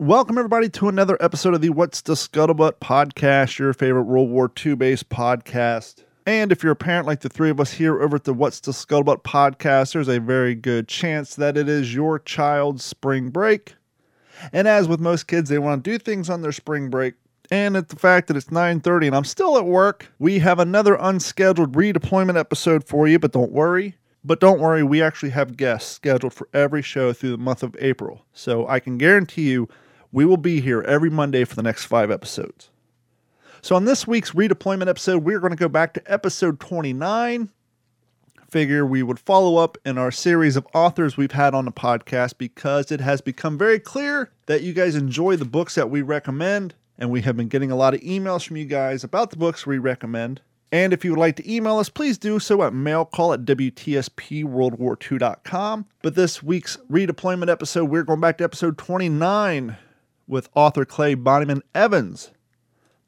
Welcome, 0.00 0.38
everybody, 0.38 0.68
to 0.70 0.88
another 0.88 1.16
episode 1.20 1.54
of 1.54 1.60
the 1.60 1.70
What's 1.70 2.00
the 2.00 2.14
Scuttlebutt 2.14 2.80
podcast, 2.80 3.60
your 3.60 3.72
favorite 3.72 4.02
World 4.02 4.28
War 4.28 4.50
II 4.66 4.74
based 4.74 5.08
podcast. 5.08 6.02
And 6.26 6.50
if 6.50 6.64
you're 6.64 6.72
a 6.72 6.76
parent 6.76 7.06
like 7.06 7.20
the 7.20 7.28
three 7.28 7.48
of 7.48 7.60
us 7.60 7.74
here 7.74 8.02
over 8.02 8.16
at 8.16 8.24
the 8.24 8.34
What's 8.34 8.58
the 8.58 8.72
Scuttlebutt 8.72 9.22
podcast, 9.22 9.92
there's 9.92 10.08
a 10.08 10.18
very 10.18 10.56
good 10.56 10.88
chance 10.88 11.36
that 11.36 11.56
it 11.56 11.68
is 11.68 11.94
your 11.94 12.18
child's 12.18 12.84
spring 12.84 13.30
break. 13.30 13.76
And 14.52 14.66
as 14.66 14.88
with 14.88 14.98
most 14.98 15.28
kids, 15.28 15.48
they 15.48 15.60
want 15.60 15.84
to 15.84 15.90
do 15.92 15.96
things 15.96 16.28
on 16.28 16.42
their 16.42 16.50
spring 16.50 16.90
break. 16.90 17.14
And 17.52 17.76
at 17.76 17.88
the 17.88 17.96
fact 17.96 18.26
that 18.26 18.36
it's 18.36 18.50
9:30 18.50 19.06
and 19.06 19.14
I'm 19.14 19.22
still 19.22 19.56
at 19.56 19.64
work, 19.64 20.08
we 20.18 20.40
have 20.40 20.58
another 20.58 20.96
unscheduled 20.98 21.74
redeployment 21.74 22.36
episode 22.36 22.82
for 22.82 23.06
you, 23.06 23.20
but 23.20 23.30
don't 23.30 23.52
worry. 23.52 23.94
But 24.24 24.40
don't 24.40 24.58
worry, 24.58 24.82
we 24.82 25.00
actually 25.02 25.30
have 25.30 25.56
guests 25.56 25.92
scheduled 25.92 26.32
for 26.34 26.48
every 26.52 26.82
show 26.82 27.12
through 27.12 27.30
the 27.30 27.38
month 27.38 27.62
of 27.62 27.76
April. 27.78 28.24
So 28.32 28.66
I 28.66 28.80
can 28.80 28.98
guarantee 28.98 29.52
you 29.52 29.68
we 30.14 30.24
will 30.24 30.36
be 30.36 30.60
here 30.60 30.80
every 30.82 31.10
Monday 31.10 31.44
for 31.44 31.56
the 31.56 31.62
next 31.62 31.86
5 31.86 32.08
episodes. 32.08 32.70
So 33.60 33.74
on 33.74 33.84
this 33.84 34.06
week's 34.06 34.30
redeployment 34.30 34.86
episode, 34.86 35.24
we're 35.24 35.40
going 35.40 35.50
to 35.50 35.56
go 35.56 35.68
back 35.68 35.92
to 35.94 36.02
episode 36.06 36.60
29 36.60 37.50
figure 38.48 38.86
we 38.86 39.02
would 39.02 39.18
follow 39.18 39.56
up 39.56 39.76
in 39.84 39.98
our 39.98 40.12
series 40.12 40.54
of 40.54 40.64
authors 40.72 41.16
we've 41.16 41.32
had 41.32 41.52
on 41.52 41.64
the 41.64 41.72
podcast 41.72 42.38
because 42.38 42.92
it 42.92 43.00
has 43.00 43.20
become 43.20 43.58
very 43.58 43.80
clear 43.80 44.30
that 44.46 44.62
you 44.62 44.72
guys 44.72 44.94
enjoy 44.94 45.34
the 45.34 45.44
books 45.44 45.74
that 45.74 45.90
we 45.90 46.00
recommend. 46.00 46.76
And 46.96 47.10
we 47.10 47.22
have 47.22 47.36
been 47.36 47.48
getting 47.48 47.72
a 47.72 47.76
lot 47.76 47.94
of 47.94 48.00
emails 48.02 48.46
from 48.46 48.56
you 48.56 48.66
guys 48.66 49.02
about 49.02 49.30
the 49.30 49.36
books 49.36 49.66
we 49.66 49.78
recommend. 49.78 50.40
And 50.70 50.92
if 50.92 51.04
you 51.04 51.10
would 51.10 51.18
like 51.18 51.34
to 51.36 51.52
email 51.52 51.78
us, 51.78 51.88
please 51.88 52.18
do 52.18 52.38
so 52.38 52.62
at 52.62 52.72
mailcall 52.72 53.34
at 53.34 53.44
WTSPWorldWar2.com. 53.44 55.86
But 56.02 56.14
this 56.14 56.40
week's 56.40 56.76
redeployment 56.88 57.50
episode, 57.50 57.90
we're 57.90 58.04
going 58.04 58.20
back 58.20 58.38
to 58.38 58.44
episode 58.44 58.78
29 58.78 59.76
with 60.26 60.48
author 60.54 60.84
Clay 60.84 61.14
Bonnyman 61.16 61.62
Evans. 61.74 62.30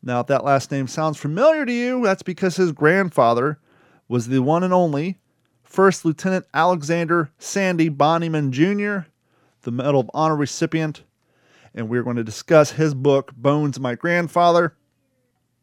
Now, 0.03 0.21
if 0.21 0.27
that 0.29 0.45
last 0.45 0.71
name 0.71 0.87
sounds 0.87 1.19
familiar 1.19 1.67
to 1.67 1.73
you, 1.73 2.03
that's 2.05 2.23
because 2.23 2.57
his 2.57 2.73
grandfather 2.73 3.59
was 4.09 4.29
the 4.29 4.41
one 4.41 4.63
and 4.63 4.73
only 4.73 5.19
First 5.63 6.05
Lieutenant 6.05 6.47
Alexander 6.55 7.31
Sandy 7.39 7.91
Bonnyman 7.91 8.51
Jr., 8.51 9.09
the 9.63 9.73
Medal 9.73 10.01
of 10.01 10.11
Honor 10.15 10.37
recipient, 10.37 11.03
and 11.75 11.89
we're 11.89 12.05
going 12.05 12.17
to 12.17 12.25
discuss 12.25 12.73
his 12.73 12.95
book, 12.95 13.35
Bones 13.35 13.77
of 13.77 13.83
My 13.83 13.95
Grandfather. 13.97 14.77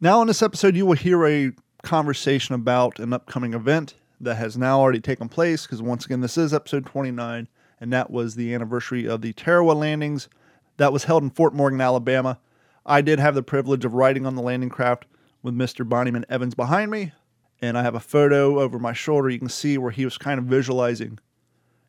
Now, 0.00 0.20
in 0.20 0.28
this 0.28 0.42
episode, 0.42 0.76
you 0.76 0.84
will 0.84 0.94
hear 0.94 1.26
a 1.26 1.52
conversation 1.82 2.54
about 2.54 2.98
an 2.98 3.12
upcoming 3.12 3.54
event 3.54 3.94
that 4.20 4.36
has 4.36 4.56
now 4.56 4.78
already 4.78 5.00
taken 5.00 5.28
place, 5.28 5.66
because 5.66 5.80
once 5.80 6.04
again, 6.04 6.20
this 6.20 6.36
is 6.36 6.52
episode 6.52 6.84
29, 6.86 7.48
and 7.80 7.92
that 7.92 8.10
was 8.10 8.34
the 8.34 8.52
anniversary 8.54 9.06
of 9.06 9.22
the 9.22 9.32
Tarawa 9.32 9.72
landings 9.72 10.28
that 10.76 10.92
was 10.92 11.04
held 11.04 11.22
in 11.22 11.30
Fort 11.30 11.54
Morgan, 11.54 11.80
Alabama. 11.80 12.38
I 12.86 13.00
did 13.00 13.18
have 13.18 13.34
the 13.34 13.42
privilege 13.42 13.84
of 13.84 13.94
riding 13.94 14.26
on 14.26 14.34
the 14.34 14.42
landing 14.42 14.68
craft 14.68 15.06
with 15.42 15.54
Mr. 15.54 15.88
Bonnyman 15.88 16.24
Evans 16.28 16.54
behind 16.54 16.90
me, 16.90 17.12
and 17.60 17.78
I 17.78 17.82
have 17.82 17.94
a 17.94 18.00
photo 18.00 18.60
over 18.60 18.78
my 18.78 18.92
shoulder. 18.92 19.30
You 19.30 19.38
can 19.38 19.48
see 19.48 19.78
where 19.78 19.90
he 19.90 20.04
was 20.04 20.18
kind 20.18 20.38
of 20.38 20.46
visualizing, 20.46 21.18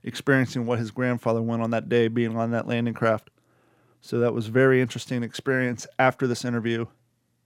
experiencing 0.03 0.65
what 0.65 0.79
his 0.79 0.91
grandfather 0.91 1.41
went 1.41 1.61
on 1.61 1.71
that 1.71 1.89
day 1.89 2.07
being 2.07 2.37
on 2.37 2.51
that 2.51 2.67
landing 2.67 2.93
craft. 2.93 3.29
So 4.01 4.19
that 4.19 4.33
was 4.33 4.47
very 4.47 4.81
interesting 4.81 5.23
experience 5.23 5.87
after 5.97 6.27
this 6.27 6.45
interview. 6.45 6.85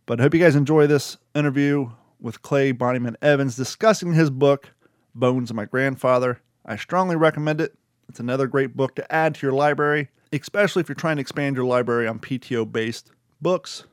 But 0.05 0.19
I 0.19 0.23
hope 0.23 0.33
you 0.33 0.41
guys 0.41 0.57
enjoy 0.57 0.87
this 0.87 1.17
interview 1.33 1.91
with 2.19 2.41
Clay 2.41 2.73
Bonnyman 2.73 3.15
Evans 3.21 3.55
discussing 3.55 4.13
his 4.13 4.29
book, 4.29 4.73
Bones 5.15 5.49
of 5.49 5.55
My 5.55 5.65
Grandfather. 5.65 6.41
I 6.65 6.75
strongly 6.75 7.15
recommend 7.15 7.61
it. 7.61 7.78
It's 8.09 8.19
another 8.19 8.47
great 8.47 8.75
book 8.75 8.95
to 8.95 9.11
add 9.13 9.35
to 9.35 9.45
your 9.45 9.53
library, 9.53 10.09
especially 10.33 10.81
if 10.81 10.89
you're 10.89 10.95
trying 10.95 11.17
to 11.17 11.21
expand 11.21 11.55
your 11.55 11.65
library 11.65 12.07
on 12.07 12.19
PTO 12.19 12.69
based 12.69 13.11
books. 13.39 13.85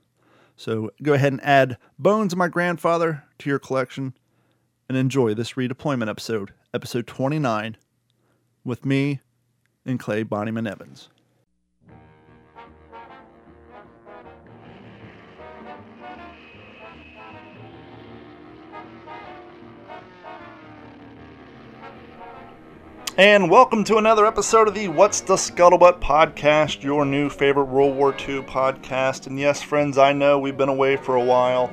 So 0.57 0.91
go 1.03 1.13
ahead 1.13 1.35
and 1.35 1.45
add 1.45 1.77
Bones 1.99 2.33
of 2.33 2.39
My 2.39 2.49
Grandfather 2.49 3.25
to 3.39 3.51
your 3.51 3.59
collection 3.59 4.15
and 4.89 4.97
enjoy 4.97 5.35
this 5.35 5.53
redeployment 5.53 6.09
episode, 6.09 6.55
episode 6.73 7.07
29, 7.07 7.77
with 8.65 8.87
me 8.87 9.21
and 9.85 10.01
Clay 10.01 10.25
Bonnyman 10.25 10.69
Evans. 10.69 11.11
And 23.19 23.51
welcome 23.51 23.83
to 23.85 23.97
another 23.97 24.27
episode 24.27 24.69
of 24.69 24.75
the 24.75 24.89
What's 24.89 25.23
the 25.23 25.37
Scuttlebutt 25.37 26.03
podcast, 26.03 26.83
your 26.83 27.07
new 27.07 27.31
favorite 27.31 27.65
World 27.65 27.97
War 27.97 28.11
II 28.11 28.43
podcast. 28.43 29.27
And 29.27 29.41
yes, 29.41 29.63
friends, 29.63 29.97
I 29.97 30.13
know 30.13 30.39
we've 30.39 30.59
been 30.59 30.69
away 30.69 30.99
for 30.99 31.17
a 31.17 31.25
while. 31.25 31.73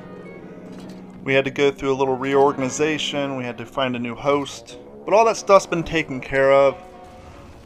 We 1.22 1.34
had 1.34 1.44
to 1.44 1.50
go 1.50 1.70
through 1.70 1.92
a 1.92 1.98
little 1.98 2.16
reorganization, 2.16 3.36
we 3.36 3.44
had 3.44 3.58
to 3.58 3.66
find 3.66 3.94
a 3.94 3.98
new 3.98 4.14
host, 4.14 4.78
but 5.04 5.12
all 5.12 5.26
that 5.26 5.36
stuff's 5.36 5.66
been 5.66 5.82
taken 5.82 6.18
care 6.18 6.50
of. 6.50 6.82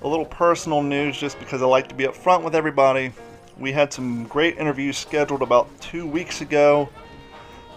A 0.02 0.08
little 0.08 0.26
personal 0.26 0.82
news 0.82 1.16
just 1.16 1.38
because 1.38 1.62
I 1.62 1.66
like 1.66 1.88
to 1.90 1.94
be 1.94 2.02
upfront 2.02 2.42
with 2.42 2.56
everybody. 2.56 3.12
We 3.58 3.70
had 3.70 3.92
some 3.92 4.24
great 4.24 4.58
interviews 4.58 4.98
scheduled 4.98 5.42
about 5.42 5.68
two 5.80 6.04
weeks 6.04 6.40
ago, 6.40 6.88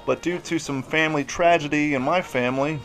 but 0.07 0.23
due 0.23 0.39
to 0.39 0.57
some 0.57 0.81
family 0.81 1.23
tragedy 1.23 1.93
in 1.93 2.01
my 2.01 2.23
family, 2.23 2.79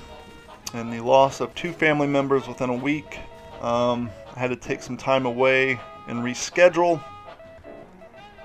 and 0.75 0.93
the 0.93 1.01
loss 1.01 1.41
of 1.41 1.55
two 1.55 1.73
family 1.73 2.07
members 2.07 2.47
within 2.47 2.71
a 2.71 2.75
week. 2.75 3.19
Um, 3.61 4.11
I 4.35 4.41
had 4.41 4.51
to 4.51 4.57
take 4.57 4.83
some 4.83 4.97
time 4.97 5.27
away 5.27 5.81
and 6.09 6.21
reschedule. 6.21 7.03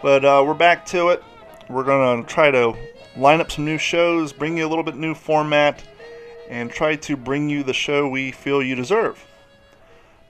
But 0.02 0.26
uh, 0.26 0.44
we're 0.46 0.54
back 0.54 0.86
to 0.88 1.10
it. 1.10 1.24
We're 1.70 1.84
going 1.84 2.24
to 2.24 2.30
try 2.30 2.52
to 2.52 2.74
line 3.16 3.40
up 3.40 3.52
some 3.52 3.66
new 3.66 3.78
shows, 3.78 4.34
bring 4.34 4.58
you 4.58 4.66
a 4.66 4.70
little 4.70 4.84
bit 4.84 4.96
new 4.96 5.14
format, 5.14 5.84
and 6.50 6.72
try 6.72 6.96
to 6.96 7.16
bring 7.16 7.50
you 7.50 7.64
the 7.64 7.74
show 7.74 8.08
we 8.08 8.32
feel 8.32 8.64
you 8.64 8.76
deserve. 8.76 9.26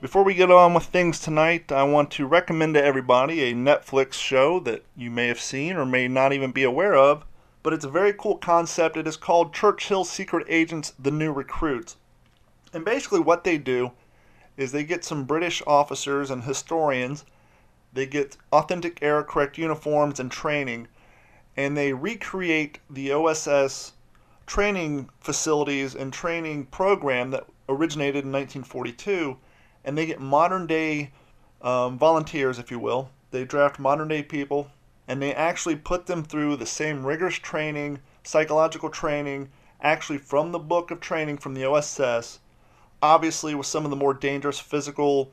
Before 0.00 0.24
we 0.24 0.34
get 0.34 0.50
on 0.50 0.74
with 0.74 0.84
things 0.84 1.20
tonight, 1.20 1.70
I 1.70 1.84
want 1.84 2.10
to 2.12 2.26
recommend 2.26 2.74
to 2.74 2.84
everybody 2.84 3.42
a 3.44 3.54
Netflix 3.54 4.14
show 4.14 4.58
that 4.60 4.84
you 4.96 5.10
may 5.10 5.28
have 5.28 5.40
seen 5.40 5.76
or 5.76 5.86
may 5.86 6.08
not 6.08 6.32
even 6.32 6.50
be 6.50 6.64
aware 6.64 6.94
of 6.94 7.24
but 7.62 7.72
it's 7.72 7.84
a 7.84 7.90
very 7.90 8.12
cool 8.12 8.36
concept. 8.36 8.96
It 8.96 9.06
is 9.06 9.16
called 9.16 9.54
Churchill 9.54 10.04
Secret 10.04 10.46
Agents 10.48 10.92
The 10.98 11.10
New 11.10 11.32
Recruits. 11.32 11.96
And 12.72 12.84
basically, 12.84 13.20
what 13.20 13.44
they 13.44 13.58
do 13.58 13.92
is 14.56 14.72
they 14.72 14.84
get 14.84 15.04
some 15.04 15.24
British 15.24 15.62
officers 15.66 16.30
and 16.30 16.44
historians, 16.44 17.24
they 17.92 18.06
get 18.06 18.36
authentic 18.52 18.98
era 19.02 19.22
correct 19.22 19.58
uniforms 19.58 20.18
and 20.18 20.30
training, 20.30 20.88
and 21.56 21.76
they 21.76 21.92
recreate 21.92 22.78
the 22.88 23.12
OSS 23.12 23.92
training 24.46 25.08
facilities 25.20 25.94
and 25.94 26.12
training 26.12 26.66
program 26.66 27.30
that 27.30 27.46
originated 27.68 28.24
in 28.24 28.32
1942, 28.32 29.36
and 29.84 29.96
they 29.96 30.06
get 30.06 30.20
modern 30.20 30.66
day 30.66 31.10
um, 31.60 31.98
volunteers, 31.98 32.58
if 32.58 32.70
you 32.70 32.78
will. 32.78 33.10
They 33.30 33.44
draft 33.44 33.78
modern 33.78 34.08
day 34.08 34.22
people 34.22 34.70
and 35.12 35.20
they 35.20 35.34
actually 35.34 35.76
put 35.76 36.06
them 36.06 36.24
through 36.24 36.56
the 36.56 36.64
same 36.64 37.04
rigorous 37.04 37.34
training, 37.34 37.98
psychological 38.24 38.88
training, 38.88 39.50
actually 39.82 40.16
from 40.16 40.52
the 40.52 40.58
book 40.58 40.90
of 40.90 41.00
training 41.00 41.36
from 41.36 41.52
the 41.52 41.66
OSS. 41.66 42.38
Obviously, 43.02 43.54
with 43.54 43.66
some 43.66 43.84
of 43.84 43.90
the 43.90 43.96
more 43.96 44.14
dangerous 44.14 44.58
physical 44.58 45.30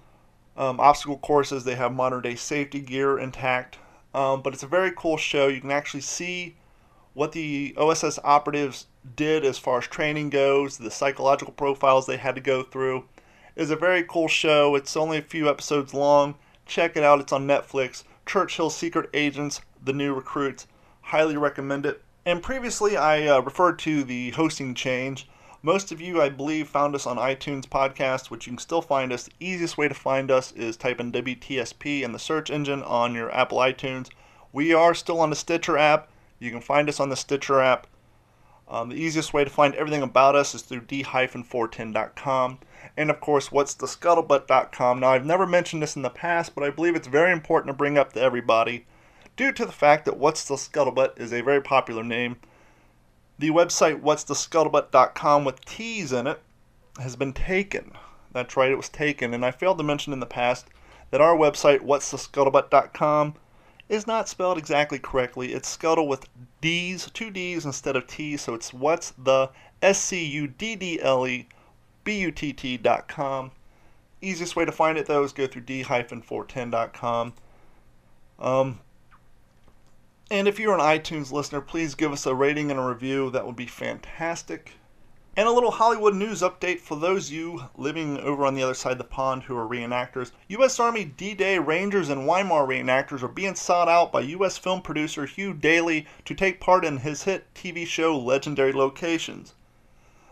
um, 0.57 0.81
obstacle 0.81 1.17
courses, 1.17 1.63
they 1.63 1.75
have 1.75 1.93
modern 1.93 2.21
day 2.21 2.35
safety 2.35 2.81
gear 2.81 3.17
intact. 3.17 3.77
Um, 4.13 4.41
but 4.41 4.53
it's 4.53 4.63
a 4.63 4.67
very 4.67 4.91
cool 4.93 5.15
show. 5.15 5.47
You 5.47 5.61
can 5.61 5.71
actually 5.71 6.01
see 6.01 6.57
what 7.13 7.31
the 7.31 7.73
OSS 7.77 8.19
operatives 8.25 8.87
did 9.15 9.45
as 9.45 9.57
far 9.57 9.77
as 9.77 9.87
training 9.87 10.29
goes, 10.29 10.77
the 10.77 10.91
psychological 10.91 11.53
profiles 11.53 12.05
they 12.05 12.17
had 12.17 12.35
to 12.35 12.41
go 12.41 12.63
through. 12.63 13.05
It's 13.55 13.71
a 13.71 13.77
very 13.77 14.03
cool 14.03 14.27
show. 14.27 14.75
It's 14.75 14.97
only 14.97 15.19
a 15.19 15.21
few 15.21 15.49
episodes 15.49 15.93
long. 15.93 16.35
Check 16.65 16.97
it 16.97 17.03
out. 17.03 17.21
It's 17.21 17.31
on 17.31 17.47
Netflix. 17.47 18.03
Churchill 18.29 18.69
Secret 18.69 19.09
Agents 19.15 19.61
the 19.83 19.91
new 19.91 20.13
recruits. 20.13 20.67
Highly 21.01 21.35
recommend 21.35 21.83
it. 21.87 22.03
And 22.27 22.43
previously, 22.43 22.95
I 22.95 23.25
uh, 23.25 23.39
referred 23.39 23.79
to 23.79 24.03
the 24.03 24.29
hosting 24.29 24.75
change. 24.75 25.27
Most 25.63 25.91
of 25.91 25.99
you, 25.99 26.21
I 26.21 26.29
believe, 26.29 26.67
found 26.67 26.93
us 26.93 27.07
on 27.07 27.17
iTunes 27.17 27.65
Podcast, 27.65 28.29
which 28.29 28.45
you 28.45 28.51
can 28.51 28.59
still 28.59 28.83
find 28.83 29.11
us. 29.11 29.23
The 29.23 29.31
easiest 29.39 29.79
way 29.79 29.87
to 29.87 29.95
find 29.95 30.29
us 30.29 30.51
is 30.51 30.77
type 30.77 30.99
in 30.99 31.11
WTSP 31.11 32.03
in 32.03 32.11
the 32.11 32.19
search 32.19 32.51
engine 32.51 32.83
on 32.83 33.15
your 33.15 33.33
Apple 33.33 33.57
iTunes. 33.57 34.09
We 34.53 34.75
are 34.75 34.93
still 34.93 35.21
on 35.21 35.31
the 35.31 35.35
Stitcher 35.35 35.75
app. 35.75 36.11
You 36.37 36.51
can 36.51 36.61
find 36.61 36.87
us 36.87 36.99
on 36.99 37.09
the 37.09 37.15
Stitcher 37.15 37.59
app. 37.59 37.87
Um, 38.67 38.89
the 38.89 38.95
easiest 38.95 39.33
way 39.33 39.43
to 39.43 39.49
find 39.49 39.73
everything 39.73 40.03
about 40.03 40.35
us 40.35 40.53
is 40.53 40.61
through 40.61 40.81
d-410.com. 40.81 42.59
And 42.95 43.09
of 43.09 43.19
course, 43.19 43.51
what's 43.51 43.73
the 43.73 43.87
scuttlebutt.com. 43.87 44.99
Now, 44.99 45.09
I've 45.09 45.25
never 45.25 45.45
mentioned 45.45 45.81
this 45.81 45.95
in 45.95 46.01
the 46.01 46.09
past, 46.09 46.55
but 46.55 46.63
I 46.63 46.69
believe 46.69 46.95
it's 46.95 47.07
very 47.07 47.31
important 47.31 47.67
to 47.67 47.77
bring 47.77 47.97
up 47.97 48.13
to 48.13 48.21
everybody 48.21 48.85
due 49.39 49.51
to 49.53 49.65
the 49.65 49.71
fact 49.71 50.03
that 50.03 50.17
What's 50.17 50.43
the 50.43 50.55
Scuttlebutt 50.55 51.17
is 51.17 51.31
a 51.31 51.39
very 51.39 51.61
popular 51.61 52.03
name. 52.03 52.35
The 53.37 53.51
website 53.51 54.01
what'sthescuttlebutt.com 54.01 55.45
with 55.45 55.63
T's 55.63 56.11
in 56.11 56.27
it 56.27 56.41
has 56.99 57.15
been 57.15 57.31
taken. 57.31 57.93
That's 58.33 58.57
right, 58.57 58.69
it 58.69 58.75
was 58.75 58.89
taken. 58.89 59.33
And 59.33 59.45
I 59.45 59.51
failed 59.51 59.77
to 59.77 59.83
mention 59.85 60.11
in 60.11 60.19
the 60.19 60.25
past 60.25 60.67
that 61.11 61.21
our 61.21 61.37
website 61.37 61.79
what'sthescuttlebutt.com 61.79 63.35
is 63.87 64.05
not 64.05 64.27
spelled 64.27 64.57
exactly 64.57 64.99
correctly. 64.99 65.53
It's 65.53 65.69
Scuttle 65.69 66.07
with 66.07 66.27
D's, 66.59 67.09
two 67.11 67.31
D's 67.31 67.65
instead 67.65 67.95
of 67.95 68.07
T's, 68.07 68.41
so 68.41 68.53
it's 68.53 68.73
what's 68.73 69.11
the 69.11 69.49
S 69.81 69.99
C 69.99 70.23
U 70.25 70.47
D 70.47 70.75
D 70.75 71.01
L 71.01 71.25
E 71.25 71.47
B 72.09 72.21
U 72.21 72.31
T 72.31 72.53
T 72.53 72.75
dot 72.75 73.07
com. 73.07 73.51
Easiest 74.19 74.55
way 74.55 74.65
to 74.65 74.71
find 74.71 74.97
it 74.97 75.05
though 75.05 75.23
is 75.23 75.31
go 75.31 75.45
through 75.45 75.61
d-410.com. 75.61 77.33
Um, 78.39 78.79
and 80.31 80.47
if 80.47 80.57
you're 80.57 80.73
an 80.73 80.79
iTunes 80.79 81.31
listener, 81.31 81.61
please 81.61 81.93
give 81.93 82.11
us 82.11 82.25
a 82.25 82.33
rating 82.33 82.71
and 82.71 82.79
a 82.79 82.83
review. 82.83 83.29
That 83.29 83.45
would 83.45 83.55
be 83.55 83.67
fantastic. 83.67 84.71
And 85.37 85.47
a 85.47 85.51
little 85.51 85.69
Hollywood 85.69 86.15
news 86.15 86.41
update 86.41 86.79
for 86.79 86.97
those 86.97 87.29
you 87.29 87.65
living 87.77 88.17
over 88.17 88.43
on 88.43 88.55
the 88.55 88.63
other 88.63 88.73
side 88.73 88.93
of 88.93 88.97
the 88.97 89.03
pond 89.03 89.43
who 89.43 89.55
are 89.55 89.69
reenactors. 89.69 90.31
U.S. 90.47 90.79
Army 90.79 91.05
D 91.05 91.35
Day 91.35 91.59
Rangers 91.59 92.09
and 92.09 92.27
Wehrmacht 92.27 92.67
reenactors 92.67 93.21
are 93.21 93.27
being 93.27 93.53
sought 93.53 93.87
out 93.87 94.11
by 94.11 94.21
U.S. 94.21 94.57
film 94.57 94.81
producer 94.81 95.27
Hugh 95.27 95.53
Daly 95.53 96.07
to 96.25 96.33
take 96.33 96.59
part 96.59 96.83
in 96.85 96.97
his 96.97 97.25
hit 97.25 97.53
TV 97.53 97.85
show 97.85 98.17
Legendary 98.17 98.73
Locations. 98.73 99.53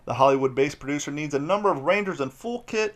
The 0.08 0.14
Hollywood 0.14 0.56
based 0.56 0.80
producer 0.80 1.12
needs 1.12 1.34
a 1.34 1.40
number 1.40 1.70
of 1.70 1.84
Rangers 1.84 2.22
in 2.22 2.30
full 2.30 2.62
kit, 2.62 2.96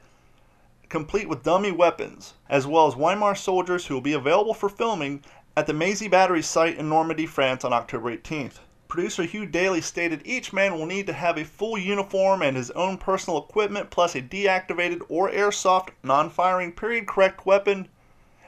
complete 0.87 1.27
with 1.27 1.43
dummy 1.43 1.69
weapons, 1.69 2.35
as 2.47 2.65
well 2.65 2.87
as 2.87 2.95
Wehrmacht 2.95 3.37
soldiers 3.37 3.85
who 3.85 3.95
will 3.95 4.01
be 4.01 4.13
available 4.13 4.53
for 4.53 4.69
filming 4.69 5.21
at 5.57 5.67
the 5.67 5.73
Maisy 5.73 6.09
Battery 6.09 6.41
site 6.41 6.77
in 6.77 6.87
Normandy, 6.87 7.25
France 7.25 7.65
on 7.65 7.73
October 7.73 8.15
18th. 8.15 8.59
Producer 8.87 9.23
Hugh 9.23 9.45
Daly 9.45 9.81
stated 9.81 10.21
each 10.23 10.53
man 10.53 10.73
will 10.73 10.85
need 10.85 11.05
to 11.05 11.11
have 11.11 11.37
a 11.37 11.43
full 11.43 11.77
uniform 11.77 12.41
and 12.41 12.55
his 12.55 12.71
own 12.71 12.97
personal 12.97 13.39
equipment, 13.39 13.89
plus 13.89 14.15
a 14.15 14.21
deactivated 14.21 15.01
or 15.09 15.29
airsoft 15.29 15.89
non 16.03 16.29
firing 16.29 16.71
period 16.71 17.07
correct 17.07 17.45
weapon. 17.45 17.89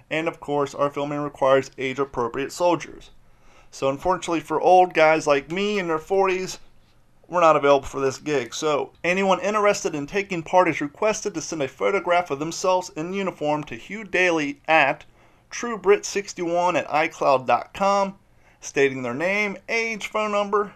And 0.09 0.25
of 0.29 0.39
course, 0.39 0.73
our 0.73 0.89
filming 0.89 1.19
requires 1.19 1.69
age 1.77 1.99
appropriate 1.99 2.53
soldiers. 2.53 3.09
So, 3.71 3.89
unfortunately, 3.89 4.39
for 4.39 4.61
old 4.61 4.93
guys 4.93 5.27
like 5.27 5.51
me 5.51 5.79
in 5.79 5.87
their 5.89 5.99
40s, 5.99 6.59
we're 7.33 7.41
not 7.41 7.55
available 7.55 7.87
for 7.87 7.99
this 7.99 8.19
gig. 8.19 8.53
So, 8.53 8.91
anyone 9.03 9.39
interested 9.39 9.95
in 9.95 10.05
taking 10.05 10.43
part 10.43 10.67
is 10.67 10.79
requested 10.79 11.33
to 11.33 11.41
send 11.41 11.63
a 11.63 11.67
photograph 11.67 12.29
of 12.29 12.37
themselves 12.37 12.91
in 12.95 13.11
uniform 13.11 13.63
to 13.63 13.75
Hugh 13.75 14.03
Daly 14.03 14.61
at 14.67 15.05
truebrit61 15.49 16.77
at 16.77 16.87
icloud.com, 16.87 18.19
stating 18.61 19.01
their 19.01 19.15
name, 19.15 19.57
age, 19.67 20.05
phone 20.05 20.31
number, 20.31 20.73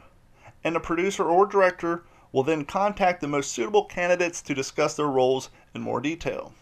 and 0.63 0.75
the 0.75 0.79
producer 0.79 1.23
or 1.23 1.45
director 1.45 2.03
will 2.31 2.41
then 2.41 2.65
contact 2.65 3.21
the 3.21 3.27
most 3.27 3.51
suitable 3.51 3.85
candidates 3.85 4.41
to 4.41 4.55
discuss 4.55 4.95
their 4.95 5.05
roles 5.05 5.51
in 5.75 5.81
more 5.81 6.01
detail. 6.01 6.53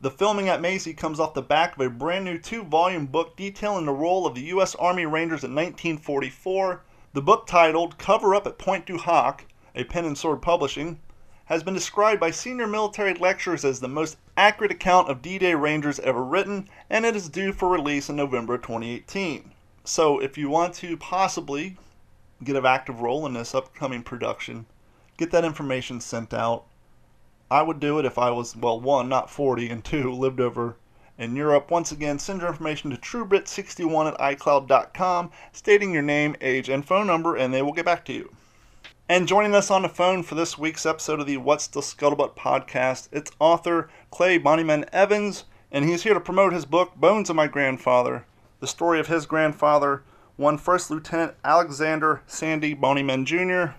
The 0.00 0.10
filming 0.10 0.48
at 0.48 0.60
Maisy 0.60 0.96
comes 0.96 1.20
off 1.20 1.34
the 1.34 1.40
back 1.40 1.76
of 1.76 1.80
a 1.80 1.88
brand 1.88 2.24
new 2.24 2.38
two 2.38 2.64
volume 2.64 3.06
book 3.06 3.36
detailing 3.36 3.86
the 3.86 3.92
role 3.92 4.26
of 4.26 4.34
the 4.34 4.42
U.S. 4.46 4.74
Army 4.74 5.06
Rangers 5.06 5.44
in 5.44 5.54
1944. 5.54 6.82
The 7.16 7.22
book, 7.22 7.46
titled 7.46 7.96
Cover 7.96 8.34
Up 8.34 8.46
at 8.46 8.58
Pointe 8.58 8.84
du 8.84 8.98
Hoc, 8.98 9.46
a 9.74 9.84
pen 9.84 10.04
and 10.04 10.18
sword 10.18 10.42
publishing, 10.42 11.00
has 11.46 11.62
been 11.62 11.72
described 11.72 12.20
by 12.20 12.30
senior 12.30 12.66
military 12.66 13.14
lecturers 13.14 13.64
as 13.64 13.80
the 13.80 13.88
most 13.88 14.18
accurate 14.36 14.70
account 14.70 15.08
of 15.08 15.22
D 15.22 15.38
Day 15.38 15.54
Rangers 15.54 15.98
ever 16.00 16.22
written, 16.22 16.68
and 16.90 17.06
it 17.06 17.16
is 17.16 17.30
due 17.30 17.54
for 17.54 17.70
release 17.70 18.10
in 18.10 18.16
November 18.16 18.58
2018. 18.58 19.54
So, 19.82 20.18
if 20.18 20.36
you 20.36 20.50
want 20.50 20.74
to 20.74 20.98
possibly 20.98 21.78
get 22.44 22.54
an 22.54 22.66
active 22.66 23.00
role 23.00 23.24
in 23.24 23.32
this 23.32 23.54
upcoming 23.54 24.02
production, 24.02 24.66
get 25.16 25.30
that 25.30 25.42
information 25.42 26.02
sent 26.02 26.34
out. 26.34 26.66
I 27.50 27.62
would 27.62 27.80
do 27.80 27.98
it 27.98 28.04
if 28.04 28.18
I 28.18 28.30
was, 28.30 28.54
well, 28.54 28.78
one, 28.78 29.08
not 29.08 29.30
40, 29.30 29.70
and 29.70 29.82
two, 29.82 30.12
lived 30.12 30.38
over 30.38 30.76
in 31.18 31.36
Europe. 31.36 31.70
Once 31.70 31.92
again, 31.92 32.18
send 32.18 32.40
your 32.40 32.50
information 32.50 32.90
to 32.90 32.96
truebrit61 32.96 34.12
at 34.12 34.18
icloud.com, 34.18 35.30
stating 35.52 35.92
your 35.92 36.02
name, 36.02 36.36
age, 36.40 36.68
and 36.68 36.86
phone 36.86 37.06
number, 37.06 37.36
and 37.36 37.52
they 37.52 37.62
will 37.62 37.72
get 37.72 37.84
back 37.84 38.04
to 38.04 38.12
you. 38.12 38.30
And 39.08 39.28
joining 39.28 39.54
us 39.54 39.70
on 39.70 39.82
the 39.82 39.88
phone 39.88 40.22
for 40.22 40.34
this 40.34 40.58
week's 40.58 40.84
episode 40.84 41.20
of 41.20 41.26
the 41.26 41.36
What's 41.36 41.68
the 41.68 41.80
Scuttlebutt 41.80 42.34
podcast, 42.34 43.08
it's 43.12 43.30
author 43.38 43.88
Clay 44.10 44.38
Bonnyman 44.38 44.88
Evans, 44.92 45.44
and 45.70 45.84
he's 45.84 46.02
here 46.02 46.14
to 46.14 46.20
promote 46.20 46.52
his 46.52 46.64
book, 46.64 46.96
Bones 46.96 47.30
of 47.30 47.36
My 47.36 47.46
Grandfather, 47.46 48.26
the 48.60 48.66
story 48.66 48.98
of 48.98 49.06
his 49.06 49.26
grandfather, 49.26 50.02
one 50.36 50.58
First 50.58 50.90
Lieutenant 50.90 51.34
Alexander 51.44 52.22
Sandy 52.26 52.74
Bonnyman 52.74 53.24
Jr. 53.24 53.76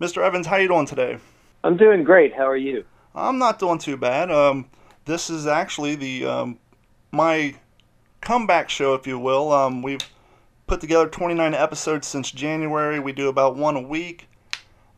Mr. 0.00 0.22
Evans, 0.22 0.46
how 0.46 0.56
you 0.56 0.68
doing 0.68 0.86
today? 0.86 1.18
I'm 1.62 1.76
doing 1.76 2.02
great. 2.02 2.34
How 2.34 2.48
are 2.48 2.56
you? 2.56 2.84
I'm 3.14 3.38
not 3.38 3.58
doing 3.58 3.78
too 3.78 3.96
bad. 3.96 4.30
Um, 4.30 4.68
this 5.06 5.30
is 5.30 5.46
actually 5.46 5.94
the 5.94 6.26
um, 6.26 6.58
my 7.10 7.54
comeback 8.20 8.68
show, 8.68 8.94
if 8.94 9.06
you 9.06 9.18
will. 9.18 9.52
Um, 9.52 9.82
we've 9.82 10.00
put 10.66 10.80
together 10.80 11.08
29 11.08 11.54
episodes 11.54 12.06
since 12.06 12.30
January. 12.30 13.00
We 13.00 13.12
do 13.12 13.28
about 13.28 13.56
one 13.56 13.76
a 13.76 13.80
week. 13.80 14.28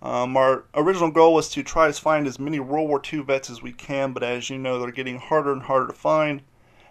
Um, 0.01 0.37
our 0.37 0.65
original 0.75 1.11
goal 1.11 1.35
was 1.35 1.49
to 1.51 1.63
try 1.63 1.91
to 1.91 2.01
find 2.01 2.27
as 2.27 2.39
many 2.39 2.61
World 2.61 2.89
War 2.89 3.03
II 3.13 3.21
vets 3.23 3.51
as 3.51 3.63
we 3.63 3.73
can, 3.73 4.13
but 4.13 4.23
as 4.23 4.49
you 4.49 4.57
know, 4.57 4.79
they're 4.79 4.93
getting 4.93 5.19
harder 5.19 5.53
and 5.53 5.63
harder 5.63 5.89
to 5.89 5.93
find. 5.93 6.43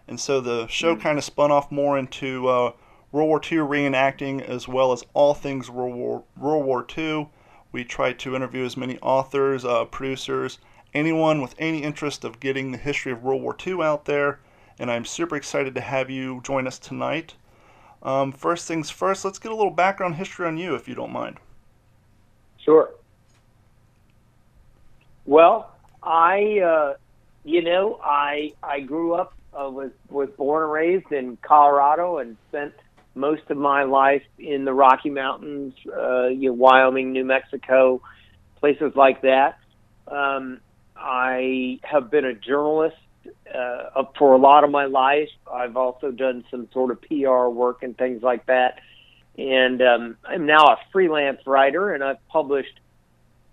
And 0.08 0.20
so 0.20 0.40
the 0.40 0.68
show 0.68 0.96
mm 0.96 1.02
kind 1.02 1.18
of 1.18 1.24
spun 1.24 1.52
off 1.52 1.72
more 1.72 1.98
into 1.98 2.48
uh, 2.48 2.74
World 3.12 3.30
War 3.30 3.42
II 3.44 3.60
reenacting 3.60 4.42
as 4.42 4.68
well 4.68 4.92
as 4.92 5.04
all 5.14 5.34
things 5.34 5.70
World 5.70 5.96
War, 5.96 6.24
World 6.38 6.66
War 6.66 6.86
II. 6.98 7.30
We 7.72 7.84
tried 7.84 8.20
to 8.20 8.36
interview 8.36 8.66
as 8.66 8.78
many 8.78 9.00
authors, 9.00 9.66
uh, 9.66 9.86
producers, 9.86 10.60
anyone 10.98 11.42
with 11.42 11.56
any 11.60 11.84
interest 11.84 12.24
of 12.24 12.40
getting 12.40 12.72
the 12.72 12.78
history 12.78 13.12
of 13.12 13.24
World 13.24 13.42
War 13.42 13.56
II 13.66 13.82
out 13.84 14.06
there. 14.06 14.40
And 14.80 14.92
I'm 14.92 15.06
super 15.06 15.36
excited 15.36 15.76
to 15.76 15.82
have 15.82 16.10
you 16.10 16.42
join 16.44 16.68
us 16.68 16.80
tonight. 16.80 17.36
Um, 18.04 18.32
first 18.32 18.68
things 18.68 18.90
first, 18.90 19.24
let's 19.26 19.40
get 19.40 19.52
a 19.52 19.56
little 19.56 19.72
background 19.72 20.16
history 20.16 20.48
on 20.48 20.58
you, 20.58 20.76
if 20.76 20.88
you 20.88 20.96
don't 20.96 21.12
mind. 21.12 21.38
Sure. 22.64 22.92
Well, 25.26 25.72
I, 26.04 26.60
uh, 26.60 26.94
you 27.44 27.62
know, 27.64 28.00
I 28.04 28.54
I 28.64 28.82
grew 28.82 29.14
up 29.14 29.34
uh, 29.54 29.70
was 29.70 29.92
was 30.10 30.30
born 30.38 30.64
and 30.64 30.72
raised 30.72 31.12
in 31.12 31.38
Colorado 31.42 32.18
and 32.18 32.38
spent 32.50 32.74
most 33.16 33.50
of 33.50 33.58
my 33.58 33.84
life 33.84 34.24
in 34.38 34.64
the 34.64 34.74
Rocky 34.74 35.10
Mountains, 35.10 35.74
uh, 35.88 36.28
you 36.28 36.50
know, 36.50 36.54
Wyoming, 36.54 37.12
New 37.12 37.26
Mexico, 37.26 38.02
places 38.60 38.94
like 38.96 39.22
that. 39.24 39.58
Um, 40.08 40.62
I 41.00 41.80
have 41.84 42.10
been 42.12 42.26
a 42.26 42.34
journalist 42.34 42.98
uh, 43.54 44.04
for 44.18 44.34
a 44.34 44.38
lot 44.38 44.64
of 44.64 44.72
my 44.72 44.86
life. 44.86 45.30
I've 45.52 45.78
also 45.78 46.12
done 46.12 46.44
some 46.50 46.68
sort 46.74 46.92
of 46.92 47.02
PR 47.02 47.48
work 47.48 47.84
and 47.84 47.98
things 47.98 48.24
like 48.24 48.46
that. 48.48 48.80
And 49.38 49.82
um, 49.82 50.18
I'm 50.24 50.46
now 50.46 50.64
a 50.64 50.78
freelance 50.92 51.42
writer, 51.46 51.94
and 51.94 52.04
I've 52.04 52.26
published 52.28 52.80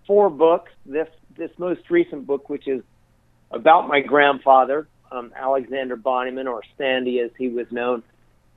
four 0.07 0.31
books. 0.31 0.71
This 0.87 1.09
this 1.37 1.51
most 1.59 1.91
recent 1.91 2.27
book, 2.27 2.49
which 2.49 2.67
is 2.67 2.83
about 3.51 3.89
my 3.89 4.01
grandfather, 4.01 4.89
um, 5.13 5.33
Alexander 5.37 5.97
Bonnyman, 5.97 6.47
or 6.47 6.63
Sandy 6.79 7.21
as 7.21 7.31
he 7.37 7.49
was 7.49 7.67
known, 7.71 8.03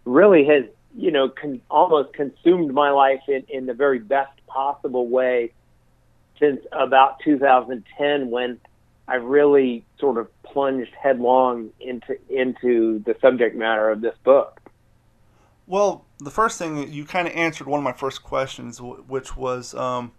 really 0.06 0.46
has 0.46 0.64
you 0.96 1.12
know 1.12 1.30
con- 1.30 1.62
almost 1.70 2.14
consumed 2.14 2.74
my 2.74 2.92
life 2.92 3.22
in 3.28 3.44
in 3.50 3.66
the 3.66 3.74
very 3.74 4.00
best 4.00 4.32
possible 4.48 5.08
way 5.08 5.52
since 6.40 6.62
about 6.72 7.20
2010 7.26 8.30
when 8.30 8.60
I 9.08 9.16
really 9.16 9.86
sort 10.00 10.18
of 10.18 10.28
plunged 10.44 10.94
headlong 11.02 11.70
into 11.80 12.18
into 12.30 13.00
the 13.06 13.16
subject 13.22 13.56
matter 13.56 13.90
of 13.90 14.02
this 14.02 14.16
book. 14.24 14.62
Well, 15.66 16.06
the 16.20 16.32
first 16.32 16.58
thing 16.58 16.92
you 16.92 17.06
kind 17.06 17.28
of 17.28 17.34
answered 17.34 17.68
one 17.68 17.80
of 17.80 17.84
my 17.84 17.94
first 17.94 18.24
questions, 18.24 18.82
which 18.82 19.36
was 19.36 19.74
um, 19.76 20.14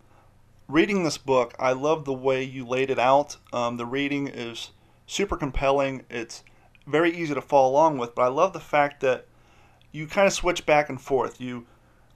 reading 0.68 1.04
this 1.04 1.18
book, 1.18 1.54
I 1.58 1.72
love 1.72 2.04
the 2.04 2.12
way 2.12 2.42
you 2.42 2.66
laid 2.66 2.90
it 2.90 2.98
out. 2.98 3.36
Um, 3.52 3.78
the 3.78 3.86
reading 3.86 4.28
is 4.28 4.72
super 5.06 5.36
compelling. 5.36 6.04
It's 6.10 6.44
very 6.86 7.16
easy 7.16 7.34
to 7.34 7.40
follow 7.40 7.70
along 7.70 7.98
with, 7.98 8.14
but 8.14 8.22
I 8.22 8.28
love 8.28 8.52
the 8.52 8.60
fact 8.60 9.00
that 9.00 9.26
you 9.90 10.06
kind 10.06 10.26
of 10.26 10.32
switch 10.32 10.66
back 10.66 10.88
and 10.88 11.00
forth. 11.00 11.40
You 11.40 11.66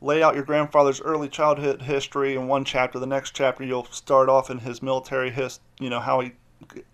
lay 0.01 0.23
out 0.23 0.35
your 0.35 0.45
grandfather's 0.45 1.01
early 1.01 1.29
childhood 1.29 1.83
history 1.83 2.35
in 2.35 2.49
one 2.49 2.65
chapter. 2.65 2.99
The 2.99 3.07
next 3.07 3.35
chapter, 3.35 3.65
you'll 3.65 3.87
start 3.87 4.29
off 4.29 4.51
in 4.51 4.59
his 4.59 4.83
military 4.83 5.31
his, 5.31 5.61
you 5.79 5.89
know, 5.89 6.01
how 6.01 6.21
he, 6.21 6.33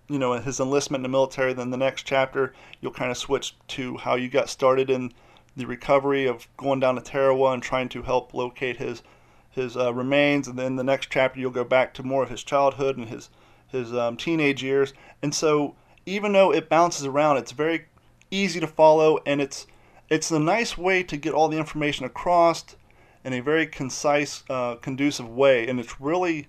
you 0.09 0.19
know, 0.19 0.33
his 0.33 0.61
enlistment 0.61 1.01
in 1.01 1.03
the 1.03 1.09
military. 1.09 1.53
Then 1.53 1.71
the 1.71 1.77
next 1.77 2.05
chapter, 2.05 2.55
you'll 2.81 2.93
kind 2.93 3.11
of 3.11 3.19
switch 3.19 3.57
to 3.69 3.97
how 3.99 4.15
you 4.15 4.29
got 4.29 4.49
started 4.49 4.91
in 4.91 5.13
the 5.57 5.67
recovery 5.67 6.27
of 6.27 6.47
going 6.57 6.81
down 6.81 6.95
to 6.95 7.01
Tarawa 7.01 7.53
and 7.53 7.63
trying 7.63 7.89
to 7.91 8.03
help 8.03 8.33
locate 8.33 8.77
his 8.77 9.03
his 9.51 9.77
uh, 9.77 9.93
remains, 9.93 10.47
and 10.47 10.59
then 10.59 10.77
the 10.77 10.85
next 10.85 11.11
chapter 11.11 11.41
you'll 11.41 11.51
go 11.51 11.65
back 11.65 11.93
to 11.95 12.03
more 12.03 12.23
of 12.23 12.31
his 12.31 12.45
childhood 12.45 12.97
and 12.97 13.09
his 13.09 13.29
his 13.67 13.93
um, 13.93 14.17
teenage 14.17 14.63
years. 14.63 14.95
And 15.23 15.35
so, 15.35 15.75
even 16.07 16.33
though 16.33 16.53
it 16.53 16.69
bounces 16.69 17.05
around, 17.05 17.39
it's 17.39 17.53
very 17.53 17.87
easy 18.31 18.61
to 18.61 18.67
follow, 18.67 19.19
and 19.27 19.41
it's 19.41 19.67
it's 20.09 20.31
a 20.31 20.39
nice 20.39 20.79
way 20.79 21.03
to 21.03 21.17
get 21.17 21.35
all 21.35 21.49
the 21.49 21.59
information 21.59 22.07
across 22.07 22.77
in 23.25 23.33
a 23.33 23.41
very 23.41 23.67
concise, 23.67 24.45
uh, 24.49 24.77
conducive 24.77 25.29
way, 25.29 25.67
and 25.67 25.81
it's 25.81 26.01
really 26.01 26.49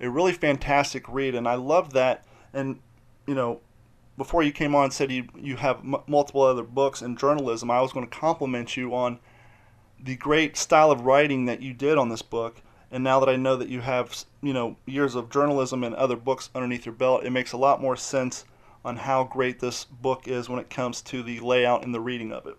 a 0.00 0.10
really 0.10 0.32
fantastic 0.32 1.08
read, 1.08 1.34
and 1.34 1.48
I 1.48 1.54
love 1.54 1.92
that. 1.94 2.24
And 2.52 2.80
you 3.26 3.34
know, 3.34 3.60
before 4.16 4.42
you 4.42 4.52
came 4.52 4.74
on, 4.74 4.90
said 4.90 5.10
you 5.10 5.28
you 5.36 5.56
have 5.56 5.78
m- 5.78 6.02
multiple 6.06 6.42
other 6.42 6.62
books 6.62 7.02
in 7.02 7.16
journalism. 7.16 7.70
I 7.70 7.80
was 7.80 7.92
going 7.92 8.06
to 8.06 8.18
compliment 8.18 8.76
you 8.76 8.94
on 8.94 9.18
the 10.02 10.16
great 10.16 10.56
style 10.56 10.90
of 10.90 11.02
writing 11.02 11.46
that 11.46 11.62
you 11.62 11.72
did 11.72 11.96
on 11.96 12.08
this 12.08 12.22
book, 12.22 12.60
and 12.90 13.04
now 13.04 13.20
that 13.20 13.28
I 13.28 13.36
know 13.36 13.56
that 13.56 13.68
you 13.68 13.80
have 13.80 14.24
you 14.42 14.52
know 14.52 14.76
years 14.86 15.14
of 15.14 15.30
journalism 15.30 15.84
and 15.84 15.94
other 15.94 16.16
books 16.16 16.50
underneath 16.54 16.86
your 16.86 16.94
belt, 16.94 17.24
it 17.24 17.30
makes 17.30 17.52
a 17.52 17.56
lot 17.58 17.80
more 17.80 17.96
sense 17.96 18.44
on 18.84 18.96
how 18.96 19.24
great 19.24 19.60
this 19.60 19.84
book 19.84 20.26
is 20.26 20.48
when 20.48 20.58
it 20.58 20.68
comes 20.68 21.00
to 21.02 21.22
the 21.22 21.38
layout 21.40 21.84
and 21.84 21.94
the 21.94 22.00
reading 22.00 22.32
of 22.32 22.46
it. 22.46 22.56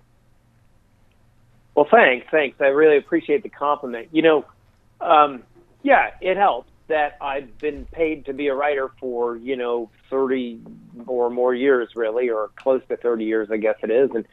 Well, 1.76 1.88
thanks, 1.90 2.28
thanks. 2.32 2.62
I 2.62 2.68
really 2.68 2.98
appreciate 2.98 3.44
the 3.44 3.50
compliment. 3.50 4.08
You 4.12 4.22
know, 4.22 4.46
um, 5.02 5.44
yeah, 5.82 6.12
it 6.22 6.38
helps 6.38 6.70
that 6.88 7.18
I've 7.22 7.58
been 7.60 7.86
paid 7.86 8.26
to 8.26 8.34
be 8.34 8.48
a 8.48 8.56
writer 8.56 8.92
for 9.00 9.36
you 9.38 9.56
know 9.56 9.90
thirty 10.10 10.60
or 11.08 11.30
more 11.30 11.54
years, 11.54 11.90
really, 11.96 12.30
or 12.30 12.50
close 12.56 12.82
to 12.90 12.98
thirty 12.98 13.26
years, 13.26 13.50
I 13.52 13.58
guess 13.58 13.76
it 13.84 13.92
is. 13.92 14.10
And 14.14 14.26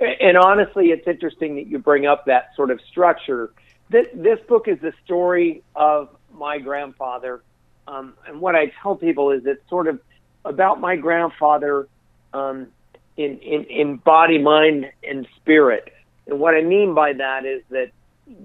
and 0.00 0.36
honestly, 0.38 0.86
it's 0.86 1.06
interesting 1.06 1.56
that 1.56 1.66
you 1.66 1.78
bring 1.78 2.06
up 2.06 2.26
that 2.26 2.50
sort 2.56 2.70
of 2.70 2.80
structure. 2.90 3.52
This, 3.90 4.06
this 4.14 4.38
book 4.48 4.66
is 4.66 4.78
the 4.80 4.92
story 5.04 5.62
of 5.74 6.08
my 6.32 6.58
grandfather, 6.58 7.42
um, 7.86 8.14
and 8.26 8.40
what 8.40 8.54
I 8.54 8.72
tell 8.82 8.94
people 8.96 9.30
is 9.30 9.42
it's 9.44 9.68
sort 9.68 9.88
of 9.88 10.00
about 10.44 10.80
my 10.80 10.96
grandfather 10.96 11.88
um, 12.32 12.68
in, 13.16 13.38
in 13.38 13.64
in 13.64 13.96
body, 13.96 14.38
mind, 14.38 14.90
and 15.06 15.26
spirit. 15.36 15.92
And 16.26 16.38
what 16.38 16.54
I 16.54 16.62
mean 16.62 16.94
by 16.94 17.12
that 17.12 17.44
is 17.44 17.62
that 17.70 17.90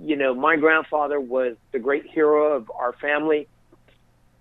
you 0.04 0.16
know, 0.16 0.34
my 0.34 0.56
grandfather 0.56 1.20
was 1.20 1.56
the 1.72 1.80
great 1.80 2.06
hero 2.08 2.56
of 2.56 2.72
our 2.72 2.94
family. 2.94 3.48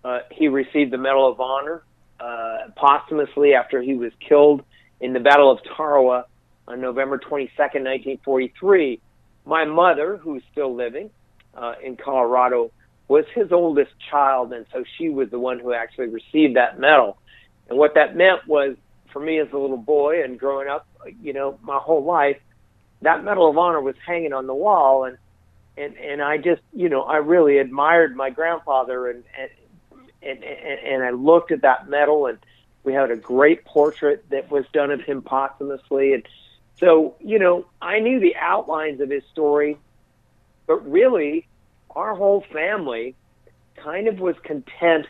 Uh, 0.04 0.20
he 0.30 0.48
received 0.48 0.92
the 0.92 0.98
Medal 0.98 1.30
of 1.30 1.40
Honor 1.40 1.82
uh, 2.20 2.68
posthumously 2.76 3.54
after 3.54 3.82
he 3.82 3.94
was 3.94 4.12
killed 4.26 4.62
in 5.00 5.12
the 5.12 5.20
Battle 5.20 5.50
of 5.50 5.58
Tarawa 5.76 6.26
on 6.66 6.80
November 6.80 7.18
22nd, 7.18 7.84
1943. 7.84 9.00
My 9.44 9.64
mother, 9.64 10.16
who's 10.16 10.42
still 10.52 10.74
living 10.74 11.10
uh, 11.54 11.74
in 11.82 11.96
Colorado, 11.96 12.70
was 13.08 13.24
his 13.34 13.52
oldest 13.52 13.92
child, 14.10 14.52
and 14.52 14.64
so 14.72 14.84
she 14.96 15.10
was 15.10 15.30
the 15.30 15.38
one 15.38 15.58
who 15.58 15.74
actually 15.74 16.08
received 16.08 16.56
that 16.56 16.78
medal. 16.78 17.18
And 17.68 17.78
what 17.78 17.94
that 17.94 18.16
meant 18.16 18.46
was, 18.46 18.76
for 19.12 19.20
me 19.20 19.38
as 19.40 19.48
a 19.52 19.58
little 19.58 19.76
boy 19.76 20.24
and 20.24 20.38
growing 20.38 20.68
up, 20.68 20.86
you 21.22 21.32
know, 21.34 21.58
my 21.62 21.78
whole 21.78 22.02
life, 22.02 22.38
that 23.02 23.22
Medal 23.22 23.50
of 23.50 23.58
Honor 23.58 23.82
was 23.82 23.94
hanging 24.06 24.32
on 24.32 24.46
the 24.46 24.54
wall, 24.54 25.04
and 25.04 25.18
and 25.76 25.97
and 25.97 26.23
I 26.23 26.38
just 26.38 26.62
you 26.73 26.88
know 26.88 27.02
I 27.02 27.16
really 27.19 27.59
admired 27.59 28.16
my 28.16 28.31
grandfather 28.31 29.09
and 29.09 29.25
and 29.38 29.50
and, 30.23 30.45
and 30.45 31.02
I 31.02 31.11
looked 31.11 31.52
at 31.52 31.62
that 31.62 31.88
medal 31.88 32.26
and 32.26 32.38
we 32.83 32.93
had 32.93 33.11
a 33.11 33.16
great 33.16 33.64
portrait 33.64 34.28
that 34.31 34.50
was 34.50 34.64
done 34.73 34.90
of 34.90 35.00
him 35.00 35.23
posthumously. 35.23 36.14
And 36.14 36.26
so 36.78 37.16
you 37.21 37.38
know 37.38 37.66
I 37.83 38.00
knew 38.00 38.21
the 38.21 38.37
outlines 38.37 39.00
of 39.00 39.11
his 39.11 39.25
story 39.33 39.78
but 40.66 40.90
really 40.90 41.47
our 41.90 42.14
whole 42.14 42.45
family 42.52 43.14
kind 43.76 44.09
of 44.09 44.19
was 44.19 44.37
content 44.43 45.07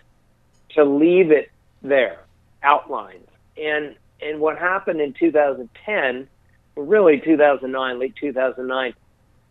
to 0.70 0.84
leave 0.84 1.30
it 1.30 1.50
there 1.82 2.20
outlines. 2.62 3.28
And 3.56 3.96
and 4.20 4.40
what 4.40 4.58
happened 4.58 5.00
in 5.00 5.12
2010 5.12 6.28
really 6.76 7.20
2009 7.20 7.98
late 7.98 8.16
2009 8.16 8.94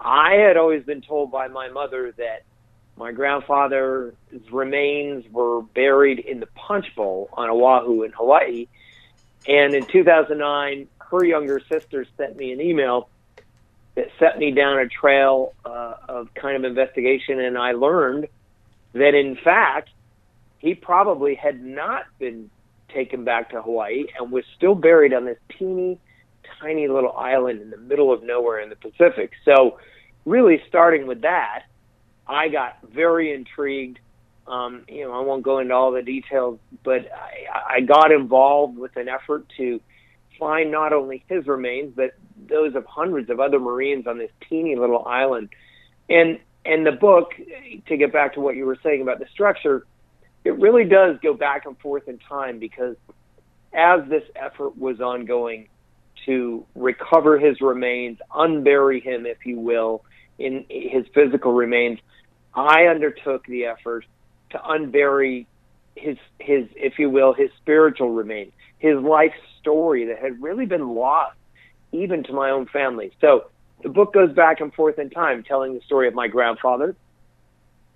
I 0.03 0.35
had 0.35 0.57
always 0.57 0.83
been 0.83 1.01
told 1.01 1.31
by 1.31 1.47
my 1.47 1.69
mother 1.69 2.13
that 2.17 2.43
my 2.97 3.11
grandfather's 3.11 4.13
remains 4.51 5.25
were 5.31 5.61
buried 5.61 6.19
in 6.19 6.39
the 6.39 6.45
Punch 6.47 6.95
Bowl 6.95 7.29
on 7.33 7.49
Oahu 7.49 8.03
in 8.03 8.11
Hawaii. 8.11 8.67
And 9.47 9.73
in 9.73 9.85
2009, 9.85 10.87
her 10.99 11.25
younger 11.25 11.59
sister 11.71 12.05
sent 12.17 12.37
me 12.37 12.51
an 12.51 12.61
email 12.61 13.09
that 13.95 14.09
set 14.19 14.37
me 14.37 14.51
down 14.51 14.79
a 14.79 14.87
trail 14.87 15.53
uh, 15.65 15.95
of 16.07 16.33
kind 16.33 16.55
of 16.55 16.63
investigation, 16.63 17.39
and 17.39 17.57
I 17.57 17.73
learned 17.73 18.27
that 18.93 19.15
in 19.15 19.35
fact 19.35 19.89
he 20.59 20.75
probably 20.75 21.35
had 21.35 21.63
not 21.63 22.05
been 22.19 22.49
taken 22.89 23.23
back 23.23 23.49
to 23.49 23.61
Hawaii 23.61 24.05
and 24.17 24.31
was 24.31 24.45
still 24.55 24.75
buried 24.75 25.13
on 25.13 25.25
this 25.25 25.37
teeny 25.57 25.99
tiny 26.61 26.87
little 26.87 27.13
island 27.13 27.61
in 27.61 27.69
the 27.69 27.77
middle 27.77 28.11
of 28.11 28.23
nowhere 28.23 28.59
in 28.59 28.69
the 28.69 28.75
Pacific. 28.75 29.31
So, 29.45 29.79
really, 30.25 30.61
starting 30.67 31.07
with 31.07 31.21
that, 31.21 31.63
I 32.27 32.49
got 32.49 32.77
very 32.93 33.33
intrigued. 33.33 33.99
Um, 34.47 34.83
you 34.87 35.05
know, 35.05 35.13
I 35.13 35.21
won't 35.21 35.43
go 35.43 35.59
into 35.59 35.73
all 35.73 35.91
the 35.91 36.01
details, 36.01 36.59
but 36.83 37.09
I, 37.11 37.75
I 37.75 37.81
got 37.81 38.11
involved 38.11 38.77
with 38.77 38.95
an 38.97 39.07
effort 39.07 39.45
to 39.57 39.79
find 40.37 40.71
not 40.71 40.91
only 40.91 41.23
his 41.29 41.47
remains, 41.47 41.93
but 41.95 42.15
those 42.49 42.75
of 42.75 42.85
hundreds 42.85 43.29
of 43.29 43.39
other 43.39 43.59
Marines 43.59 44.07
on 44.07 44.17
this 44.17 44.31
teeny 44.49 44.75
little 44.75 45.05
island. 45.05 45.49
And 46.09 46.39
and 46.65 46.85
the 46.85 46.91
book, 46.91 47.33
to 47.87 47.97
get 47.97 48.13
back 48.13 48.35
to 48.35 48.39
what 48.39 48.55
you 48.55 48.65
were 48.65 48.77
saying 48.83 49.01
about 49.01 49.19
the 49.19 49.25
structure, 49.33 49.85
it 50.45 50.57
really 50.59 50.85
does 50.85 51.17
go 51.21 51.33
back 51.33 51.65
and 51.65 51.77
forth 51.79 52.07
in 52.07 52.19
time 52.19 52.59
because 52.59 52.95
as 53.73 54.01
this 54.09 54.23
effort 54.35 54.77
was 54.77 55.01
ongoing, 55.01 55.67
to 56.25 56.65
recover 56.75 57.37
his 57.37 57.61
remains, 57.61 58.19
unbury 58.31 59.01
him, 59.01 59.25
if 59.25 59.45
you 59.45 59.59
will, 59.59 60.03
in 60.37 60.65
his 60.69 61.05
physical 61.13 61.53
remains. 61.53 61.99
I 62.53 62.85
undertook 62.85 63.45
the 63.47 63.65
effort 63.65 64.05
to 64.51 64.57
unbury 64.57 65.47
his 65.95 66.17
his, 66.39 66.67
if 66.75 66.99
you 66.99 67.09
will, 67.09 67.33
his 67.33 67.49
spiritual 67.61 68.11
remains, 68.11 68.51
his 68.79 68.97
life 68.97 69.33
story 69.59 70.05
that 70.07 70.19
had 70.19 70.41
really 70.41 70.65
been 70.65 70.95
lost 70.95 71.37
even 71.91 72.23
to 72.23 72.33
my 72.33 72.49
own 72.49 72.65
family. 72.67 73.11
So 73.21 73.49
the 73.81 73.89
book 73.89 74.13
goes 74.13 74.33
back 74.33 74.61
and 74.61 74.73
forth 74.73 74.97
in 74.99 75.09
time, 75.09 75.43
telling 75.43 75.73
the 75.73 75.81
story 75.81 76.07
of 76.07 76.13
my 76.13 76.27
grandfather 76.27 76.95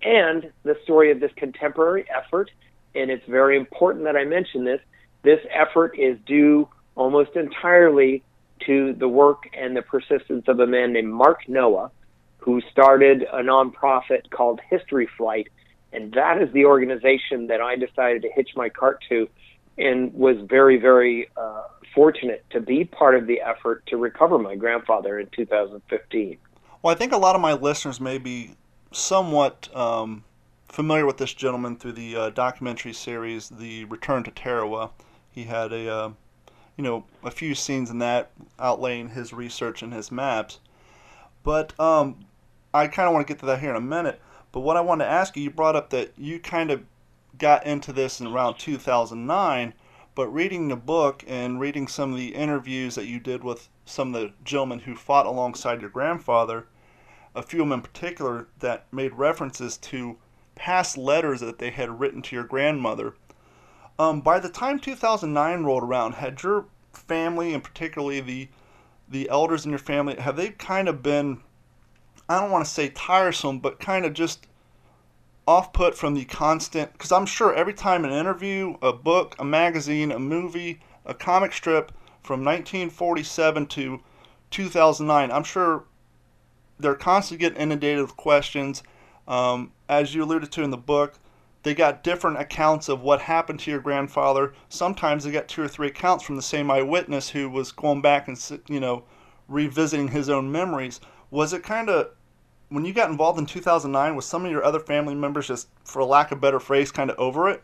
and 0.02 0.52
the 0.62 0.76
story 0.84 1.10
of 1.10 1.20
this 1.20 1.32
contemporary 1.36 2.04
effort. 2.08 2.50
And 2.94 3.10
it's 3.10 3.26
very 3.26 3.56
important 3.56 4.04
that 4.04 4.16
I 4.16 4.24
mention 4.24 4.64
this. 4.64 4.80
This 5.22 5.40
effort 5.50 5.98
is 5.98 6.18
due 6.26 6.68
almost 6.98 7.36
entirely 7.36 8.22
to 8.66 8.92
the 8.94 9.08
work 9.08 9.48
and 9.56 9.76
the 9.76 9.82
persistence 9.82 10.44
of 10.48 10.58
a 10.58 10.66
man 10.66 10.92
named 10.92 11.08
Mark 11.08 11.48
Noah, 11.48 11.90
who 12.38 12.60
started 12.72 13.22
a 13.22 13.40
nonprofit 13.40 14.28
called 14.30 14.60
History 14.68 15.08
Flight. 15.16 15.48
And 15.92 16.12
that 16.14 16.42
is 16.42 16.52
the 16.52 16.64
organization 16.64 17.46
that 17.46 17.60
I 17.60 17.76
decided 17.76 18.22
to 18.22 18.30
hitch 18.34 18.50
my 18.56 18.68
cart 18.68 19.02
to 19.08 19.28
and 19.78 20.12
was 20.12 20.36
very, 20.48 20.76
very 20.76 21.30
uh, 21.36 21.62
fortunate 21.94 22.44
to 22.50 22.60
be 22.60 22.84
part 22.84 23.14
of 23.14 23.28
the 23.28 23.40
effort 23.40 23.86
to 23.86 23.96
recover 23.96 24.36
my 24.36 24.56
grandfather 24.56 25.20
in 25.20 25.28
2015. 25.28 26.36
Well, 26.82 26.92
I 26.92 26.98
think 26.98 27.12
a 27.12 27.16
lot 27.16 27.36
of 27.36 27.40
my 27.40 27.52
listeners 27.52 28.00
may 28.00 28.18
be 28.18 28.56
somewhat 28.90 29.74
um, 29.74 30.24
familiar 30.68 31.06
with 31.06 31.18
this 31.18 31.32
gentleman 31.32 31.76
through 31.76 31.92
the 31.92 32.16
uh, 32.16 32.30
documentary 32.30 32.92
series, 32.92 33.48
The 33.48 33.84
Return 33.84 34.24
to 34.24 34.32
Tarawa. 34.32 34.90
He 35.30 35.44
had 35.44 35.72
a 35.72 35.88
uh, 35.88 36.10
you 36.78 36.84
know, 36.84 37.04
a 37.24 37.30
few 37.30 37.54
scenes 37.56 37.90
in 37.90 37.98
that 37.98 38.30
outlaying 38.58 39.10
his 39.10 39.32
research 39.32 39.82
and 39.82 39.92
his 39.92 40.12
maps. 40.12 40.60
But 41.42 41.78
um, 41.78 42.24
I 42.72 42.86
kind 42.86 43.08
of 43.08 43.12
want 43.12 43.26
to 43.26 43.30
get 43.32 43.40
to 43.40 43.46
that 43.46 43.60
here 43.60 43.70
in 43.70 43.76
a 43.76 43.80
minute. 43.80 44.20
But 44.52 44.60
what 44.60 44.76
I 44.76 44.80
wanted 44.80 45.04
to 45.04 45.10
ask 45.10 45.36
you, 45.36 45.42
you 45.42 45.50
brought 45.50 45.74
up 45.74 45.90
that 45.90 46.12
you 46.16 46.38
kind 46.38 46.70
of 46.70 46.84
got 47.36 47.66
into 47.66 47.92
this 47.92 48.20
in 48.20 48.28
around 48.28 48.58
2009. 48.58 49.74
But 50.14 50.28
reading 50.28 50.68
the 50.68 50.76
book 50.76 51.24
and 51.26 51.60
reading 51.60 51.88
some 51.88 52.12
of 52.12 52.16
the 52.16 52.34
interviews 52.34 52.94
that 52.94 53.06
you 53.06 53.18
did 53.18 53.42
with 53.42 53.68
some 53.84 54.14
of 54.14 54.20
the 54.20 54.32
gentlemen 54.44 54.80
who 54.80 54.94
fought 54.94 55.26
alongside 55.26 55.80
your 55.80 55.90
grandfather, 55.90 56.66
a 57.34 57.42
few 57.42 57.62
of 57.62 57.68
them 57.68 57.78
in 57.78 57.82
particular 57.82 58.48
that 58.60 58.86
made 58.92 59.14
references 59.14 59.76
to 59.78 60.16
past 60.54 60.96
letters 60.96 61.40
that 61.40 61.58
they 61.58 61.70
had 61.70 62.00
written 62.00 62.22
to 62.22 62.36
your 62.36 62.44
grandmother 62.44 63.14
um, 63.98 64.20
by 64.20 64.38
the 64.38 64.48
time 64.48 64.78
2009 64.78 65.64
rolled 65.64 65.82
around, 65.82 66.14
had 66.14 66.42
your 66.42 66.66
family, 66.92 67.54
and 67.54 67.62
particularly 67.62 68.20
the 68.20 68.48
the 69.10 69.28
elders 69.30 69.64
in 69.64 69.70
your 69.70 69.78
family, 69.78 70.16
have 70.16 70.36
they 70.36 70.50
kind 70.50 70.86
of 70.86 71.02
been, 71.02 71.40
I 72.28 72.40
don't 72.40 72.50
want 72.50 72.66
to 72.66 72.70
say 72.70 72.90
tiresome, 72.90 73.58
but 73.58 73.80
kind 73.80 74.04
of 74.04 74.12
just 74.12 74.46
off 75.46 75.72
put 75.72 75.96
from 75.96 76.12
the 76.12 76.26
constant? 76.26 76.92
Because 76.92 77.10
I'm 77.10 77.24
sure 77.24 77.54
every 77.54 77.72
time 77.72 78.04
an 78.04 78.12
interview, 78.12 78.76
a 78.82 78.92
book, 78.92 79.34
a 79.38 79.44
magazine, 79.46 80.12
a 80.12 80.18
movie, 80.18 80.80
a 81.06 81.14
comic 81.14 81.54
strip 81.54 81.90
from 82.22 82.44
1947 82.44 83.66
to 83.68 84.00
2009, 84.50 85.30
I'm 85.30 85.44
sure 85.44 85.84
they're 86.78 86.94
constantly 86.94 87.46
getting 87.46 87.62
inundated 87.62 88.02
with 88.02 88.16
questions. 88.16 88.82
Um, 89.26 89.72
as 89.88 90.14
you 90.14 90.22
alluded 90.22 90.52
to 90.52 90.62
in 90.62 90.70
the 90.70 90.76
book, 90.76 91.14
they 91.62 91.74
got 91.74 92.04
different 92.04 92.38
accounts 92.38 92.88
of 92.88 93.02
what 93.02 93.20
happened 93.20 93.60
to 93.60 93.70
your 93.70 93.80
grandfather. 93.80 94.54
Sometimes 94.68 95.24
they 95.24 95.30
got 95.30 95.48
two 95.48 95.62
or 95.62 95.68
three 95.68 95.88
accounts 95.88 96.24
from 96.24 96.36
the 96.36 96.42
same 96.42 96.70
eyewitness 96.70 97.30
who 97.30 97.50
was 97.50 97.72
going 97.72 98.00
back 98.00 98.28
and 98.28 98.60
you 98.68 98.80
know 98.80 99.04
revisiting 99.48 100.08
his 100.08 100.28
own 100.28 100.50
memories. 100.52 101.00
Was 101.30 101.52
it 101.52 101.62
kind 101.62 101.90
of 101.90 102.10
when 102.68 102.84
you 102.84 102.92
got 102.92 103.10
involved 103.10 103.38
in 103.38 103.46
2009? 103.46 104.14
Was 104.14 104.26
some 104.26 104.44
of 104.44 104.50
your 104.50 104.64
other 104.64 104.80
family 104.80 105.14
members 105.14 105.48
just, 105.48 105.68
for 105.84 106.04
lack 106.04 106.32
of 106.32 106.40
better 106.40 106.60
phrase, 106.60 106.92
kind 106.92 107.10
of 107.10 107.18
over 107.18 107.48
it? 107.48 107.62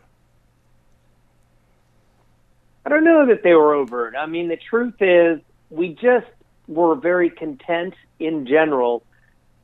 I 2.85 2.89
don't 2.89 3.03
know 3.03 3.25
that 3.27 3.43
they 3.43 3.53
were 3.53 3.73
over 3.73 4.07
it. 4.07 4.15
I 4.15 4.25
mean, 4.25 4.47
the 4.47 4.57
truth 4.57 4.95
is, 4.99 5.39
we 5.69 5.89
just 5.89 6.27
were 6.67 6.95
very 6.95 7.29
content 7.29 7.95
in 8.19 8.45
general 8.45 9.03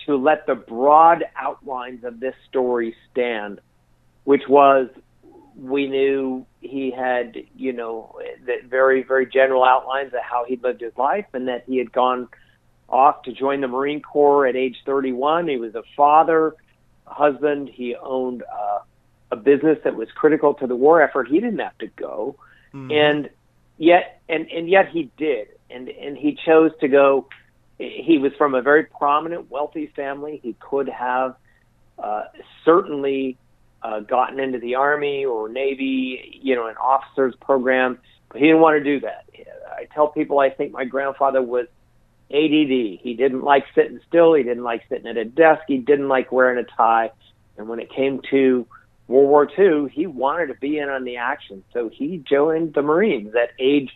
to 0.05 0.15
let 0.15 0.47
the 0.47 0.55
broad 0.55 1.23
outlines 1.35 2.03
of 2.03 2.19
this 2.19 2.33
story 2.49 2.95
stand, 3.11 3.59
which 4.23 4.47
was 4.47 4.89
we 5.57 5.87
knew 5.87 6.45
he 6.61 6.91
had, 6.91 7.35
you 7.55 7.73
know, 7.73 8.17
the 8.45 8.57
very, 8.67 9.03
very 9.03 9.25
general 9.25 9.63
outlines 9.63 10.13
of 10.13 10.21
how 10.21 10.45
he 10.45 10.55
lived 10.57 10.81
his 10.81 10.95
life 10.97 11.25
and 11.33 11.47
that 11.47 11.63
he 11.67 11.77
had 11.77 11.91
gone 11.91 12.27
off 12.87 13.23
to 13.23 13.31
join 13.31 13.61
the 13.61 13.67
Marine 13.67 14.01
Corps 14.01 14.47
at 14.47 14.55
age 14.55 14.77
31. 14.85 15.47
He 15.47 15.57
was 15.57 15.75
a 15.75 15.83
father, 15.95 16.55
a 17.07 17.13
husband. 17.13 17.69
He 17.69 17.95
owned 17.95 18.43
uh, 18.43 18.79
a 19.31 19.35
business 19.35 19.79
that 19.83 19.95
was 19.95 20.09
critical 20.13 20.53
to 20.55 20.67
the 20.67 20.75
war 20.75 21.01
effort. 21.01 21.27
He 21.27 21.39
didn't 21.39 21.59
have 21.59 21.77
to 21.79 21.87
go. 21.87 22.35
Mm-hmm. 22.73 22.91
And 22.91 23.29
yet, 23.77 24.21
and, 24.29 24.47
and 24.51 24.69
yet 24.69 24.89
he 24.89 25.11
did. 25.17 25.47
And, 25.69 25.87
and 25.89 26.17
he 26.17 26.37
chose 26.45 26.71
to 26.81 26.87
go. 26.87 27.27
He 27.77 28.17
was 28.17 28.33
from 28.37 28.55
a 28.55 28.61
very 28.61 28.83
prominent, 28.83 29.49
wealthy 29.49 29.87
family. 29.95 30.39
He 30.43 30.53
could 30.59 30.89
have 30.89 31.35
uh, 31.97 32.23
certainly 32.65 33.37
uh, 33.83 33.99
gotten 34.01 34.39
into 34.39 34.59
the 34.59 34.75
Army 34.75 35.25
or 35.25 35.49
Navy, 35.49 36.39
you 36.41 36.55
know, 36.55 36.67
an 36.67 36.77
officer's 36.77 37.35
program, 37.41 37.99
but 38.29 38.39
he 38.39 38.47
didn't 38.47 38.61
want 38.61 38.77
to 38.77 38.83
do 38.83 38.99
that. 39.01 39.25
I 39.75 39.85
tell 39.93 40.07
people 40.07 40.39
I 40.39 40.49
think 40.49 40.71
my 40.71 40.85
grandfather 40.85 41.41
was 41.41 41.67
ADD. 42.29 42.99
He 43.01 43.15
didn't 43.17 43.43
like 43.43 43.65
sitting 43.75 43.99
still. 44.07 44.33
He 44.33 44.43
didn't 44.43 44.63
like 44.63 44.83
sitting 44.89 45.07
at 45.07 45.17
a 45.17 45.25
desk. 45.25 45.63
He 45.67 45.77
didn't 45.77 46.07
like 46.07 46.31
wearing 46.31 46.63
a 46.63 46.77
tie. 46.77 47.11
And 47.57 47.67
when 47.67 47.79
it 47.79 47.91
came 47.91 48.21
to 48.29 48.65
World 49.07 49.29
War 49.29 49.49
II, 49.57 49.89
he 49.91 50.07
wanted 50.07 50.47
to 50.47 50.53
be 50.55 50.77
in 50.77 50.89
on 50.89 51.03
the 51.03 51.17
action. 51.17 51.63
So 51.73 51.89
he 51.89 52.17
joined 52.17 52.73
the 52.73 52.81
Marines 52.81 53.35
at 53.35 53.49
age 53.59 53.91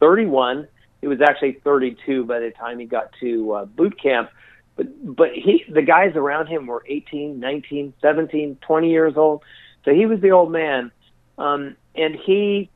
31. 0.00 0.66
He 1.00 1.06
was 1.06 1.20
actually 1.20 1.60
32 1.62 2.24
by 2.24 2.40
the 2.40 2.50
time 2.50 2.78
he 2.78 2.86
got 2.86 3.10
to 3.20 3.52
uh, 3.52 3.64
boot 3.66 4.00
camp 4.00 4.30
but 4.76 5.16
but 5.16 5.30
he 5.32 5.64
the 5.68 5.82
guys 5.82 6.14
around 6.14 6.46
him 6.46 6.66
were 6.66 6.84
18 6.86 7.40
19 7.40 7.94
17 8.00 8.58
20 8.60 8.90
years 8.90 9.14
old. 9.16 9.42
So 9.84 9.92
he 9.92 10.06
was 10.06 10.20
the 10.20 10.30
old 10.30 10.52
man. 10.52 10.92
Um 11.38 11.76
and 11.94 12.14
he 12.14 12.70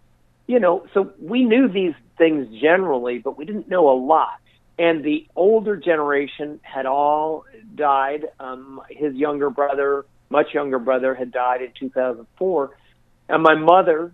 you 0.47 0.59
know 0.59 0.87
so 0.95 1.12
we 1.21 1.45
knew 1.45 1.69
these 1.69 1.95
things 2.19 2.49
generally 2.61 3.19
but 3.19 3.37
we 3.37 3.45
didn't 3.45 3.69
know 3.69 3.90
a 3.90 3.97
lot. 3.99 4.40
And 4.78 5.04
the 5.04 5.26
older 5.37 5.76
generation 5.76 6.59
had 6.62 6.87
all 6.87 7.45
died. 7.75 8.26
Um 8.40 8.80
his 8.90 9.14
younger 9.14 9.50
brother 9.50 10.07
much 10.30 10.54
younger 10.54 10.78
brother 10.78 11.14
had 11.14 11.33
died 11.33 11.61
in 11.61 11.73
2004 11.78 12.76
and 13.28 13.42
my 13.42 13.54
mother 13.54 14.12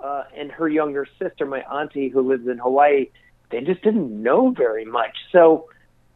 uh 0.00 0.24
and 0.36 0.50
her 0.52 0.68
younger 0.68 1.06
sister 1.18 1.46
my 1.46 1.60
auntie 1.60 2.08
who 2.08 2.28
lives 2.28 2.46
in 2.46 2.58
Hawaii 2.58 3.06
they 3.52 3.60
just 3.60 3.82
didn't 3.82 4.10
know 4.10 4.50
very 4.50 4.84
much. 4.84 5.14
So 5.30 5.68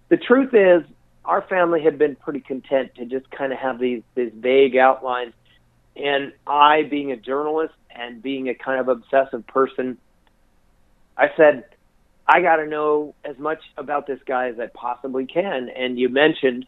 the 0.08 0.16
truth 0.16 0.54
is 0.54 0.82
our 1.26 1.42
family 1.42 1.82
had 1.82 1.98
been 1.98 2.16
pretty 2.16 2.40
content 2.40 2.94
to 2.94 3.04
just 3.04 3.30
kind 3.30 3.52
of 3.52 3.58
have 3.58 3.78
these 3.78 4.02
these 4.14 4.32
vague 4.34 4.76
outlines. 4.76 5.34
And 5.96 6.32
I, 6.46 6.82
being 6.82 7.10
a 7.10 7.16
journalist 7.16 7.74
and 7.90 8.22
being 8.22 8.48
a 8.48 8.54
kind 8.54 8.80
of 8.80 8.88
obsessive 8.88 9.46
person, 9.46 9.96
I 11.16 11.28
said, 11.36 11.64
I 12.28 12.42
got 12.42 12.56
to 12.56 12.66
know 12.66 13.14
as 13.24 13.38
much 13.38 13.60
about 13.78 14.06
this 14.06 14.20
guy 14.26 14.48
as 14.48 14.60
I 14.60 14.66
possibly 14.66 15.26
can. 15.26 15.70
And 15.70 15.98
you 15.98 16.08
mentioned 16.10 16.66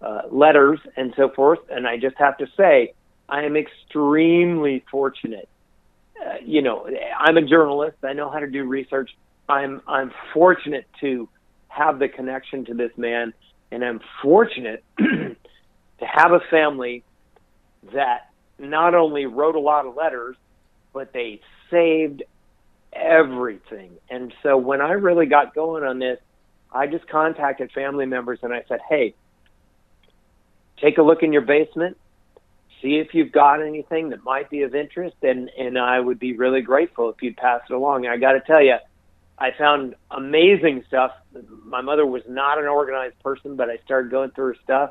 uh, 0.00 0.22
letters 0.30 0.78
and 0.96 1.12
so 1.16 1.30
forth, 1.30 1.58
and 1.68 1.86
I 1.86 1.96
just 1.96 2.16
have 2.18 2.38
to 2.38 2.46
say, 2.56 2.94
I 3.28 3.42
am 3.42 3.56
extremely 3.56 4.84
fortunate. 4.90 5.48
Uh, 6.20 6.34
you 6.44 6.62
know, 6.62 6.88
I'm 7.18 7.36
a 7.36 7.42
journalist. 7.42 7.96
I 8.02 8.12
know 8.12 8.30
how 8.30 8.38
to 8.38 8.48
do 8.48 8.64
research. 8.64 9.10
I'm 9.48 9.82
I'm 9.88 10.12
fortunate 10.32 10.86
to 11.00 11.28
have 11.68 11.98
the 11.98 12.08
connection 12.08 12.64
to 12.66 12.74
this 12.74 12.92
man 12.96 13.32
and 13.70 13.84
I'm 13.84 14.00
fortunate 14.22 14.84
to 14.98 15.36
have 16.00 16.32
a 16.32 16.40
family 16.50 17.04
that 17.94 18.30
not 18.58 18.94
only 18.94 19.26
wrote 19.26 19.54
a 19.54 19.60
lot 19.60 19.86
of 19.86 19.96
letters, 19.96 20.36
but 20.92 21.12
they 21.12 21.40
saved 21.70 22.22
everything. 22.92 23.92
And 24.10 24.32
so 24.42 24.56
when 24.56 24.80
I 24.80 24.92
really 24.92 25.26
got 25.26 25.54
going 25.54 25.84
on 25.84 25.98
this, 25.98 26.18
I 26.72 26.86
just 26.86 27.08
contacted 27.08 27.72
family 27.72 28.06
members 28.06 28.40
and 28.42 28.52
I 28.52 28.64
said, 28.68 28.80
"Hey, 28.88 29.14
take 30.80 30.98
a 30.98 31.02
look 31.02 31.22
in 31.22 31.32
your 31.32 31.42
basement, 31.42 31.96
see 32.80 32.98
if 32.98 33.14
you've 33.14 33.32
got 33.32 33.60
anything 33.62 34.10
that 34.10 34.22
might 34.24 34.50
be 34.50 34.62
of 34.62 34.74
interest, 34.74 35.16
and 35.22 35.50
and 35.58 35.78
I 35.78 35.98
would 35.98 36.18
be 36.18 36.36
really 36.36 36.62
grateful 36.62 37.10
if 37.10 37.22
you'd 37.22 37.36
pass 37.36 37.62
it 37.68 37.72
along." 37.72 38.04
And 38.04 38.14
I 38.14 38.18
got 38.18 38.32
to 38.32 38.40
tell 38.40 38.62
you, 38.62 38.76
I 39.40 39.52
found 39.56 39.94
amazing 40.10 40.84
stuff. 40.86 41.12
My 41.64 41.80
mother 41.80 42.04
was 42.04 42.22
not 42.28 42.58
an 42.58 42.66
organized 42.66 43.18
person, 43.22 43.56
but 43.56 43.70
I 43.70 43.78
started 43.84 44.10
going 44.10 44.30
through 44.32 44.48
her 44.48 44.56
stuff, 44.62 44.90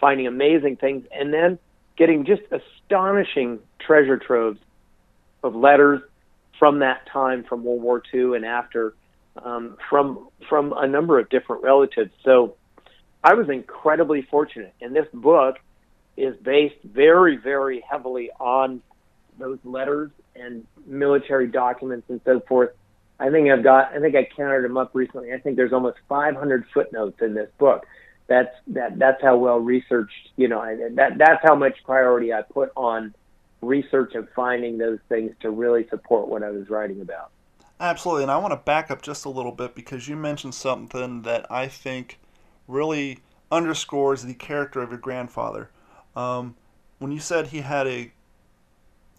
finding 0.00 0.26
amazing 0.26 0.76
things, 0.76 1.06
and 1.12 1.32
then 1.32 1.58
getting 1.96 2.24
just 2.24 2.42
astonishing 2.50 3.60
treasure 3.78 4.18
troves 4.18 4.58
of 5.44 5.54
letters 5.54 6.02
from 6.58 6.80
that 6.80 7.06
time, 7.06 7.44
from 7.44 7.62
World 7.62 7.82
War 7.82 8.02
II 8.12 8.34
and 8.34 8.44
after, 8.44 8.94
um, 9.42 9.76
from 9.88 10.28
from 10.48 10.72
a 10.76 10.88
number 10.88 11.20
of 11.20 11.28
different 11.28 11.62
relatives. 11.62 12.10
So 12.24 12.56
I 13.22 13.34
was 13.34 13.48
incredibly 13.48 14.22
fortunate, 14.22 14.74
and 14.80 14.94
this 14.94 15.06
book 15.14 15.58
is 16.16 16.36
based 16.42 16.82
very, 16.84 17.36
very 17.36 17.80
heavily 17.88 18.30
on 18.40 18.82
those 19.38 19.58
letters 19.64 20.10
and 20.34 20.66
military 20.86 21.46
documents 21.46 22.08
and 22.08 22.20
so 22.24 22.40
forth 22.40 22.70
I 23.20 23.30
think 23.30 23.48
I've 23.48 23.62
got. 23.62 23.92
I 23.94 24.00
think 24.00 24.16
I 24.16 24.28
counted 24.36 24.64
them 24.64 24.76
up 24.76 24.90
recently. 24.94 25.32
I 25.32 25.38
think 25.38 25.56
there's 25.56 25.72
almost 25.72 25.98
500 26.08 26.64
footnotes 26.72 27.20
in 27.22 27.34
this 27.34 27.50
book. 27.58 27.86
That's 28.26 28.54
that. 28.68 28.98
That's 28.98 29.22
how 29.22 29.36
well 29.36 29.58
researched. 29.58 30.30
You 30.36 30.48
know, 30.48 30.60
I, 30.60 30.76
that 30.94 31.18
that's 31.18 31.42
how 31.42 31.54
much 31.54 31.76
priority 31.84 32.32
I 32.32 32.42
put 32.42 32.72
on 32.76 33.14
research 33.60 34.14
and 34.14 34.28
finding 34.34 34.78
those 34.78 34.98
things 35.08 35.32
to 35.40 35.50
really 35.50 35.86
support 35.88 36.28
what 36.28 36.42
I 36.42 36.50
was 36.50 36.68
writing 36.68 37.00
about. 37.00 37.30
Absolutely, 37.80 38.22
and 38.22 38.32
I 38.32 38.38
want 38.38 38.52
to 38.52 38.56
back 38.56 38.90
up 38.90 39.02
just 39.02 39.24
a 39.24 39.30
little 39.30 39.52
bit 39.52 39.74
because 39.74 40.08
you 40.08 40.16
mentioned 40.16 40.54
something 40.54 41.22
that 41.22 41.50
I 41.50 41.68
think 41.68 42.18
really 42.66 43.18
underscores 43.50 44.22
the 44.22 44.34
character 44.34 44.80
of 44.80 44.90
your 44.90 44.98
grandfather. 44.98 45.70
Um, 46.16 46.56
when 46.98 47.12
you 47.12 47.20
said 47.20 47.48
he 47.48 47.60
had 47.60 47.86
a 47.86 48.12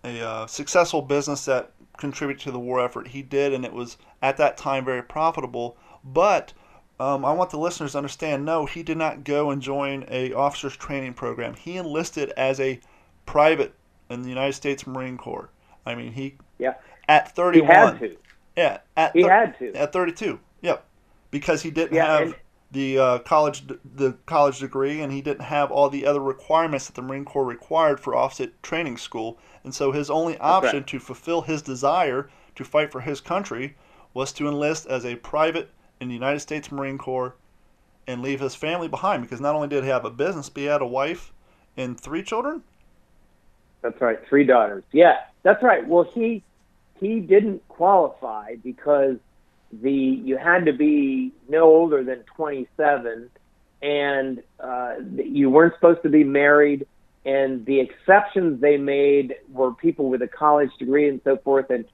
a 0.03 0.21
uh, 0.21 0.47
successful 0.47 1.01
business 1.01 1.45
that 1.45 1.71
contribute 1.97 2.39
to 2.41 2.51
the 2.51 2.60
war 2.60 2.84
effort. 2.84 3.10
He 3.10 3.21
did, 3.21 3.53
and 3.53 3.65
it 3.65 3.73
was 3.73 3.97
at 4.21 4.38
that 4.38 4.58
time 4.58 4.86
very 4.86 5.03
profitable. 5.03 5.77
But 6.03 6.53
um, 6.99 7.25
I 7.25 7.31
want 7.34 7.49
the 7.49 7.60
listeners 7.60 7.93
to 7.93 7.97
understand: 7.97 8.45
no, 8.45 8.65
he 8.65 8.84
did 8.84 8.97
not 8.97 9.23
go 9.23 9.51
and 9.51 9.62
join 9.62 10.05
a 10.10 10.34
officers 10.34 10.75
training 10.77 11.13
program. 11.13 11.55
He 11.55 11.77
enlisted 11.77 12.29
as 12.31 12.60
a 12.60 12.79
private 13.25 13.73
in 14.10 14.21
the 14.21 14.29
United 14.29 14.53
States 14.53 14.86
Marine 14.86 15.17
Corps. 15.17 15.49
I 15.86 15.95
mean, 15.95 16.13
he 16.13 16.38
yeah 16.58 16.75
at 17.08 17.36
31. 17.36 17.67
He 17.67 17.73
had 17.73 17.99
to. 17.99 18.17
Yeah, 18.55 18.77
at 18.95 19.15
he 19.15 19.23
thir- 19.23 19.29
had 19.29 19.60
to 19.60 19.73
at 19.73 19.93
32. 19.93 20.39
Yep, 20.62 20.86
because 21.31 21.62
he 21.62 21.71
didn't 21.71 21.93
yeah, 21.95 22.05
have. 22.05 22.21
And- 22.21 22.36
the 22.76 23.00
uh, 23.00 23.20
college 23.20 23.64
the 23.84 24.18
college 24.26 24.60
degree, 24.60 25.02
and 25.02 25.12
he 25.12 25.22
didn't 25.22 25.46
have 25.46 25.72
all 25.72 25.90
the 25.90 26.06
other 26.06 26.20
requirements 26.20 26.86
that 26.86 26.96
the 26.96 27.02
Marine 27.02 27.26
Corps 27.26 27.46
required 27.46 28.00
for 28.00 28.14
officer 28.14 28.48
training 28.62 28.98
school. 28.98 29.40
And 29.64 29.74
so 29.74 29.92
his 29.92 30.10
only 30.10 30.38
option 30.38 30.80
right. 30.80 30.88
to 30.88 31.00
fulfill 31.00 31.42
his 31.42 31.62
desire 31.62 32.30
to 32.56 32.64
fight 32.64 32.92
for 32.92 33.02
his 33.02 33.22
country 33.22 33.76
was 34.14 34.32
to 34.34 34.48
enlist 34.48 34.86
as 34.86 35.06
a 35.06 35.16
private 35.16 35.72
in 36.00 36.10
the 36.10 36.14
United 36.14 36.42
States 36.42 36.72
Marine 36.72 36.98
Corps 36.98 37.36
and 38.06 38.22
leave 38.22 38.42
his 38.42 38.54
family 38.54 38.88
behind 38.88 39.24
because 39.24 39.42
not 39.42 39.56
only 39.56 39.68
did 39.68 39.84
he 39.84 39.90
have 39.90 40.06
a 40.06 40.12
business, 40.12 40.50
but 40.50 40.60
he 40.60 40.68
had 40.68 40.82
a 40.82 40.86
wife 40.86 41.34
and 41.76 42.00
three 42.00 42.22
children. 42.22 42.62
That's 43.82 44.00
right, 44.02 44.20
three 44.28 44.44
daughters. 44.44 44.84
Yeah, 44.92 45.22
that's 45.44 45.64
right. 45.64 45.88
Well, 45.88 46.04
he 46.04 46.44
he 47.00 47.20
didn't 47.22 47.68
qualify 47.70 48.56
because 48.64 49.18
the 49.82 49.92
you 49.92 50.38
had 50.38 50.66
to 50.66 50.74
be 50.74 51.32
no 51.50 51.64
older 51.64 52.04
than 52.04 52.24
27 52.36 53.30
and 53.82 54.44
uh, 54.60 54.96
you 55.16 55.50
weren't 55.50 55.74
supposed 55.76 56.02
to 56.04 56.10
be 56.10 56.24
married 56.24 56.88
and 57.26 57.66
the 57.66 57.80
exceptions 57.80 58.62
they 58.62 58.78
made 58.78 59.36
were 59.52 59.74
people 59.74 60.10
with 60.10 60.22
a 60.22 60.28
college 60.28 60.70
degree 60.78 61.10
and 61.10 61.20
so 61.24 61.38
forth. 61.38 61.70
And 61.72 61.86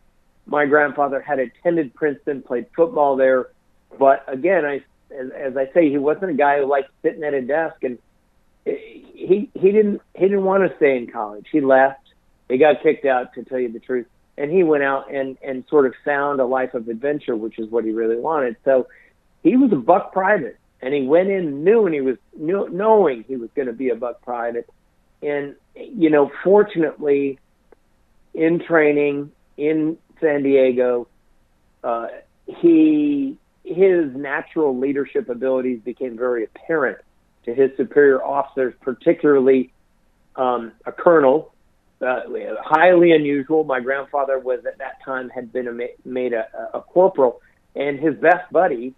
my 0.45 0.65
grandfather 0.65 1.21
had 1.21 1.39
attended 1.39 1.93
Princeton, 1.93 2.41
played 2.41 2.65
football 2.75 3.15
there, 3.15 3.49
but 3.97 4.23
again, 4.27 4.65
I 4.65 4.83
as, 5.17 5.29
as 5.31 5.57
I 5.57 5.69
say, 5.73 5.89
he 5.89 5.97
wasn't 5.97 6.31
a 6.31 6.35
guy 6.35 6.59
who 6.59 6.65
liked 6.65 6.89
sitting 7.01 7.23
at 7.23 7.33
a 7.33 7.41
desk, 7.41 7.83
and 7.83 7.97
he 8.65 9.49
he 9.53 9.71
didn't 9.71 10.01
he 10.13 10.21
didn't 10.21 10.45
want 10.45 10.69
to 10.69 10.75
stay 10.77 10.97
in 10.97 11.07
college. 11.07 11.47
He 11.51 11.61
left. 11.61 11.99
He 12.47 12.57
got 12.57 12.81
kicked 12.81 13.05
out, 13.05 13.33
to 13.33 13.43
tell 13.43 13.59
you 13.59 13.71
the 13.71 13.79
truth, 13.79 14.07
and 14.41 14.51
he 14.51 14.63
went 14.63 14.83
out 14.83 15.13
and 15.13 15.37
and 15.43 15.63
sort 15.69 15.85
of 15.85 15.93
found 16.03 16.39
a 16.39 16.45
life 16.45 16.73
of 16.73 16.87
adventure, 16.87 17.35
which 17.35 17.59
is 17.59 17.69
what 17.69 17.83
he 17.85 17.91
really 17.91 18.17
wanted. 18.17 18.55
So 18.65 18.87
he 19.43 19.55
was 19.57 19.71
a 19.71 19.75
buck 19.77 20.13
private, 20.13 20.57
and 20.81 20.93
he 20.93 21.03
went 21.03 21.29
in 21.29 21.63
knew 21.63 21.85
and 21.85 21.93
he 21.93 22.01
was 22.01 22.17
knew, 22.35 22.67
knowing 22.69 23.23
he 23.27 23.35
was 23.35 23.49
going 23.55 23.67
to 23.67 23.73
be 23.73 23.89
a 23.89 23.95
buck 23.95 24.21
private 24.21 24.67
and, 25.21 25.55
you 25.75 26.09
know, 26.09 26.31
fortunately, 26.43 27.39
in 28.33 28.59
training 28.59 29.31
in 29.57 29.97
San 30.19 30.43
Diego, 30.43 31.07
uh, 31.83 32.07
he 32.45 33.37
his 33.63 34.15
natural 34.15 34.77
leadership 34.77 35.29
abilities 35.29 35.79
became 35.85 36.17
very 36.17 36.43
apparent 36.45 36.97
to 37.45 37.53
his 37.53 37.69
superior 37.77 38.23
officers, 38.23 38.73
particularly 38.81 39.71
um, 40.35 40.71
a 40.85 40.91
colonel, 40.91 41.53
uh, 42.01 42.21
highly 42.63 43.11
unusual. 43.11 43.63
My 43.63 43.79
grandfather 43.79 44.39
was 44.39 44.65
at 44.65 44.77
that 44.79 45.03
time 45.03 45.29
had 45.29 45.51
been 45.53 45.67
a, 45.67 46.07
made 46.07 46.33
a, 46.33 46.47
a 46.73 46.81
corporal, 46.81 47.41
and 47.75 47.99
his 47.99 48.15
best 48.15 48.51
buddy 48.51 48.93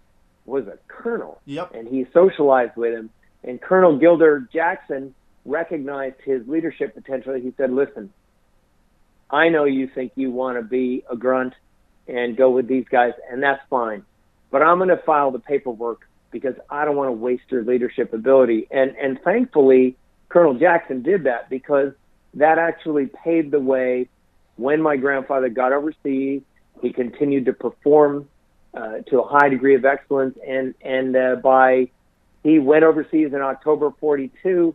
was 0.46 0.66
a 0.66 0.78
colonel. 0.88 1.40
Yep. 1.46 1.74
And 1.74 1.88
he 1.88 2.06
socialized 2.12 2.76
with 2.76 2.92
him. 2.92 3.10
And 3.42 3.60
Colonel 3.60 3.98
Gilder 3.98 4.48
Jackson 4.52 5.14
recognized 5.44 6.16
his 6.24 6.46
leadership 6.48 6.94
potential. 6.94 7.34
He 7.34 7.52
said, 7.56 7.70
"Listen, 7.70 8.12
I 9.30 9.48
know 9.48 9.64
you 9.64 9.88
think 9.94 10.12
you 10.16 10.30
want 10.30 10.58
to 10.58 10.62
be 10.62 11.04
a 11.10 11.16
grunt 11.16 11.54
and 12.06 12.36
go 12.36 12.50
with 12.50 12.68
these 12.68 12.86
guys, 12.90 13.12
and 13.30 13.42
that's 13.42 13.62
fine. 13.68 14.04
But 14.50 14.62
I'm 14.62 14.78
going 14.78 14.90
to 14.90 14.98
file 14.98 15.30
the 15.30 15.38
paperwork 15.38 16.06
because 16.30 16.54
I 16.70 16.84
don't 16.84 16.96
want 16.96 17.08
to 17.08 17.12
waste 17.12 17.44
your 17.48 17.64
leadership 17.64 18.12
ability. 18.12 18.66
And 18.70 18.96
and 18.96 19.18
thankfully, 19.22 19.96
Colonel 20.28 20.54
Jackson 20.54 21.02
did 21.02 21.24
that 21.24 21.50
because 21.50 21.92
that 22.34 22.58
actually 22.58 23.06
paved 23.06 23.50
the 23.50 23.60
way. 23.60 24.08
When 24.56 24.80
my 24.80 24.96
grandfather 24.96 25.48
got 25.48 25.72
overseas, 25.72 26.42
he 26.80 26.92
continued 26.92 27.46
to 27.46 27.52
perform 27.52 28.28
uh, 28.72 28.98
to 29.08 29.20
a 29.20 29.28
high 29.28 29.48
degree 29.48 29.74
of 29.74 29.84
excellence, 29.84 30.36
and 30.46 30.74
and 30.82 31.16
uh, 31.16 31.36
by 31.36 31.88
he 32.42 32.58
went 32.58 32.84
overseas 32.84 33.32
in 33.32 33.40
October 33.40 33.92
42. 33.98 34.74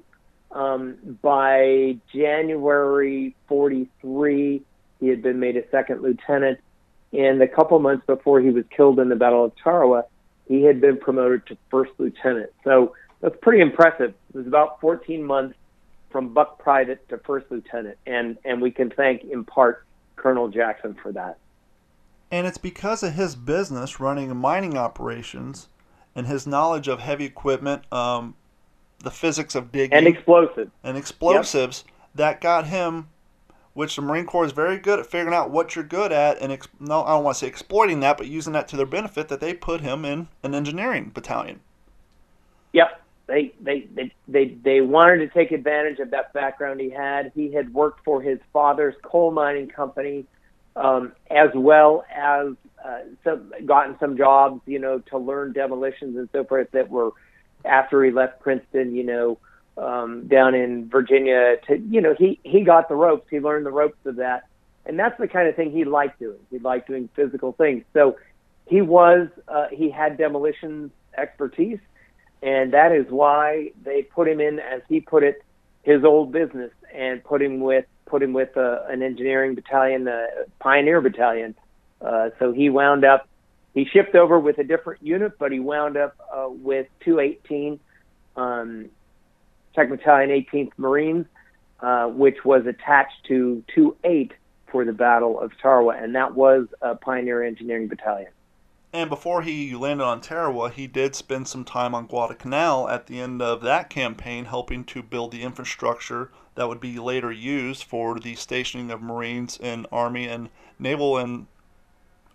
Um, 0.52 1.18
by 1.22 1.98
January 2.12 3.36
43, 3.48 4.64
he 5.00 5.08
had 5.08 5.22
been 5.22 5.40
made 5.40 5.56
a 5.56 5.70
second 5.70 6.02
lieutenant. 6.02 6.60
And 7.14 7.42
a 7.42 7.48
couple 7.48 7.78
months 7.80 8.06
before 8.06 8.42
he 8.42 8.50
was 8.50 8.66
killed 8.76 9.00
in 9.00 9.10
the 9.10 9.16
Battle 9.16 9.46
of 9.46 9.52
Tarawa, 9.64 10.06
he 10.48 10.64
had 10.64 10.82
been 10.82 10.98
promoted 10.98 11.46
to 11.48 11.58
first 11.70 11.92
lieutenant. 11.98 12.52
So 12.64 12.96
that's 13.22 13.36
pretty 13.42 13.62
impressive. 13.62 14.14
It 14.34 14.38
was 14.38 14.48
about 14.48 14.82
14 14.82 15.24
months 15.24 15.56
from 16.10 16.34
buck 16.34 16.60
private 16.60 17.08
to 17.10 17.18
first 17.20 17.48
lieutenant, 17.50 17.98
and 18.06 18.38
and 18.46 18.62
we 18.62 18.72
can 18.72 18.90
thank 18.90 19.24
in 19.24 19.44
part 19.44 19.86
Colonel 20.16 20.48
Jackson 20.48 20.96
for 21.02 21.12
that. 21.12 21.38
And 22.32 22.46
it's 22.46 22.58
because 22.58 23.02
of 23.02 23.14
his 23.14 23.36
business 23.36 24.00
running 24.00 24.36
mining 24.36 24.78
operations 24.78 25.68
and 26.16 26.28
his 26.28 26.46
knowledge 26.46 26.88
of 26.88 27.00
heavy 27.00 27.26
equipment, 27.26 27.92
um, 27.92 28.36
the 29.00 29.12
physics 29.12 29.56
of 29.56 29.72
digging, 29.72 29.98
and 29.98 30.08
explosives, 30.08 30.72
and 30.84 30.98
explosives 30.98 31.84
yep. 31.86 31.96
that 32.16 32.42
got 32.42 32.68
him. 32.68 33.10
Which 33.74 33.96
the 33.96 34.02
Marine 34.02 34.26
Corps 34.26 34.46
is 34.46 34.52
very 34.52 34.78
good 34.78 35.00
at 35.00 35.06
figuring 35.06 35.34
out 35.34 35.52
what 35.52 35.74
you're 35.76 35.86
good 35.86 36.12
at, 36.12 36.42
and 36.42 36.52
ex- 36.52 36.68
no, 36.80 37.04
I 37.04 37.12
don't 37.12 37.24
want 37.24 37.36
to 37.36 37.40
say 37.40 37.48
exploiting 37.48 38.02
that, 38.02 38.18
but 38.18 38.28
using 38.28 38.52
that 38.54 38.68
to 38.70 38.76
their 38.76 38.86
benefit. 38.86 39.30
That 39.30 39.40
they 39.40 39.54
put 39.54 39.82
him 39.82 40.04
in 40.04 40.28
an 40.44 40.54
engineering 40.54 41.12
battalion. 41.14 41.62
Yep, 42.74 43.02
they 43.30 43.54
they 43.62 43.88
they 43.94 44.12
they 44.28 44.46
they 44.64 44.82
wanted 44.82 45.18
to 45.20 45.28
take 45.28 45.52
advantage 45.52 46.00
of 46.00 46.12
that 46.12 46.34
background 46.34 46.82
he 46.82 46.90
had. 46.90 47.32
He 47.36 47.54
had 47.54 47.74
worked 47.74 48.04
for 48.04 48.22
his 48.22 48.40
father's 48.52 48.96
coal 49.04 49.32
mining 49.32 49.68
company, 49.68 50.26
um, 50.76 51.14
as 51.30 51.50
well 51.54 52.04
as 52.14 52.54
uh, 52.84 53.00
some 53.24 53.54
gotten 53.66 53.98
some 54.00 54.18
jobs, 54.18 54.62
you 54.66 54.80
know, 54.80 55.00
to 55.12 55.18
learn 55.18 55.54
demolitions 55.54 56.18
and 56.18 56.28
so 56.32 56.44
forth 56.44 56.72
that 56.72 56.90
were 56.90 57.12
after 57.64 58.04
he 58.04 58.12
left 58.12 58.40
Princeton, 58.42 58.96
you 58.96 59.04
know, 59.04 59.38
um, 59.78 60.28
down 60.28 60.56
in 60.56 60.90
Virginia. 60.90 61.58
To 61.68 61.78
you 61.78 62.02
know, 62.02 62.16
he 62.18 62.40
he 62.44 62.64
got 62.64 62.90
the 62.90 62.96
ropes. 62.96 63.28
He 63.30 63.40
learned 63.40 63.66
the 63.66 63.72
ropes 63.72 64.04
of 64.06 64.16
that, 64.16 64.48
and 64.86 64.98
that's 64.98 65.18
the 65.20 65.28
kind 65.28 65.48
of 65.48 65.56
thing 65.56 65.72
he 65.72 65.86
liked 65.86 66.20
doing. 66.20 66.40
He 66.50 66.58
liked 66.58 66.88
doing 66.88 67.10
physical 67.16 67.52
things. 67.52 67.84
So 67.94 68.18
he 68.66 68.82
was 68.82 69.28
uh, 69.48 69.68
he 69.72 69.92
had 69.92 70.18
demolitions 70.18 70.92
expertise 71.16 71.80
and 72.42 72.74
that 72.74 72.92
is 72.92 73.06
why 73.10 73.72
they 73.84 74.04
put 74.04 74.28
him 74.28 74.40
in, 74.40 74.60
as 74.60 74.82
he 74.88 75.00
put 75.00 75.24
it, 75.24 75.44
his 75.84 76.04
old 76.04 76.32
business, 76.32 76.72
and 76.94 77.24
put 77.24 77.42
him 77.42 77.60
with 77.60 77.86
put 78.06 78.24
him 78.24 78.34
with 78.34 78.58
uh, 78.58 78.80
an 78.90 79.04
engineering 79.04 79.56
battalion, 79.56 80.08
a 80.08 80.28
pioneer 80.60 81.00
battalion. 81.00 81.56
Uh, 82.02 82.30
so 82.40 82.52
he 82.52 82.70
wound 82.70 83.06
up. 83.06 83.28
He 83.74 83.86
shipped 83.86 84.16
over 84.16 84.40
with 84.40 84.58
a 84.58 84.64
different 84.64 85.04
unit, 85.04 85.34
but 85.38 85.52
he 85.52 85.60
wound 85.60 85.96
up 85.96 86.16
uh, 86.34 86.48
with 86.50 86.88
218, 87.06 87.80
um, 88.36 88.90
Tech 89.76 89.90
Battalion 89.90 90.30
18th 90.30 90.72
Marines, 90.78 91.28
uh, 91.82 92.08
which 92.08 92.44
was 92.44 92.66
attached 92.66 93.26
to 93.28 93.64
28 93.76 94.34
for 94.72 94.86
the 94.86 94.94
Battle 94.94 95.40
of 95.40 95.52
Tarawa, 95.62 96.02
and 96.02 96.16
that 96.16 96.34
was 96.34 96.68
a 96.82 96.96
pioneer 96.96 97.44
engineering 97.44 97.88
battalion. 97.88 98.32
And 98.92 99.08
before 99.08 99.44
he 99.44 99.76
landed 99.76 100.04
on 100.04 100.20
Tarawa, 100.20 100.72
he 100.72 100.88
did 100.88 101.16
spend 101.16 101.48
some 101.48 101.64
time 101.64 101.94
on 101.94 102.08
Guadalcanal 102.08 102.90
at 102.90 103.06
the 103.06 103.20
end 103.20 103.40
of 103.40 103.62
that 103.62 103.88
campaign, 103.90 104.46
helping 104.46 104.84
to 104.86 105.04
build 105.04 105.32
the 105.32 105.44
infrastructure 105.44 106.32
that 106.56 106.68
would 106.68 106.82
be 106.82 106.98
later 106.98 107.32
used 107.32 107.84
for 107.84 108.20
the 108.20 108.34
stationing 108.36 108.90
of 108.90 109.02
Marines 109.02 109.60
and 109.62 109.86
Army 109.92 110.28
and 110.28 110.50
Naval 110.80 111.18
and 111.18 111.46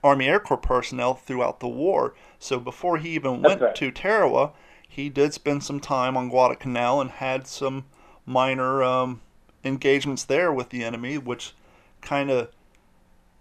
Army 0.05 0.29
Air 0.29 0.38
Corps 0.38 0.57
personnel 0.57 1.14
throughout 1.14 1.59
the 1.59 1.69
war. 1.69 2.14
So 2.38 2.61
before 2.61 2.99
he 2.99 3.11
even 3.11 3.43
went 3.43 3.61
right. 3.61 3.75
to 3.75 3.90
Tarawa, 3.90 4.53
he 4.88 5.09
did 5.09 5.35
spend 5.35 5.64
some 5.64 5.81
time 5.81 6.17
on 6.17 6.29
Guadalcanal 6.29 7.01
and 7.01 7.11
had 7.11 7.49
some 7.49 7.87
minor 8.27 8.81
um, 8.85 9.23
engagements 9.64 10.23
there 10.23 10.53
with 10.53 10.69
the 10.69 10.85
enemy, 10.85 11.19
which 11.19 11.53
kind 12.01 12.31
of 12.31 12.51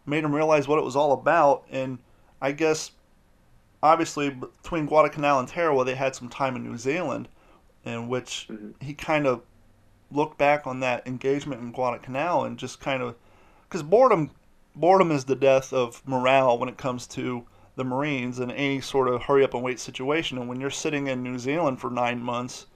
made 0.04 0.24
him 0.24 0.34
realize 0.34 0.68
what 0.68 0.80
it 0.80 0.86
was 0.86 0.96
all 0.96 1.12
about. 1.12 1.64
And 1.70 2.00
I 2.42 2.54
guess 2.54 2.92
obviously 3.84 4.30
between 4.30 4.86
Guadalcanal 4.86 5.40
and 5.40 5.48
Tarawa, 5.48 5.84
they 5.84 5.96
had 5.96 6.16
some 6.16 6.30
time 6.30 6.56
in 6.56 6.64
New 6.64 6.78
Zealand, 6.78 7.28
in 7.84 8.08
which 8.08 8.48
mm-hmm. 8.50 8.72
he 8.80 8.94
kind 8.94 9.28
of 9.28 9.44
looked 10.10 10.38
back 10.38 10.66
on 10.66 10.80
that 10.80 11.06
engagement 11.06 11.62
in 11.62 11.72
Guadalcanal 11.72 12.46
and 12.46 12.58
just 12.58 12.80
kind 12.80 13.04
of 13.04 13.16
because 13.64 13.84
boredom 13.84 14.32
boredom 14.76 15.12
is 15.12 15.26
the 15.26 15.36
death 15.36 15.74
of 15.74 16.02
morale 16.08 16.58
when 16.58 16.70
it 16.70 16.78
comes 16.78 17.06
to 17.08 17.46
the 17.76 17.84
Marines 17.84 18.40
in 18.40 18.52
any 18.52 18.80
sort 18.80 19.08
of 19.08 19.24
hurry 19.24 19.44
up 19.44 19.54
and 19.54 19.64
wait 19.64 19.80
situation. 19.80 20.38
And 20.38 20.48
when 20.48 20.62
you're 20.62 20.70
sitting 20.70 21.08
in 21.08 21.24
New 21.24 21.38
Zealand 21.38 21.82
for 21.82 21.90
nine 21.90 22.22
months, 22.22 22.68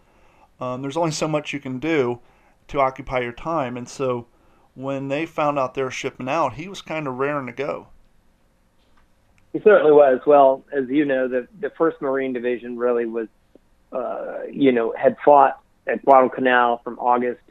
um, 0.60 0.82
there's 0.82 0.98
only 0.98 1.12
so 1.12 1.28
much 1.28 1.54
you 1.54 1.60
can 1.60 1.80
do 1.80 2.20
to 2.68 2.80
occupy 2.80 3.20
your 3.20 3.32
time. 3.32 3.78
And 3.78 3.88
so 3.88 4.28
when 4.74 5.08
they 5.08 5.26
found 5.26 5.58
out 5.58 5.74
they 5.74 5.84
were 5.84 5.92
shipping 5.92 6.28
out, 6.28 6.54
he 6.56 6.68
was 6.68 6.82
kind 6.82 7.08
of 7.08 7.18
raring 7.18 7.46
to 7.46 7.54
go. 7.54 7.88
He 9.58 9.64
certainly 9.64 9.92
was. 9.92 10.22
Well, 10.28 10.64
as 10.72 10.88
you 10.88 11.04
know, 11.04 11.28
the 11.28 11.48
the 11.60 11.72
First 11.72 12.00
Marine 12.00 12.32
Division 12.32 12.78
really 12.78 13.08
was, 13.08 13.28
uh, 13.92 14.44
you 14.52 14.72
know, 14.72 14.94
had 14.96 15.18
fought 15.26 15.60
at 15.88 16.06
Guadalcanal 16.06 16.80
from 16.84 17.00
August 17.00 17.42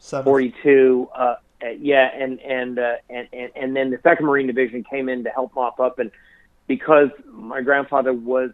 Seven. 0.00 0.24
42. 0.24 1.08
Uh, 1.14 1.36
yeah, 1.78 2.10
and 2.12 2.40
and, 2.40 2.80
uh, 2.80 2.94
and 3.08 3.28
and 3.32 3.52
and 3.54 3.76
then 3.76 3.90
the 3.90 4.00
Second 4.02 4.26
Marine 4.26 4.48
Division 4.48 4.82
came 4.82 5.08
in 5.08 5.22
to 5.22 5.30
help 5.30 5.54
mop 5.54 5.78
up, 5.78 6.00
and 6.00 6.10
because 6.66 7.10
my 7.30 7.60
grandfather 7.60 8.12
was 8.12 8.50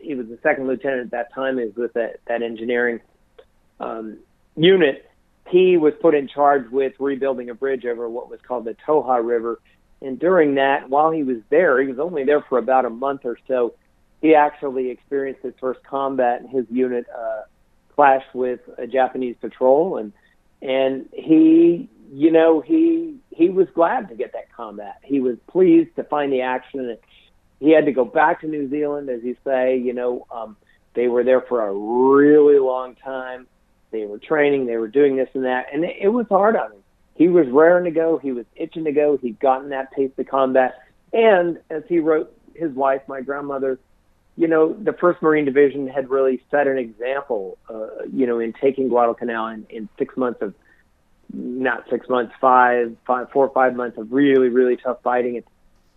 he 0.00 0.14
was 0.14 0.28
the 0.28 0.38
second 0.44 0.68
lieutenant 0.68 1.06
at 1.06 1.10
that 1.10 1.34
time, 1.34 1.58
is 1.58 1.74
with 1.74 1.92
that 1.94 2.20
that 2.26 2.42
engineering 2.42 3.00
um, 3.80 4.18
unit. 4.54 5.10
He 5.48 5.76
was 5.76 5.94
put 6.00 6.14
in 6.14 6.28
charge 6.28 6.70
with 6.70 6.92
rebuilding 7.00 7.50
a 7.50 7.54
bridge 7.54 7.84
over 7.84 8.08
what 8.08 8.30
was 8.30 8.38
called 8.46 8.66
the 8.66 8.76
Toja 8.86 9.20
River 9.20 9.58
and 10.02 10.18
during 10.18 10.56
that, 10.56 10.90
while 10.90 11.10
he 11.10 11.22
was 11.22 11.38
there, 11.50 11.80
he 11.80 11.88
was 11.88 11.98
only 11.98 12.24
there 12.24 12.42
for 12.48 12.58
about 12.58 12.84
a 12.84 12.90
month 12.90 13.22
or 13.24 13.38
so. 13.46 13.74
He 14.20 14.34
actually 14.34 14.90
experienced 14.90 15.42
his 15.42 15.54
first 15.60 15.82
combat, 15.84 16.40
and 16.40 16.50
his 16.50 16.66
unit 16.70 17.06
uh, 17.16 17.42
clashed 17.94 18.34
with 18.34 18.60
a 18.78 18.86
Japanese 18.86 19.36
patrol, 19.40 19.98
and 19.98 20.12
and 20.60 21.08
he, 21.12 21.88
you 22.12 22.30
know, 22.30 22.60
he 22.60 23.16
he 23.30 23.48
was 23.48 23.68
glad 23.74 24.08
to 24.08 24.14
get 24.14 24.32
that 24.32 24.52
combat. 24.52 24.98
He 25.02 25.20
was 25.20 25.36
pleased 25.48 25.94
to 25.96 26.04
find 26.04 26.32
the 26.32 26.42
action, 26.42 26.96
he 27.62 27.70
had 27.70 27.86
to 27.86 27.92
go 27.92 28.04
back 28.04 28.40
to 28.40 28.48
New 28.48 28.68
Zealand, 28.68 29.08
as 29.08 29.22
you 29.22 29.36
say. 29.44 29.78
You 29.78 29.92
know, 29.92 30.26
um, 30.32 30.56
they 30.94 31.06
were 31.06 31.22
there 31.22 31.42
for 31.42 31.66
a 31.66 31.72
really 31.72 32.58
long 32.58 32.96
time. 32.96 33.46
They 33.92 34.04
were 34.06 34.18
training, 34.18 34.66
they 34.66 34.78
were 34.78 34.88
doing 34.88 35.16
this 35.16 35.28
and 35.34 35.44
that, 35.44 35.66
and 35.72 35.84
it, 35.84 35.96
it 36.00 36.08
was 36.08 36.26
hard 36.28 36.56
on 36.56 36.72
him 36.72 36.81
he 37.14 37.28
was 37.28 37.46
raring 37.48 37.84
to 37.84 37.90
go. 37.90 38.18
He 38.18 38.32
was 38.32 38.46
itching 38.56 38.84
to 38.84 38.92
go. 38.92 39.16
He'd 39.16 39.38
gotten 39.38 39.70
that 39.70 39.92
taste 39.92 40.18
of 40.18 40.26
combat. 40.26 40.78
And 41.12 41.58
as 41.70 41.82
he 41.88 41.98
wrote 41.98 42.34
his 42.54 42.72
wife, 42.72 43.02
my 43.06 43.20
grandmother, 43.20 43.78
you 44.36 44.48
know, 44.48 44.72
the 44.72 44.94
First 44.94 45.20
Marine 45.20 45.44
Division 45.44 45.86
had 45.86 46.08
really 46.08 46.42
set 46.50 46.66
an 46.66 46.78
example, 46.78 47.58
uh, 47.68 48.04
you 48.10 48.26
know, 48.26 48.38
in 48.38 48.54
taking 48.54 48.88
Guadalcanal 48.88 49.48
in, 49.48 49.66
in 49.68 49.88
six 49.98 50.16
months 50.16 50.40
of, 50.40 50.54
not 51.34 51.84
six 51.90 52.08
months, 52.08 52.32
five, 52.40 52.96
five, 53.06 53.30
four 53.30 53.46
or 53.46 53.54
five 53.54 53.74
months 53.74 53.98
of 53.98 54.12
really, 54.12 54.48
really 54.48 54.76
tough 54.76 55.02
fighting. 55.02 55.36
And 55.36 55.44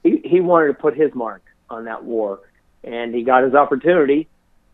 he, 0.03 0.27
he 0.27 0.39
wanted 0.41 0.67
to 0.67 0.73
put 0.73 0.95
his 0.95 1.13
mark 1.13 1.43
on 1.69 1.85
that 1.85 2.03
war. 2.03 2.39
And 2.83 3.15
he 3.15 3.23
got 3.23 3.43
his 3.43 3.53
opportunity, 3.53 4.27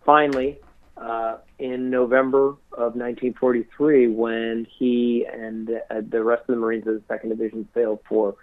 finally, 0.05 0.59
uh, 1.01 1.37
in 1.57 1.89
November 1.89 2.49
of 2.73 2.95
1943 2.95 4.07
when 4.09 4.67
he 4.77 5.25
and 5.31 5.69
uh, 5.89 6.01
the 6.07 6.23
rest 6.23 6.41
of 6.41 6.55
the 6.55 6.61
Marines 6.61 6.85
of 6.87 6.93
the 6.93 7.01
Second 7.07 7.29
Division 7.29 7.67
sailed 7.73 7.99
for. 8.07 8.35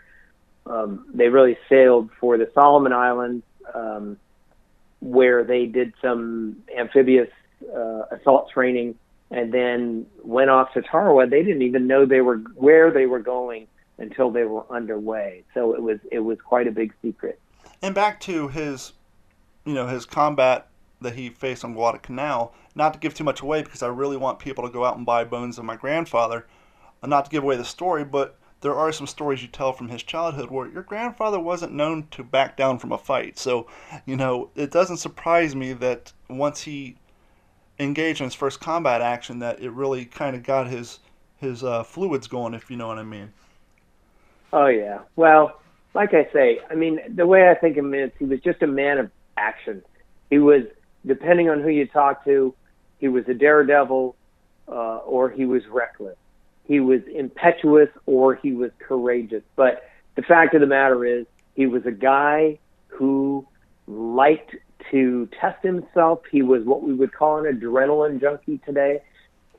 Um, 0.66 1.06
they 1.14 1.28
really 1.28 1.56
sailed 1.68 2.10
for 2.20 2.36
the 2.36 2.50
Solomon 2.54 2.92
Islands, 2.92 3.44
um, 3.72 4.18
where 5.00 5.44
they 5.44 5.66
did 5.66 5.94
some 6.02 6.56
amphibious 6.76 7.30
uh, 7.74 8.02
assault 8.10 8.50
training 8.50 8.96
and 9.30 9.52
then 9.52 10.06
went 10.22 10.50
off 10.50 10.72
to 10.72 10.82
Tarawa. 10.82 11.26
They 11.26 11.42
didn't 11.42 11.62
even 11.62 11.86
know 11.86 12.06
they 12.06 12.20
were 12.20 12.38
where 12.54 12.90
they 12.90 13.06
were 13.06 13.20
going 13.20 13.68
until 13.98 14.30
they 14.30 14.44
were 14.44 14.64
underway. 14.70 15.44
So 15.54 15.74
it 15.74 15.82
was 15.82 16.00
it 16.10 16.20
was 16.20 16.38
quite 16.40 16.66
a 16.66 16.72
big 16.72 16.92
secret. 17.02 17.40
And 17.80 17.94
back 17.94 18.20
to 18.20 18.48
his, 18.48 18.92
you 19.64 19.74
know, 19.74 19.86
his 19.86 20.04
combat 20.04 20.67
that 21.00 21.14
he 21.14 21.30
faced 21.30 21.64
on 21.64 21.74
Guadalcanal. 21.74 22.54
Not 22.74 22.94
to 22.94 22.98
give 22.98 23.14
too 23.14 23.24
much 23.24 23.40
away 23.40 23.62
because 23.62 23.82
I 23.82 23.88
really 23.88 24.16
want 24.16 24.38
people 24.38 24.64
to 24.64 24.72
go 24.72 24.84
out 24.84 24.96
and 24.96 25.06
buy 25.06 25.24
Bones 25.24 25.58
of 25.58 25.64
My 25.64 25.76
Grandfather. 25.76 26.46
Not 27.04 27.26
to 27.26 27.30
give 27.30 27.44
away 27.44 27.56
the 27.56 27.64
story, 27.64 28.04
but 28.04 28.38
there 28.60 28.74
are 28.74 28.90
some 28.90 29.06
stories 29.06 29.40
you 29.42 29.48
tell 29.48 29.72
from 29.72 29.88
his 29.88 30.02
childhood 30.02 30.50
where 30.50 30.66
your 30.66 30.82
grandfather 30.82 31.38
wasn't 31.38 31.72
known 31.72 32.08
to 32.10 32.24
back 32.24 32.56
down 32.56 32.78
from 32.78 32.90
a 32.90 32.98
fight. 32.98 33.38
So, 33.38 33.68
you 34.04 34.16
know, 34.16 34.50
it 34.56 34.72
doesn't 34.72 34.96
surprise 34.96 35.54
me 35.54 35.72
that 35.74 36.12
once 36.28 36.62
he 36.62 36.96
engaged 37.78 38.20
in 38.20 38.24
his 38.24 38.34
first 38.34 38.60
combat 38.60 39.00
action, 39.00 39.38
that 39.38 39.60
it 39.60 39.70
really 39.70 40.04
kind 40.04 40.34
of 40.34 40.42
got 40.42 40.68
his 40.68 40.98
his 41.36 41.62
uh, 41.62 41.84
fluids 41.84 42.26
going, 42.26 42.52
if 42.52 42.68
you 42.68 42.76
know 42.76 42.88
what 42.88 42.98
I 42.98 43.04
mean. 43.04 43.32
Oh 44.52 44.66
yeah. 44.66 45.00
Well, 45.14 45.60
like 45.94 46.14
I 46.14 46.26
say, 46.32 46.60
I 46.68 46.74
mean, 46.74 47.00
the 47.14 47.26
way 47.26 47.48
I 47.48 47.54
think 47.54 47.76
of 47.76 47.84
him 47.84 47.94
is 47.94 48.10
he 48.18 48.24
was 48.24 48.40
just 48.40 48.62
a 48.62 48.66
man 48.66 48.98
of 48.98 49.10
action. 49.36 49.82
He 50.30 50.38
was, 50.38 50.64
depending 51.08 51.50
on 51.50 51.60
who 51.60 51.70
you 51.70 51.86
talk 51.86 52.24
to, 52.24 52.54
he 52.98 53.08
was 53.08 53.24
a 53.26 53.34
daredevil 53.34 54.14
uh, 54.68 54.72
or 54.98 55.30
he 55.30 55.44
was 55.44 55.66
reckless 55.66 56.16
he 56.68 56.80
was 56.80 57.00
impetuous 57.12 57.88
or 58.04 58.34
he 58.34 58.52
was 58.52 58.70
courageous. 58.78 59.42
But 59.56 59.88
the 60.14 60.22
fact 60.22 60.54
of 60.54 60.60
the 60.60 60.66
matter 60.66 61.04
is, 61.04 61.26
he 61.56 61.66
was 61.66 61.84
a 61.86 61.90
guy 61.90 62.58
who 62.86 63.48
liked 63.86 64.54
to 64.90 65.28
test 65.40 65.64
himself. 65.64 66.20
He 66.30 66.42
was 66.42 66.62
what 66.64 66.82
we 66.82 66.92
would 66.92 67.12
call 67.12 67.44
an 67.44 67.58
adrenaline 67.58 68.20
junkie 68.20 68.58
today. 68.58 69.02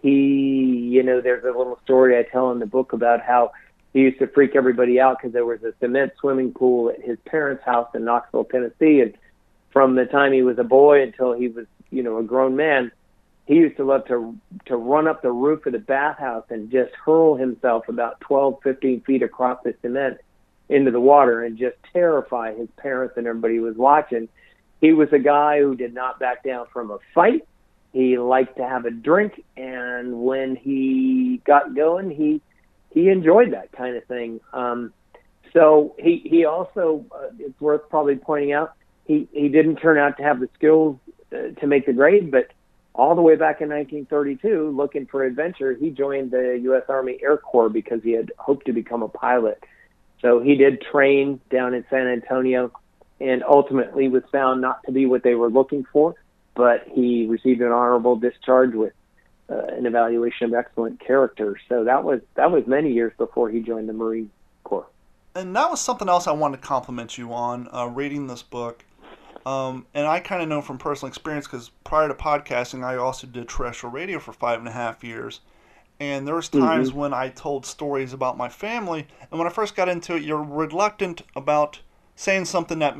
He, 0.01 0.91
you 0.93 1.03
know, 1.03 1.19
there's 1.19 1.43
a 1.43 1.47
little 1.47 1.79
story 1.83 2.17
I 2.17 2.23
tell 2.23 2.51
in 2.51 2.59
the 2.59 2.67
book 2.67 2.93
about 2.93 3.21
how 3.21 3.51
he 3.91 4.01
used 4.01 4.19
to 4.19 4.27
freak 4.27 4.55
everybody 4.55 4.99
out 4.99 5.17
because 5.17 5.33
there 5.33 5.45
was 5.45 5.63
a 5.63 5.73
cement 5.79 6.13
swimming 6.19 6.53
pool 6.53 6.89
at 6.89 7.01
his 7.01 7.17
parents' 7.25 7.63
house 7.65 7.89
in 7.95 8.05
Knoxville, 8.05 8.45
Tennessee. 8.45 9.01
And 9.01 9.17
from 9.71 9.95
the 9.95 10.05
time 10.05 10.33
he 10.33 10.41
was 10.41 10.57
a 10.57 10.63
boy 10.63 11.03
until 11.03 11.33
he 11.33 11.47
was, 11.47 11.65
you 11.89 12.03
know, 12.03 12.17
a 12.17 12.23
grown 12.23 12.55
man, 12.55 12.91
he 13.45 13.55
used 13.55 13.77
to 13.77 13.83
love 13.83 14.05
to 14.07 14.37
to 14.65 14.77
run 14.77 15.07
up 15.07 15.21
the 15.21 15.31
roof 15.31 15.65
of 15.65 15.73
the 15.73 15.79
bathhouse 15.79 16.45
and 16.49 16.71
just 16.71 16.91
hurl 16.93 17.35
himself 17.35 17.89
about 17.89 18.19
12, 18.21 18.59
15 18.63 19.01
feet 19.01 19.23
across 19.23 19.59
the 19.63 19.73
cement 19.81 20.19
into 20.69 20.91
the 20.91 20.99
water 20.99 21.43
and 21.43 21.57
just 21.57 21.75
terrify 21.91 22.53
his 22.53 22.69
parents 22.77 23.15
and 23.17 23.25
everybody 23.25 23.55
who 23.55 23.63
was 23.63 23.75
watching. 23.75 24.29
He 24.81 24.93
was 24.93 25.09
a 25.11 25.19
guy 25.19 25.59
who 25.59 25.75
did 25.75 25.93
not 25.93 26.19
back 26.19 26.43
down 26.43 26.67
from 26.71 26.91
a 26.91 26.99
fight. 27.13 27.47
He 27.91 28.19
liked 28.19 28.57
to 28.57 28.67
have 28.67 28.85
a 28.85 28.91
drink, 28.91 29.43
and 29.57 30.21
when 30.21 30.55
he 30.55 31.41
got 31.43 31.75
going, 31.75 32.11
he 32.11 32.41
he 32.91 33.09
enjoyed 33.09 33.53
that 33.53 33.71
kind 33.71 33.95
of 33.95 34.05
thing. 34.05 34.39
Um, 34.53 34.93
so 35.53 35.95
he 35.97 36.21
he 36.23 36.45
also 36.45 37.03
uh, 37.11 37.29
it's 37.39 37.59
worth 37.59 37.89
probably 37.89 38.15
pointing 38.15 38.53
out 38.53 38.73
he 39.09 39.27
he 39.33 39.49
didn't 39.49 39.77
turn 39.77 39.97
out 39.97 40.17
to 40.17 40.23
have 40.23 40.39
the 40.39 40.47
skills 40.53 40.97
uh, 41.33 41.59
to 41.59 41.67
make 41.67 41.87
the 41.87 41.93
grade, 41.93 42.29
but 42.29 42.51
all 42.93 43.15
the 43.15 43.21
way 43.21 43.35
back 43.35 43.59
in 43.59 43.69
1932, 43.69 44.69
looking 44.69 45.07
for 45.07 45.23
adventure, 45.23 45.73
he 45.73 45.89
joined 45.89 46.31
the 46.31 46.59
U.S. 46.63 46.83
Army 46.87 47.17
Air 47.23 47.37
Corps 47.37 47.69
because 47.69 48.03
he 48.03 48.11
had 48.11 48.31
hoped 48.37 48.67
to 48.67 48.73
become 48.73 49.01
a 49.01 49.07
pilot. 49.07 49.63
So 50.21 50.41
he 50.41 50.55
did 50.55 50.81
train 50.91 51.39
down 51.49 51.73
in 51.73 51.85
San 51.89 52.07
Antonio 52.07 52.71
and 53.19 53.43
ultimately 53.43 54.09
was 54.09 54.23
found 54.31 54.61
not 54.61 54.83
to 54.83 54.91
be 54.91 55.05
what 55.05 55.23
they 55.23 55.33
were 55.33 55.49
looking 55.49 55.85
for, 55.91 56.13
but 56.55 56.87
he 56.87 57.25
received 57.25 57.61
an 57.61 57.71
honorable 57.71 58.15
discharge 58.15 58.75
with 58.75 58.93
uh, 59.49 59.55
an 59.55 59.87
evaluation 59.87 60.47
of 60.47 60.53
excellent 60.53 60.99
character. 60.99 61.57
So 61.67 61.85
that 61.85 62.03
was 62.03 62.21
that 62.35 62.51
was 62.51 62.67
many 62.67 62.91
years 62.91 63.13
before 63.17 63.49
he 63.49 63.61
joined 63.61 63.89
the 63.89 63.93
Marine 63.93 64.29
Corps. 64.63 64.87
And 65.33 65.55
that 65.55 65.71
was 65.71 65.81
something 65.81 66.09
else 66.09 66.27
I 66.27 66.31
wanted 66.33 66.61
to 66.61 66.67
compliment 66.67 67.17
you 67.17 67.33
on 67.33 67.69
uh, 67.73 67.87
reading 67.87 68.27
this 68.27 68.43
book 68.43 68.83
um, 69.49 69.87
and 69.95 70.05
I 70.05 70.19
kind 70.19 70.43
of 70.43 70.47
know 70.47 70.61
from 70.61 70.77
personal 70.77 71.07
experience 71.07 71.47
because 71.47 71.71
prior 71.83 72.07
to 72.07 72.13
podcasting, 72.13 72.83
I 72.83 72.97
also 72.97 73.25
did 73.25 73.49
terrestrial 73.49 73.91
radio 73.91 74.19
for 74.19 74.31
five 74.31 74.59
and 74.59 74.67
a 74.67 74.71
half 74.71 75.03
years. 75.03 75.39
And 75.99 76.27
there 76.27 76.35
was 76.35 76.49
times 76.49 76.89
mm-hmm. 76.89 76.99
when 76.99 77.13
I 77.15 77.29
told 77.29 77.65
stories 77.65 78.13
about 78.13 78.37
my 78.37 78.47
family, 78.47 79.07
and 79.31 79.39
when 79.39 79.47
I 79.47 79.51
first 79.51 79.75
got 79.75 79.89
into 79.89 80.15
it, 80.15 80.21
you're 80.21 80.43
reluctant 80.43 81.23
about 81.35 81.79
saying 82.15 82.45
something 82.45 82.77
that 82.79 82.95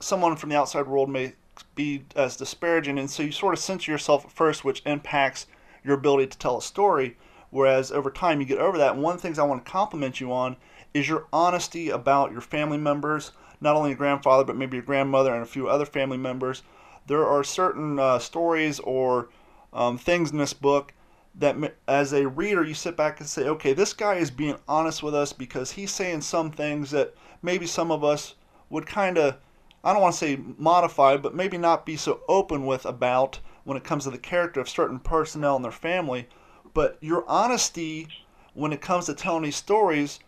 someone 0.00 0.34
from 0.34 0.50
the 0.50 0.56
outside 0.56 0.88
world 0.88 1.10
may 1.10 1.34
be 1.76 2.02
as 2.16 2.36
disparaging, 2.36 2.98
and 2.98 3.08
so 3.08 3.22
you 3.22 3.30
sort 3.30 3.54
of 3.54 3.60
censor 3.60 3.92
yourself 3.92 4.24
at 4.24 4.32
first, 4.32 4.64
which 4.64 4.82
impacts 4.84 5.46
your 5.84 5.94
ability 5.94 6.26
to 6.26 6.38
tell 6.38 6.58
a 6.58 6.62
story. 6.62 7.16
Whereas 7.50 7.92
over 7.92 8.10
time, 8.10 8.40
you 8.40 8.46
get 8.46 8.58
over 8.58 8.78
that. 8.78 8.94
And 8.94 9.02
one 9.02 9.14
of 9.14 9.22
the 9.22 9.26
things 9.26 9.38
I 9.38 9.44
want 9.44 9.64
to 9.64 9.70
compliment 9.70 10.20
you 10.20 10.32
on 10.32 10.56
is 10.92 11.08
your 11.08 11.28
honesty 11.32 11.88
about 11.88 12.32
your 12.32 12.40
family 12.40 12.78
members, 12.78 13.30
not 13.60 13.76
only 13.76 13.90
your 13.90 13.98
grandfather, 13.98 14.44
but 14.44 14.56
maybe 14.56 14.76
your 14.76 14.84
grandmother 14.84 15.32
and 15.32 15.42
a 15.42 15.46
few 15.46 15.68
other 15.68 15.86
family 15.86 16.18
members. 16.18 16.62
There 17.06 17.26
are 17.26 17.42
certain 17.42 17.98
uh, 17.98 18.18
stories 18.18 18.80
or 18.80 19.28
um, 19.72 19.98
things 19.98 20.30
in 20.30 20.38
this 20.38 20.52
book 20.52 20.92
that, 21.34 21.56
as 21.86 22.12
a 22.12 22.28
reader, 22.28 22.64
you 22.64 22.74
sit 22.74 22.96
back 22.96 23.20
and 23.20 23.28
say, 23.28 23.48
okay, 23.48 23.72
this 23.72 23.92
guy 23.92 24.16
is 24.16 24.30
being 24.30 24.58
honest 24.66 25.02
with 25.02 25.14
us 25.14 25.32
because 25.32 25.72
he's 25.72 25.90
saying 25.90 26.20
some 26.20 26.50
things 26.50 26.90
that 26.90 27.14
maybe 27.42 27.66
some 27.66 27.90
of 27.90 28.02
us 28.02 28.34
would 28.70 28.86
kind 28.86 29.16
of, 29.18 29.36
I 29.84 29.92
don't 29.92 30.02
want 30.02 30.14
to 30.14 30.18
say 30.18 30.40
modify, 30.56 31.16
but 31.16 31.34
maybe 31.34 31.56
not 31.56 31.86
be 31.86 31.96
so 31.96 32.20
open 32.28 32.66
with 32.66 32.84
about 32.84 33.40
when 33.64 33.76
it 33.76 33.84
comes 33.84 34.04
to 34.04 34.10
the 34.10 34.18
character 34.18 34.60
of 34.60 34.68
certain 34.68 34.98
personnel 34.98 35.56
and 35.56 35.64
their 35.64 35.72
family. 35.72 36.28
But 36.74 36.98
your 37.00 37.28
honesty 37.28 38.08
when 38.54 38.72
it 38.72 38.80
comes 38.80 39.06
to 39.06 39.14
telling 39.14 39.44
these 39.44 39.56
stories 39.56 40.18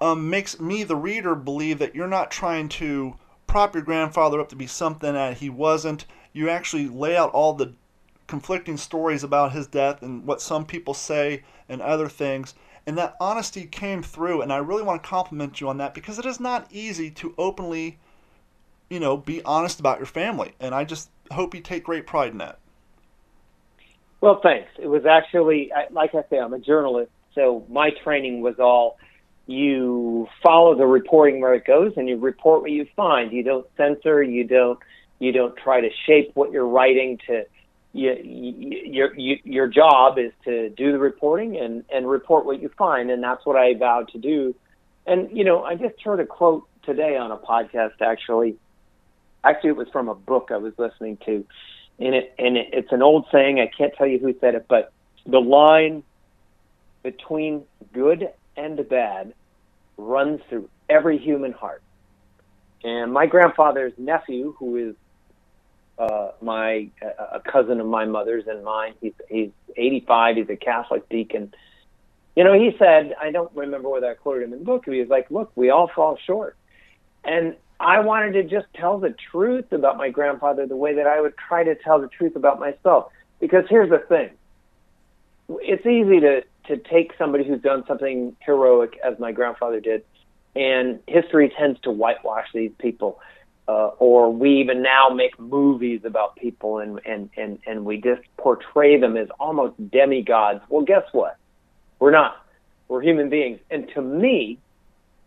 um, 0.00 0.30
makes 0.30 0.58
me, 0.58 0.82
the 0.84 0.96
reader, 0.96 1.34
believe 1.34 1.78
that 1.78 1.94
you're 1.94 2.06
not 2.06 2.30
trying 2.30 2.68
to 2.70 3.14
prop 3.46 3.74
your 3.74 3.84
grandfather 3.84 4.40
up 4.40 4.48
to 4.48 4.56
be 4.56 4.66
something 4.66 5.12
that 5.12 5.38
he 5.38 5.50
wasn't. 5.50 6.06
You 6.32 6.48
actually 6.48 6.86
lay 6.88 7.16
out 7.16 7.32
all 7.32 7.52
the 7.52 7.74
conflicting 8.26 8.76
stories 8.76 9.24
about 9.24 9.52
his 9.52 9.66
death 9.66 10.02
and 10.02 10.24
what 10.24 10.40
some 10.40 10.64
people 10.64 10.94
say 10.94 11.42
and 11.68 11.82
other 11.82 12.08
things. 12.08 12.54
And 12.86 12.96
that 12.96 13.16
honesty 13.20 13.66
came 13.66 14.02
through, 14.02 14.40
and 14.40 14.52
I 14.52 14.58
really 14.58 14.82
want 14.82 15.02
to 15.02 15.08
compliment 15.08 15.60
you 15.60 15.68
on 15.68 15.78
that 15.78 15.94
because 15.94 16.18
it 16.18 16.24
is 16.24 16.40
not 16.40 16.66
easy 16.70 17.10
to 17.10 17.34
openly, 17.36 17.98
you 18.88 19.00
know, 19.00 19.16
be 19.16 19.42
honest 19.44 19.80
about 19.80 19.98
your 19.98 20.06
family. 20.06 20.54
And 20.60 20.74
I 20.74 20.84
just 20.84 21.10
hope 21.30 21.54
you 21.54 21.60
take 21.60 21.84
great 21.84 22.06
pride 22.06 22.32
in 22.32 22.38
that. 22.38 22.58
Well, 24.20 24.40
thanks. 24.42 24.70
It 24.78 24.86
was 24.86 25.06
actually, 25.06 25.72
like 25.90 26.14
I 26.14 26.22
say, 26.30 26.38
I'm 26.38 26.52
a 26.52 26.58
journalist, 26.58 27.10
so 27.34 27.64
my 27.68 27.90
training 28.02 28.42
was 28.42 28.58
all 28.58 28.98
you 29.50 30.28
follow 30.42 30.76
the 30.76 30.86
reporting 30.86 31.40
where 31.40 31.54
it 31.54 31.64
goes 31.64 31.92
and 31.96 32.08
you 32.08 32.16
report 32.16 32.62
what 32.62 32.70
you 32.70 32.86
find. 32.94 33.32
You 33.32 33.42
don't 33.42 33.66
censor. 33.76 34.22
You 34.22 34.44
don't 34.44 34.78
you 35.18 35.32
don't 35.32 35.56
try 35.56 35.80
to 35.80 35.90
shape 36.06 36.30
what 36.34 36.52
you're 36.52 36.66
writing 36.66 37.18
to. 37.26 37.44
You, 37.92 38.16
you, 38.22 38.78
your 38.84 39.18
you, 39.18 39.38
your 39.42 39.66
job 39.66 40.18
is 40.18 40.30
to 40.44 40.70
do 40.70 40.92
the 40.92 40.98
reporting 40.98 41.56
and 41.56 41.84
and 41.92 42.08
report 42.08 42.46
what 42.46 42.62
you 42.62 42.70
find, 42.78 43.10
and 43.10 43.22
that's 43.22 43.44
what 43.44 43.56
I 43.56 43.74
vowed 43.74 44.08
to 44.10 44.18
do. 44.18 44.54
And 45.04 45.36
you 45.36 45.42
know, 45.42 45.64
I 45.64 45.74
just 45.74 46.00
heard 46.00 46.20
a 46.20 46.26
quote 46.26 46.68
today 46.84 47.16
on 47.16 47.32
a 47.32 47.36
podcast. 47.36 48.00
Actually, 48.00 48.54
actually, 49.42 49.70
it 49.70 49.76
was 49.76 49.88
from 49.88 50.08
a 50.08 50.14
book 50.14 50.50
I 50.52 50.58
was 50.58 50.74
listening 50.78 51.18
to, 51.26 51.44
and 51.98 52.14
it 52.14 52.32
and 52.38 52.56
it, 52.56 52.68
it's 52.72 52.92
an 52.92 53.02
old 53.02 53.26
saying. 53.32 53.58
I 53.58 53.66
can't 53.66 53.92
tell 53.94 54.06
you 54.06 54.20
who 54.20 54.32
said 54.40 54.54
it, 54.54 54.66
but 54.68 54.92
the 55.26 55.40
line 55.40 56.04
between 57.02 57.64
good 57.92 58.28
and 58.56 58.88
bad 58.88 59.32
runs 60.00 60.40
through 60.48 60.68
every 60.88 61.18
human 61.18 61.52
heart. 61.52 61.82
And 62.82 63.12
my 63.12 63.26
grandfather's 63.26 63.92
nephew, 63.98 64.54
who 64.58 64.76
is 64.76 64.94
uh, 65.98 66.30
my 66.40 66.88
a 67.02 67.40
cousin 67.40 67.78
of 67.80 67.86
my 67.86 68.06
mother's 68.06 68.46
and 68.46 68.64
mine, 68.64 68.94
he's 69.00 69.12
he's 69.28 69.50
85. 69.76 70.36
He's 70.36 70.48
a 70.48 70.56
Catholic 70.56 71.08
deacon. 71.08 71.52
You 72.36 72.44
know, 72.44 72.54
he 72.54 72.74
said, 72.78 73.14
I 73.20 73.32
don't 73.32 73.54
remember 73.54 73.88
whether 73.88 74.10
I 74.10 74.14
quoted 74.14 74.44
him 74.44 74.52
in 74.54 74.60
the 74.60 74.64
book. 74.64 74.84
He 74.86 74.98
was 74.98 75.08
like, 75.08 75.30
"Look, 75.30 75.52
we 75.56 75.68
all 75.68 75.90
fall 75.94 76.16
short," 76.26 76.56
and 77.22 77.56
I 77.78 78.00
wanted 78.00 78.32
to 78.32 78.44
just 78.44 78.66
tell 78.74 78.98
the 78.98 79.14
truth 79.30 79.72
about 79.72 79.98
my 79.98 80.10
grandfather 80.10 80.66
the 80.66 80.76
way 80.76 80.94
that 80.94 81.06
I 81.06 81.20
would 81.20 81.34
try 81.36 81.64
to 81.64 81.74
tell 81.74 82.00
the 82.00 82.08
truth 82.08 82.36
about 82.36 82.58
myself. 82.58 83.12
Because 83.40 83.64
here's 83.68 83.90
the 83.90 83.98
thing: 83.98 84.30
it's 85.48 85.84
easy 85.84 86.20
to 86.20 86.42
to 86.70 86.76
take 86.76 87.12
somebody 87.18 87.44
who's 87.44 87.60
done 87.60 87.84
something 87.86 88.36
heroic, 88.40 88.98
as 89.04 89.18
my 89.18 89.32
grandfather 89.32 89.80
did, 89.80 90.04
and 90.54 91.00
history 91.08 91.52
tends 91.58 91.80
to 91.80 91.90
whitewash 91.90 92.46
these 92.54 92.70
people. 92.78 93.20
Uh, 93.68 93.88
or 93.98 94.32
we 94.32 94.60
even 94.60 94.82
now 94.82 95.08
make 95.08 95.38
movies 95.38 96.00
about 96.04 96.34
people 96.34 96.78
and, 96.78 97.00
and, 97.04 97.30
and, 97.36 97.58
and 97.66 97.84
we 97.84 98.00
just 98.00 98.22
portray 98.36 98.98
them 98.98 99.16
as 99.16 99.28
almost 99.38 99.74
demigods. 99.90 100.60
Well, 100.68 100.82
guess 100.82 101.04
what? 101.12 101.36
We're 101.98 102.10
not. 102.10 102.44
We're 102.88 103.02
human 103.02 103.28
beings. 103.28 103.60
And 103.70 103.88
to 103.94 104.02
me, 104.02 104.58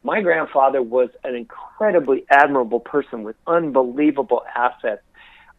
my 0.04 0.22
grandfather 0.22 0.82
was 0.82 1.10
an 1.24 1.36
incredibly 1.36 2.26
admirable 2.30 2.82
person 2.82 3.24
with 3.24 3.38
unbelievable 3.48 4.44
assets. 4.54 5.04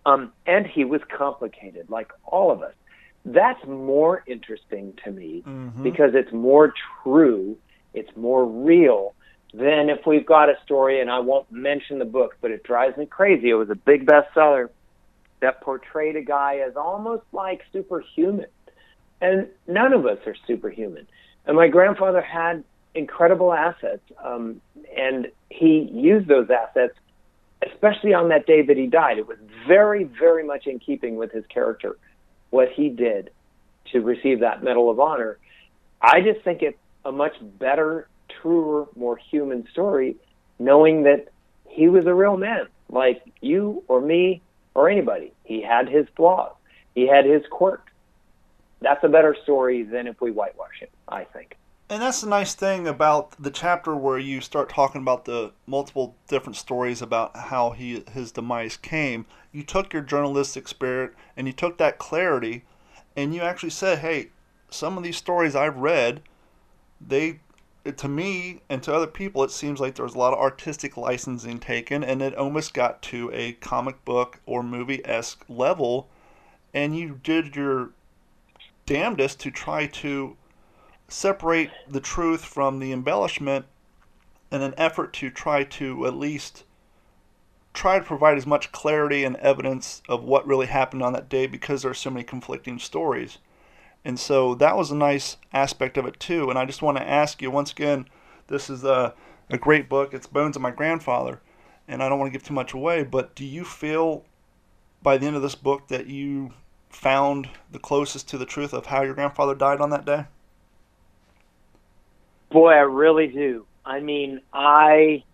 Um, 0.05 0.33
and 0.47 0.66
he 0.66 0.85
was 0.85 1.01
complicated, 1.09 1.88
like 1.88 2.11
all 2.27 2.51
of 2.51 2.62
us. 2.62 2.75
That's 3.24 3.64
more 3.66 4.22
interesting 4.26 4.92
to 5.04 5.10
me 5.10 5.42
Mhm. 5.46 5.82
because 5.82 6.14
it's 6.14 6.32
more 6.32 6.74
true, 7.02 7.56
it's 7.94 8.14
more 8.16 8.44
real 8.44 9.14
than 9.54 9.88
if 9.88 10.04
we've 10.06 10.26
got 10.26 10.50
a 10.50 10.60
story, 10.62 11.00
and 11.00 11.10
I 11.10 11.20
won't 11.20 11.50
mention 11.50 11.98
the 11.98 12.04
book, 12.04 12.37
but 12.40 12.50
it 12.50 12.64
drives 12.64 12.96
me 12.96 13.06
crazy. 13.06 13.50
It 13.50 13.54
was 13.54 13.70
a 13.70 13.76
big 13.76 14.04
bestseller 14.04 14.68
that 15.40 15.60
portrayed 15.60 16.16
a 16.16 16.22
guy 16.22 16.56
as 16.56 16.76
almost 16.76 17.24
like 17.32 17.62
superhuman. 17.72 18.46
And 19.20 19.48
none 19.66 19.92
of 19.92 20.06
us 20.06 20.18
are 20.26 20.34
superhuman. 20.46 21.06
And 21.46 21.56
my 21.56 21.68
grandfather 21.68 22.20
had 22.20 22.64
incredible 22.94 23.52
assets, 23.52 24.02
um, 24.22 24.60
and 24.96 25.30
he 25.50 25.88
used 25.92 26.28
those 26.28 26.50
assets, 26.50 26.94
especially 27.62 28.12
on 28.12 28.28
that 28.28 28.46
day 28.46 28.62
that 28.62 28.76
he 28.76 28.87
died. 28.87 29.18
It 29.18 29.26
was 29.26 29.38
very, 29.66 30.04
very 30.04 30.44
much 30.44 30.66
in 30.66 30.78
keeping 30.78 31.16
with 31.16 31.32
his 31.32 31.46
character, 31.46 31.96
what 32.55 32.71
he 32.71 32.88
did 32.88 33.31
to 33.90 34.01
receive 34.01 34.38
that 34.38 34.62
Medal 34.62 34.88
of 34.88 35.01
Honor. 35.01 35.38
I 36.01 36.21
just 36.21 36.43
think 36.43 36.62
it's 36.62 36.79
a 37.05 37.11
much 37.11 37.35
better, 37.59 38.07
truer, 38.40 38.87
more 38.95 39.17
human 39.17 39.67
story, 39.73 40.14
knowing 40.61 41.03
that 41.03 41.27
he 41.69 41.88
was 41.88 42.07
a 42.07 42.14
real 42.14 42.37
man, 42.37 42.69
like 42.88 43.25
you 43.40 43.83
or 43.88 44.01
me 44.01 44.40
or 44.73 44.88
anybody. 44.88 45.33
He 45.43 45.62
had 45.62 45.88
his 45.88 46.07
flaws, 46.17 46.53
he 46.95 47.09
had 47.09 47.25
his 47.25 47.43
quirks. 47.51 47.93
That's 48.81 49.03
a 49.03 49.09
better 49.09 49.37
story 49.43 49.83
than 49.83 50.07
if 50.07 50.21
we 50.21 50.31
whitewash 50.31 50.81
it, 50.81 50.93
I 51.09 51.25
think. 51.25 51.57
And 51.90 52.01
that's 52.01 52.21
the 52.21 52.29
nice 52.29 52.55
thing 52.55 52.87
about 52.87 53.33
the 53.43 53.51
chapter 53.51 53.97
where 53.97 54.19
you 54.19 54.40
start 54.40 54.69
talking 54.69 55.01
about 55.01 55.25
the 55.25 55.53
multiple 55.67 56.14
different 56.29 56.57
stories 56.57 57.03
about 57.03 57.37
how 57.37 57.71
he 57.71 58.05
his 58.12 58.31
demise 58.31 58.77
came. 58.77 59.27
You 59.55 59.62
took 59.62 59.93
your 59.93 60.03
journalistic 60.03 60.67
spirit 60.67 61.14
and 61.37 61.47
you 61.47 61.53
took 61.53 61.79
that 61.79 61.97
clarity 61.97 62.64
and 63.17 63.33
you 63.33 63.40
actually 63.43 63.71
said, 63.71 64.01
"Hey, 64.01 64.31
some 64.69 64.99
of 64.99 65.05
these 65.05 65.17
stories 65.17 65.55
I've 65.55 65.77
read, 65.77 66.23
they 67.01 67.38
to 67.85 68.09
me 68.09 68.62
and 68.69 68.83
to 68.83 68.93
other 68.93 69.07
people 69.07 69.45
it 69.45 69.53
seems 69.53 69.79
like 69.79 69.95
there 69.95 70.05
was 70.05 70.17
a 70.17 70.19
lot 70.19 70.33
of 70.33 70.40
artistic 70.40 70.97
licensing 70.97 71.61
taken 71.61 72.03
and 72.03 72.21
it 72.21 72.35
almost 72.35 72.75
got 72.75 73.01
to 73.03 73.31
a 73.33 73.53
comic 73.53 74.05
book 74.05 74.40
or 74.45 74.62
movie-esque 74.62 75.45
level 75.49 76.09
and 76.73 76.97
you 76.97 77.21
did 77.23 77.55
your 77.55 77.90
damnedest 78.87 79.38
to 79.38 79.51
try 79.51 79.87
to 79.87 80.37
separate 81.09 81.71
the 81.87 82.01
truth 82.01 82.45
from 82.45 82.81
the 82.81 82.90
embellishment 82.90 83.67
in 84.51 84.62
an 84.62 84.75
effort 84.79 85.12
to 85.12 85.31
try 85.31 85.62
to 85.62 86.07
at 86.07 86.14
least 86.14 86.64
try 87.74 87.98
to 87.98 88.04
provide 88.04 88.38
as 88.38 88.46
much 88.46 88.72
clarity 88.72 89.24
and 89.24 89.37
evidence 89.37 90.00
of 90.08 90.22
what 90.22 90.46
really 90.46 90.66
happened 90.66 91.02
on 91.02 91.12
that 91.12 91.28
day 91.28 91.46
because 91.46 91.82
there 91.82 91.90
are 91.90 91.94
so 91.94 92.08
many 92.08 92.24
conflicting 92.24 92.78
stories. 92.78 93.38
And 94.04 94.18
so 94.18 94.54
that 94.56 94.76
was 94.76 94.90
a 94.90 94.96
nice 94.96 95.37
aspect 95.52 95.98
of 95.98 96.06
it 96.06 96.20
too. 96.20 96.48
And 96.48 96.58
I 96.58 96.64
just 96.64 96.82
want 96.82 96.98
to 96.98 97.08
ask 97.08 97.42
you 97.42 97.50
once 97.50 97.72
again, 97.72 98.06
this 98.46 98.70
is 98.70 98.84
a, 98.84 99.14
a 99.50 99.58
great 99.58 99.88
book. 99.88 100.14
It's 100.14 100.26
Bones 100.26 100.56
of 100.56 100.62
My 100.62 100.70
Grandfather. 100.70 101.40
And 101.88 102.02
I 102.02 102.08
don't 102.08 102.18
want 102.18 102.32
to 102.32 102.38
give 102.38 102.46
too 102.46 102.54
much 102.54 102.72
away, 102.72 103.02
but 103.02 103.34
do 103.34 103.44
you 103.44 103.64
feel 103.64 104.24
by 105.02 105.18
the 105.18 105.26
end 105.26 105.37
of 105.37 105.42
this 105.42 105.54
book 105.54 105.88
that 105.88 106.06
you 106.06 106.52
found 106.88 107.48
the 107.72 107.78
closest 107.78 108.28
to 108.28 108.38
the 108.38 108.46
truth 108.46 108.72
of 108.72 108.87
how 108.87 109.02
your 109.02 109.14
grandfather 109.14 109.54
died 109.54 109.80
on 109.80 109.90
that 109.90 110.06
day? 110.06 110.24
Boy, 112.50 112.72
I 112.72 112.80
really 112.80 113.26
do. 113.26 113.66
I 113.84 114.00
mean, 114.00 114.40
I, 114.52 115.24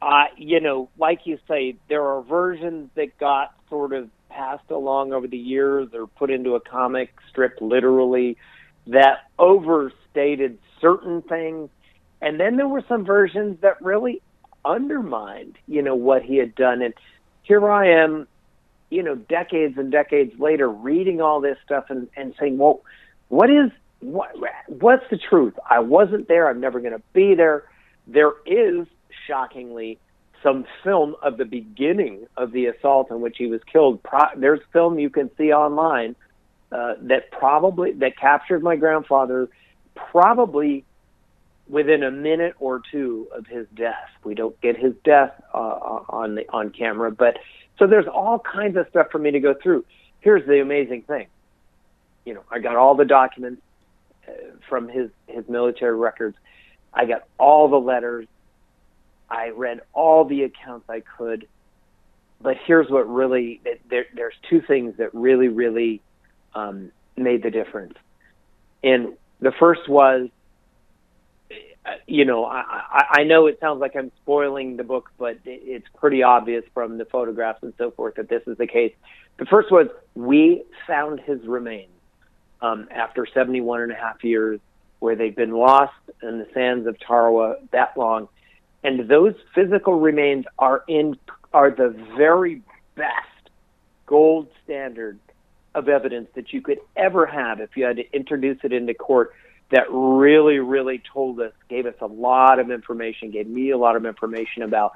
I, 0.00 0.26
you 0.36 0.60
know, 0.60 0.88
like 0.98 1.20
you 1.24 1.38
say, 1.48 1.76
there 1.88 2.04
are 2.06 2.22
versions 2.22 2.90
that 2.94 3.18
got 3.18 3.54
sort 3.68 3.92
of 3.92 4.08
passed 4.30 4.70
along 4.70 5.12
over 5.12 5.26
the 5.26 5.38
years 5.38 5.88
or 5.94 6.06
put 6.06 6.30
into 6.30 6.54
a 6.54 6.60
comic 6.60 7.10
strip 7.28 7.58
literally 7.60 8.36
that 8.86 9.28
overstated 9.38 10.58
certain 10.80 11.22
things. 11.22 11.68
And 12.20 12.38
then 12.38 12.56
there 12.56 12.68
were 12.68 12.84
some 12.88 13.04
versions 13.04 13.60
that 13.62 13.80
really 13.82 14.22
undermined, 14.64 15.56
you 15.66 15.82
know, 15.82 15.94
what 15.94 16.22
he 16.22 16.36
had 16.36 16.54
done. 16.54 16.82
And 16.82 16.94
here 17.42 17.68
I 17.70 18.02
am, 18.02 18.28
you 18.90 19.02
know, 19.02 19.14
decades 19.14 19.76
and 19.78 19.90
decades 19.90 20.38
later, 20.38 20.68
reading 20.70 21.20
all 21.20 21.40
this 21.40 21.58
stuff 21.64 21.86
and, 21.88 22.08
and 22.16 22.34
saying, 22.38 22.58
well, 22.58 22.82
what 23.28 23.50
is 23.50 23.70
what 24.00 24.30
what's 24.68 25.04
the 25.10 25.18
truth? 25.18 25.54
I 25.68 25.80
wasn't 25.80 26.28
there. 26.28 26.48
I'm 26.48 26.60
never 26.60 26.80
going 26.80 26.92
to 26.92 27.02
be 27.12 27.34
there. 27.34 27.64
There 28.06 28.32
is 28.46 28.86
shockingly 29.28 29.98
some 30.42 30.64
film 30.82 31.14
of 31.22 31.36
the 31.36 31.44
beginning 31.44 32.26
of 32.36 32.52
the 32.52 32.66
assault 32.66 33.10
in 33.10 33.20
which 33.20 33.36
he 33.38 33.46
was 33.46 33.60
killed. 33.70 34.02
Pro- 34.02 34.36
there's 34.36 34.60
film 34.72 34.98
you 34.98 35.10
can 35.10 35.30
see 35.36 35.52
online 35.52 36.16
uh, 36.70 36.94
that 37.02 37.30
probably 37.30 37.92
that 37.92 38.16
captured 38.16 38.62
my 38.62 38.76
grandfather 38.76 39.48
probably 39.94 40.84
within 41.68 42.02
a 42.02 42.10
minute 42.10 42.54
or 42.60 42.80
two 42.90 43.28
of 43.34 43.46
his 43.46 43.66
death. 43.74 44.08
We 44.24 44.34
don't 44.34 44.58
get 44.60 44.76
his 44.76 44.94
death 45.04 45.32
uh, 45.52 46.00
on 46.08 46.36
the 46.36 46.48
on 46.50 46.70
camera, 46.70 47.10
but 47.10 47.38
so 47.78 47.86
there's 47.86 48.06
all 48.06 48.38
kinds 48.38 48.76
of 48.76 48.86
stuff 48.90 49.08
for 49.10 49.18
me 49.18 49.30
to 49.32 49.40
go 49.40 49.54
through. 49.54 49.84
Here's 50.20 50.46
the 50.46 50.60
amazing 50.60 51.02
thing. 51.02 51.26
You 52.24 52.34
know, 52.34 52.44
I 52.50 52.58
got 52.58 52.76
all 52.76 52.94
the 52.94 53.04
documents 53.04 53.62
uh, 54.26 54.32
from 54.68 54.88
his 54.88 55.10
his 55.26 55.48
military 55.48 55.96
records. 55.96 56.36
I 56.92 57.06
got 57.06 57.24
all 57.38 57.68
the 57.68 57.80
letters. 57.80 58.26
I 59.30 59.50
read 59.50 59.80
all 59.92 60.24
the 60.24 60.44
accounts 60.44 60.88
I 60.88 61.02
could. 61.16 61.46
But 62.40 62.56
here's 62.66 62.88
what 62.88 63.08
really 63.08 63.60
there, 63.90 64.06
there's 64.14 64.34
two 64.48 64.60
things 64.60 64.94
that 64.98 65.12
really 65.14 65.48
really 65.48 66.00
um, 66.54 66.92
made 67.16 67.42
the 67.42 67.50
difference. 67.50 67.94
And 68.82 69.14
the 69.40 69.52
first 69.58 69.88
was, 69.88 70.28
uh, 71.50 71.90
you 72.06 72.24
know, 72.24 72.44
I, 72.44 72.62
I, 72.90 73.04
I 73.20 73.24
know 73.24 73.46
it 73.46 73.58
sounds 73.60 73.80
like 73.80 73.96
I'm 73.96 74.12
spoiling 74.22 74.76
the 74.76 74.84
book, 74.84 75.10
but 75.18 75.38
it's 75.44 75.86
pretty 75.96 76.22
obvious 76.22 76.64
from 76.74 76.98
the 76.98 77.04
photographs 77.04 77.62
and 77.62 77.72
so 77.78 77.90
forth 77.90 78.14
that 78.16 78.28
this 78.28 78.42
is 78.46 78.56
the 78.56 78.66
case. 78.66 78.94
The 79.38 79.46
first 79.46 79.70
was 79.70 79.88
we 80.14 80.64
found 80.86 81.20
his 81.20 81.44
remains 81.46 81.90
um, 82.60 82.88
after 82.90 83.26
71 83.32 83.82
and 83.82 83.92
a 83.92 83.94
half 83.94 84.22
years, 84.24 84.60
where 84.98 85.14
they've 85.14 85.36
been 85.36 85.52
lost 85.52 85.94
in 86.22 86.38
the 86.38 86.46
sands 86.52 86.86
of 86.86 86.98
Tarawa 86.98 87.56
that 87.70 87.96
long, 87.96 88.28
and 88.82 89.08
those 89.08 89.34
physical 89.54 89.98
remains 89.98 90.44
are 90.58 90.84
in 90.88 91.16
are 91.52 91.70
the 91.70 91.90
very 92.16 92.62
best 92.94 93.50
gold 94.06 94.48
standard 94.64 95.18
of 95.74 95.88
evidence 95.88 96.28
that 96.34 96.52
you 96.52 96.60
could 96.60 96.78
ever 96.96 97.26
have 97.26 97.60
if 97.60 97.76
you 97.76 97.84
had 97.84 97.96
to 97.96 98.12
introduce 98.14 98.58
it 98.64 98.72
into 98.72 98.94
court 98.94 99.34
that 99.70 99.84
really, 99.90 100.58
really 100.58 101.02
told 101.12 101.40
us, 101.40 101.52
gave 101.68 101.84
us 101.84 101.94
a 102.00 102.06
lot 102.06 102.58
of 102.58 102.70
information, 102.70 103.30
gave 103.30 103.46
me 103.46 103.70
a 103.70 103.76
lot 103.76 103.96
of 103.96 104.06
information 104.06 104.62
about 104.62 104.92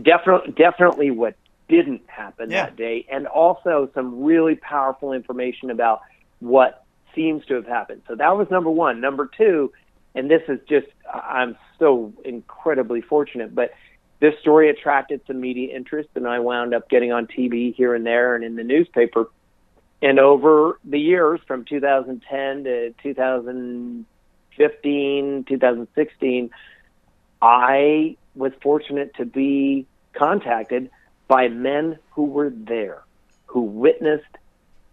definitely, 0.00 0.52
definitely 0.52 1.10
what 1.10 1.34
didn't 1.68 2.02
happen 2.06 2.50
Yeah. 2.50 2.66
that 2.66 2.76
day, 2.76 3.06
and 3.10 3.26
also 3.26 3.90
some 3.94 4.22
really 4.22 4.54
powerful 4.54 5.12
information 5.12 5.70
about 5.70 6.00
what 6.38 6.84
seems 7.14 7.44
to 7.46 7.54
have 7.54 7.66
happened. 7.66 8.02
So 8.06 8.14
that 8.14 8.36
was 8.36 8.48
number 8.50 8.70
one. 8.70 9.00
Number 9.00 9.28
two, 9.36 9.72
and 10.14 10.30
this 10.30 10.42
is 10.48 10.60
just, 10.68 10.86
I'm 11.12 11.56
so 11.78 12.12
incredibly 12.24 13.00
fortunate, 13.00 13.52
but 13.54 13.72
this 14.20 14.38
story 14.40 14.68
attracted 14.70 15.22
some 15.26 15.40
media 15.40 15.74
interest, 15.74 16.10
and 16.14 16.28
I 16.28 16.38
wound 16.38 16.74
up 16.74 16.88
getting 16.88 17.12
on 17.12 17.26
TV 17.26 17.74
here 17.74 17.94
and 17.94 18.06
there 18.06 18.36
and 18.36 18.44
in 18.44 18.56
the 18.56 18.62
newspaper. 18.62 19.30
And 20.00 20.20
over 20.20 20.78
the 20.84 21.00
years, 21.00 21.40
from 21.46 21.64
2010 21.64 22.64
to 22.64 22.94
2015, 23.02 25.44
2016, 25.48 26.50
I 27.40 28.16
was 28.34 28.52
fortunate 28.62 29.14
to 29.16 29.24
be 29.24 29.86
contacted 30.12 30.90
by 31.26 31.48
men 31.48 31.98
who 32.10 32.26
were 32.26 32.50
there, 32.50 33.02
who 33.46 33.62
witnessed 33.62 34.36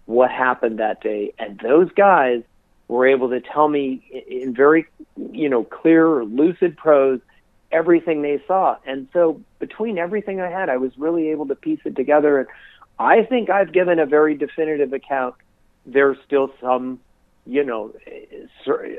what 0.06 0.32
happened 0.32 0.80
that 0.80 1.02
day. 1.02 1.34
And 1.38 1.60
those 1.60 1.92
guys 1.92 2.42
were 2.90 3.08
able 3.08 3.30
to 3.30 3.40
tell 3.40 3.70
me 3.70 4.04
in 4.28 4.54
very, 4.54 4.86
you 5.32 5.48
know, 5.48 5.64
clear, 5.64 6.26
lucid 6.26 6.76
prose 6.76 7.22
everything 7.72 8.24
they 8.24 8.42
saw. 8.48 8.76
And 8.86 9.08
so 9.14 9.40
between 9.60 9.98
everything 9.98 10.42
I 10.42 10.50
had, 10.50 10.70
I 10.70 10.78
was 10.78 10.92
really 10.98 11.30
able 11.30 11.48
to 11.48 11.56
piece 11.56 11.80
it 11.86 11.96
together. 11.96 12.40
And 12.40 12.48
I 12.98 13.24
think 13.24 13.52
I've 13.52 13.72
given 13.72 14.00
a 14.00 14.08
very 14.08 14.36
definitive 14.36 14.92
account. 14.92 15.36
There's 15.86 16.18
still 16.26 16.52
some, 16.60 17.00
you 17.46 17.64
know, 17.64 17.94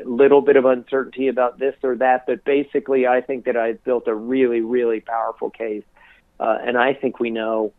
little 0.04 0.40
bit 0.40 0.56
of 0.56 0.64
uncertainty 0.64 1.26
about 1.26 1.58
this 1.58 1.74
or 1.82 1.96
that, 1.96 2.26
but 2.26 2.44
basically, 2.44 3.08
I 3.08 3.20
think 3.20 3.44
that 3.46 3.56
I've 3.56 3.82
built 3.82 4.06
a 4.06 4.14
really, 4.14 4.60
really 4.60 5.00
powerful 5.00 5.50
case. 5.50 5.84
Uh, 6.38 6.58
and 6.64 6.78
I 6.78 6.94
think 6.94 7.18
we 7.18 7.30
know 7.30 7.72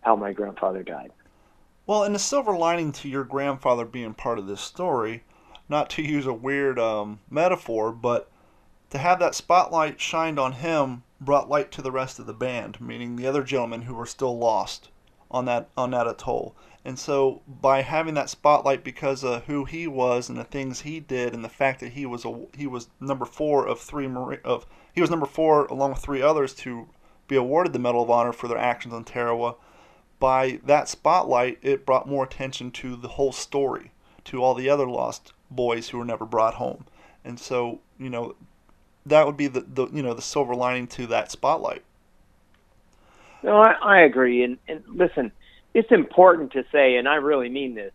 how 0.00 0.16
my 0.16 0.32
grandfather 0.32 0.82
died. 0.82 1.12
Well, 1.86 2.04
and 2.04 2.14
the 2.14 2.18
silver 2.18 2.56
lining 2.56 2.92
to 2.92 3.08
your 3.08 3.24
grandfather 3.24 3.84
being 3.84 4.14
part 4.14 4.38
of 4.38 4.46
this 4.46 4.60
story, 4.60 5.24
not 5.72 5.90
to 5.90 6.02
use 6.02 6.26
a 6.26 6.32
weird 6.32 6.78
um, 6.78 7.18
metaphor, 7.28 7.90
but 7.90 8.30
to 8.90 8.98
have 8.98 9.18
that 9.18 9.34
spotlight 9.34 10.00
shined 10.00 10.38
on 10.38 10.52
him 10.52 11.02
brought 11.20 11.48
light 11.48 11.72
to 11.72 11.82
the 11.82 11.90
rest 11.90 12.18
of 12.18 12.26
the 12.26 12.34
band, 12.34 12.80
meaning 12.80 13.16
the 13.16 13.26
other 13.26 13.42
gentlemen 13.42 13.82
who 13.82 13.94
were 13.94 14.06
still 14.06 14.38
lost 14.38 14.90
on 15.30 15.46
that 15.46 15.70
on 15.76 15.90
that 15.90 16.06
atoll. 16.06 16.54
And 16.84 16.98
so 16.98 17.42
by 17.46 17.82
having 17.82 18.14
that 18.14 18.28
spotlight 18.28 18.84
because 18.84 19.24
of 19.24 19.44
who 19.44 19.64
he 19.64 19.86
was 19.86 20.28
and 20.28 20.36
the 20.36 20.44
things 20.44 20.80
he 20.80 21.00
did 21.00 21.32
and 21.32 21.44
the 21.44 21.48
fact 21.48 21.80
that 21.80 21.92
he 21.92 22.04
was 22.04 22.24
a 22.24 22.46
he 22.54 22.66
was 22.66 22.90
number 23.00 23.24
4 23.24 23.66
of 23.66 23.80
3 23.80 24.08
of 24.44 24.66
he 24.92 25.00
was 25.00 25.10
number 25.10 25.26
4 25.26 25.66
along 25.66 25.92
with 25.92 26.00
3 26.00 26.20
others 26.20 26.54
to 26.56 26.88
be 27.28 27.36
awarded 27.36 27.72
the 27.72 27.78
Medal 27.78 28.02
of 28.02 28.10
Honor 28.10 28.32
for 28.32 28.46
their 28.46 28.58
actions 28.58 28.92
on 28.92 29.04
Tarawa, 29.04 29.54
by 30.18 30.60
that 30.64 30.88
spotlight 30.88 31.58
it 31.62 31.86
brought 31.86 32.06
more 32.06 32.24
attention 32.24 32.70
to 32.72 32.94
the 32.94 33.08
whole 33.08 33.32
story, 33.32 33.92
to 34.24 34.42
all 34.42 34.54
the 34.54 34.68
other 34.68 34.86
lost 34.86 35.32
boys 35.54 35.88
who 35.88 35.98
were 35.98 36.04
never 36.04 36.24
brought 36.24 36.54
home. 36.54 36.84
And 37.24 37.38
so, 37.38 37.80
you 37.98 38.10
know, 38.10 38.34
that 39.06 39.26
would 39.26 39.36
be 39.36 39.46
the, 39.46 39.60
the 39.60 39.88
you 39.92 40.02
know, 40.02 40.14
the 40.14 40.22
silver 40.22 40.54
lining 40.54 40.86
to 40.88 41.06
that 41.08 41.30
spotlight. 41.30 41.82
No, 43.42 43.56
I, 43.56 43.72
I 43.72 44.00
agree. 44.02 44.44
And, 44.44 44.58
and 44.68 44.82
listen, 44.86 45.32
it's 45.74 45.90
important 45.90 46.52
to 46.52 46.64
say, 46.70 46.96
and 46.96 47.08
I 47.08 47.16
really 47.16 47.48
mean 47.48 47.74
this. 47.74 47.92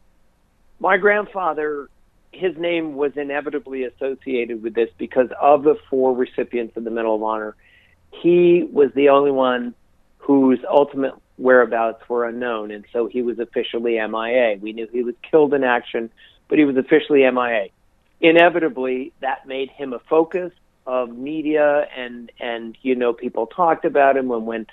My 0.79 0.97
grandfather, 0.97 1.89
his 2.31 2.55
name 2.57 2.95
was 2.95 3.13
inevitably 3.15 3.83
associated 3.83 4.61
with 4.61 4.73
this 4.73 4.89
because 4.97 5.29
of 5.41 5.63
the 5.63 5.75
four 5.89 6.13
recipients 6.13 6.75
of 6.77 6.83
the 6.83 6.91
Medal 6.91 7.15
of 7.15 7.23
Honor. 7.23 7.55
He 8.21 8.67
was 8.71 8.91
the 8.93 9.09
only 9.09 9.31
one 9.31 9.73
whose 10.17 10.59
ultimate 10.69 11.13
whereabouts 11.37 12.07
were 12.09 12.25
unknown, 12.25 12.71
and 12.71 12.85
so 12.91 13.07
he 13.07 13.21
was 13.21 13.39
officially 13.39 13.93
MIA. 13.93 14.57
We 14.59 14.73
knew 14.73 14.87
he 14.91 15.03
was 15.03 15.15
killed 15.29 15.53
in 15.53 15.63
action, 15.63 16.09
but 16.47 16.57
he 16.57 16.65
was 16.65 16.77
officially 16.77 17.19
MIA. 17.29 17.67
Inevitably, 18.19 19.13
that 19.21 19.47
made 19.47 19.69
him 19.69 19.93
a 19.93 19.99
focus 19.99 20.51
of 20.85 21.09
media, 21.09 21.87
and 21.95 22.31
and 22.39 22.77
you 22.81 22.95
know 22.95 23.13
people 23.13 23.47
talked 23.47 23.85
about 23.85 24.17
him 24.17 24.27
when 24.27 24.45
when 24.45 24.67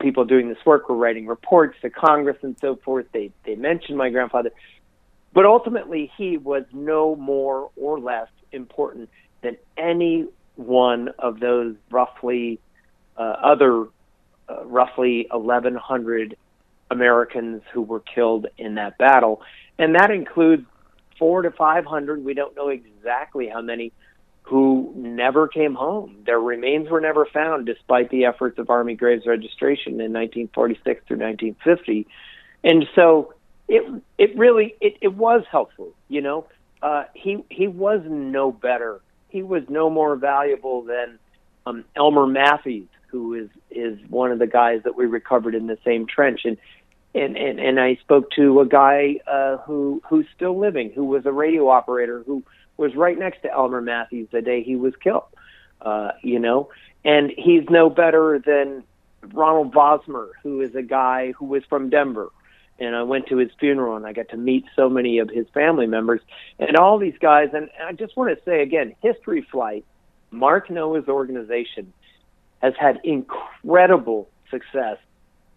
people 0.00 0.24
doing 0.24 0.48
this 0.48 0.58
work 0.64 0.88
were 0.88 0.96
writing 0.96 1.26
reports 1.26 1.76
to 1.82 1.90
Congress 1.90 2.38
and 2.42 2.56
so 2.60 2.76
forth. 2.76 3.06
They 3.12 3.30
they 3.44 3.54
mentioned 3.54 3.98
my 3.98 4.10
grandfather, 4.10 4.50
but 5.32 5.44
ultimately 5.44 6.10
he 6.16 6.38
was 6.38 6.64
no 6.72 7.14
more 7.14 7.70
or 7.76 8.00
less 8.00 8.28
important 8.52 9.10
than 9.42 9.56
any 9.76 10.26
one 10.56 11.10
of 11.18 11.38
those 11.38 11.76
roughly 11.90 12.58
uh, 13.16 13.22
other 13.22 13.86
uh, 14.48 14.64
roughly 14.64 15.26
1,100 15.30 16.36
Americans 16.90 17.62
who 17.72 17.82
were 17.82 18.00
killed 18.00 18.46
in 18.58 18.76
that 18.76 18.96
battle, 18.96 19.42
and 19.78 19.94
that 19.94 20.10
includes 20.10 20.64
four 21.18 21.42
to 21.42 21.50
500. 21.50 22.24
We 22.24 22.34
don't 22.34 22.56
know 22.56 22.68
exactly 22.68 23.48
how 23.48 23.60
many 23.60 23.92
who 24.42 24.92
never 24.96 25.48
came 25.48 25.74
home. 25.74 26.22
Their 26.24 26.38
remains 26.38 26.88
were 26.88 27.00
never 27.00 27.26
found 27.26 27.66
despite 27.66 28.10
the 28.10 28.26
efforts 28.26 28.58
of 28.58 28.70
Army 28.70 28.94
Graves 28.94 29.26
Registration 29.26 29.94
in 29.94 30.12
1946 30.12 31.04
through 31.06 31.18
1950. 31.18 32.06
And 32.62 32.86
so 32.94 33.34
it 33.68 34.02
it 34.18 34.36
really 34.38 34.74
it, 34.80 34.96
it 35.00 35.14
was 35.14 35.42
helpful, 35.50 35.92
you 36.08 36.20
know. 36.20 36.46
Uh, 36.80 37.04
he 37.14 37.42
he 37.50 37.66
was 37.66 38.02
no 38.06 38.52
better. 38.52 39.00
He 39.28 39.42
was 39.42 39.64
no 39.68 39.90
more 39.90 40.14
valuable 40.14 40.82
than 40.82 41.18
um, 41.66 41.84
Elmer 41.96 42.26
Matthews, 42.26 42.88
who 43.08 43.34
is 43.34 43.48
is 43.70 43.98
one 44.08 44.30
of 44.30 44.38
the 44.38 44.46
guys 44.46 44.82
that 44.84 44.96
we 44.96 45.06
recovered 45.06 45.56
in 45.56 45.66
the 45.66 45.78
same 45.84 46.06
trench. 46.06 46.42
And 46.44 46.56
and 47.16 47.36
and, 47.36 47.58
and 47.58 47.80
I 47.80 47.96
spoke 47.96 48.30
to 48.32 48.60
a 48.60 48.66
guy 48.66 49.20
uh, 49.26 49.58
who 49.58 50.02
who's 50.08 50.26
still 50.34 50.58
living, 50.58 50.92
who 50.94 51.04
was 51.04 51.26
a 51.26 51.32
radio 51.32 51.68
operator 51.68 52.22
who 52.26 52.42
was 52.76 52.94
right 52.94 53.18
next 53.18 53.42
to 53.42 53.52
Elmer 53.52 53.80
Matthews 53.80 54.28
the 54.30 54.42
day 54.42 54.62
he 54.62 54.76
was 54.76 54.94
killed. 54.96 55.24
Uh, 55.80 56.12
you 56.22 56.38
know, 56.38 56.70
and 57.04 57.30
he's 57.36 57.64
no 57.70 57.88
better 57.90 58.38
than 58.44 58.82
Ronald 59.32 59.72
Vosmer, 59.72 60.30
who 60.42 60.60
is 60.60 60.74
a 60.74 60.82
guy 60.82 61.32
who 61.32 61.46
was 61.46 61.64
from 61.68 61.90
Denver. 61.90 62.30
And 62.78 62.94
I 62.94 63.04
went 63.04 63.28
to 63.28 63.38
his 63.38 63.50
funeral 63.58 63.96
and 63.96 64.06
I 64.06 64.12
got 64.12 64.28
to 64.30 64.36
meet 64.36 64.66
so 64.74 64.90
many 64.90 65.18
of 65.18 65.30
his 65.30 65.46
family 65.54 65.86
members 65.86 66.20
and 66.58 66.76
all 66.76 66.98
these 66.98 67.16
guys. 67.18 67.48
And 67.54 67.70
I 67.82 67.92
just 67.92 68.16
want 68.16 68.36
to 68.36 68.44
say 68.44 68.62
again, 68.62 68.94
History 69.02 69.46
Flight, 69.50 69.84
Mark 70.30 70.68
Noah's 70.68 71.08
organization, 71.08 71.92
has 72.60 72.74
had 72.78 73.00
incredible 73.02 74.28
success 74.50 74.98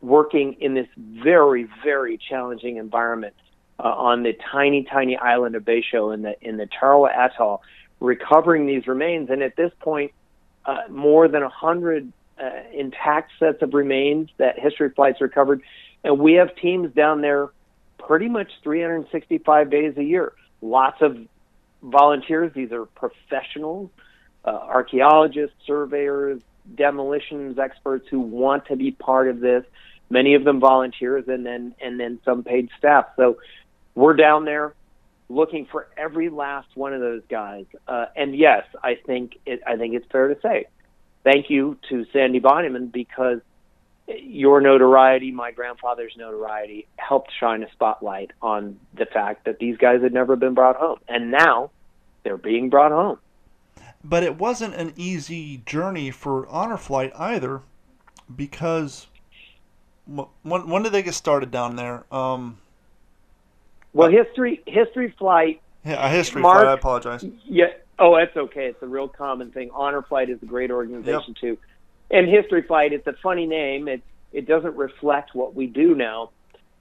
working 0.02 0.54
in 0.60 0.74
this 0.74 0.88
very, 0.98 1.68
very 1.84 2.18
challenging 2.18 2.78
environment 2.78 3.34
uh, 3.80 3.84
on 3.88 4.24
the 4.24 4.38
tiny, 4.52 4.84
tiny 4.84 5.18
island 5.18 5.56
of 5.56 5.64
Betio 5.64 6.14
in 6.14 6.22
the 6.22 6.36
in 6.42 6.58
the 6.58 6.68
Tarawa 6.68 7.10
Atoll, 7.10 7.62
recovering 8.00 8.66
these 8.66 8.88
remains. 8.88 9.30
And 9.30 9.42
at 9.42 9.56
this 9.56 9.72
point, 9.80 10.12
uh, 10.66 10.84
more 10.90 11.28
than 11.28 11.44
a 11.44 11.50
hundred 11.50 12.12
uh, 12.42 12.50
intact 12.74 13.32
sets 13.40 13.62
of 13.62 13.74
remains 13.74 14.30
that 14.38 14.60
History 14.60 14.90
Flight's 14.90 15.22
recovered, 15.22 15.62
and 16.04 16.20
we 16.20 16.34
have 16.34 16.56
teams 16.56 16.94
down 16.94 17.22
there 17.22 17.50
pretty 17.98 18.30
much 18.30 18.50
365 18.64 19.70
days 19.70 19.98
a 19.98 20.04
year. 20.04 20.34
Lots 20.62 21.02
of 21.02 21.18
volunteers. 21.82 22.52
These 22.54 22.72
are 22.72 22.86
professionals, 22.86 23.90
uh, 24.46 24.50
archaeologists, 24.50 25.56
surveyors, 25.66 26.42
demolitions 26.76 27.58
experts 27.58 28.08
who 28.10 28.20
want 28.20 28.66
to 28.68 28.76
be 28.76 28.92
part 28.92 29.28
of 29.28 29.40
this. 29.40 29.64
Many 30.10 30.36
of 30.36 30.44
them 30.44 30.60
volunteers, 30.60 31.26
and 31.28 31.46
then 31.46 31.76
and 31.82 32.00
then 32.00 32.20
some 32.26 32.44
paid 32.44 32.70
staff. 32.78 33.06
So 33.16 33.38
we're 33.96 34.16
down 34.16 34.46
there 34.46 34.74
looking 35.30 35.68
for 35.72 35.88
every 35.96 36.30
last 36.30 36.70
one 36.76 36.94
of 36.94 37.02
those 37.02 37.22
guys. 37.30 37.66
Uh, 37.88 38.06
and 38.16 38.36
yes, 38.36 38.66
I 38.84 38.96
think 38.96 39.38
it, 39.46 39.62
I 39.68 39.78
think 39.78 39.94
it's 39.94 40.08
fair 40.12 40.28
to 40.28 40.38
say 40.42 40.66
thank 41.24 41.50
you 41.50 41.78
to 41.90 42.06
Sandy 42.12 42.40
Bonnyman 42.40 42.92
because 42.92 43.40
your 44.08 44.62
notoriety, 44.62 45.32
my 45.32 45.52
grandfather's 45.52 46.14
notoriety, 46.18 46.88
helped 46.98 47.32
shine 47.40 47.64
a 47.64 47.72
spotlight 47.72 48.32
on 48.42 48.80
the 48.98 49.06
fact 49.06 49.46
that 49.46 49.60
these 49.60 49.78
guys 49.78 50.02
had 50.02 50.14
never 50.14 50.36
been 50.36 50.54
brought 50.54 50.76
home, 50.76 50.98
and 51.08 51.32
now 51.32 51.70
they're 52.24 52.38
being 52.38 52.70
brought 52.70 52.92
home. 52.92 53.20
But 54.04 54.24
it 54.24 54.38
wasn't 54.38 54.76
an 54.76 54.94
easy 54.96 55.62
journey 55.66 56.10
for 56.12 56.48
Honor 56.48 56.78
Flight 56.78 57.12
either, 57.18 57.62
because 58.34 59.08
when 60.06 60.28
when 60.44 60.84
did 60.84 60.92
they 60.94 61.04
get 61.04 61.14
started 61.14 61.52
down 61.52 61.76
there? 61.76 62.06
Um, 62.12 62.58
well, 63.94 64.10
history 64.10 64.62
history 64.66 65.14
flight. 65.18 65.62
Yeah, 65.84 66.06
a 66.06 66.10
history 66.10 66.42
Mark, 66.42 66.60
flight. 66.60 66.68
I 66.68 66.74
apologize. 66.74 67.26
Yeah. 67.46 67.68
Oh, 67.98 68.16
that's 68.16 68.36
okay. 68.36 68.68
It's 68.68 68.82
a 68.82 68.88
real 68.88 69.10
common 69.10 69.52
thing. 69.52 69.72
Honor 69.74 70.02
Flight 70.02 70.30
is 70.30 70.42
a 70.42 70.46
great 70.46 70.72
organization 70.72 71.36
yep. 71.36 71.42
too, 71.42 71.58
and 72.10 72.30
History 72.30 72.62
Flight. 72.62 72.94
It's 72.94 73.08
a 73.08 73.16
funny 73.22 73.46
name. 73.46 73.88
It 73.90 74.02
it 74.32 74.48
doesn't 74.48 74.76
reflect 74.76 75.36
what 75.36 75.56
we 75.56 75.68
do 75.68 75.96
now, 75.96 76.30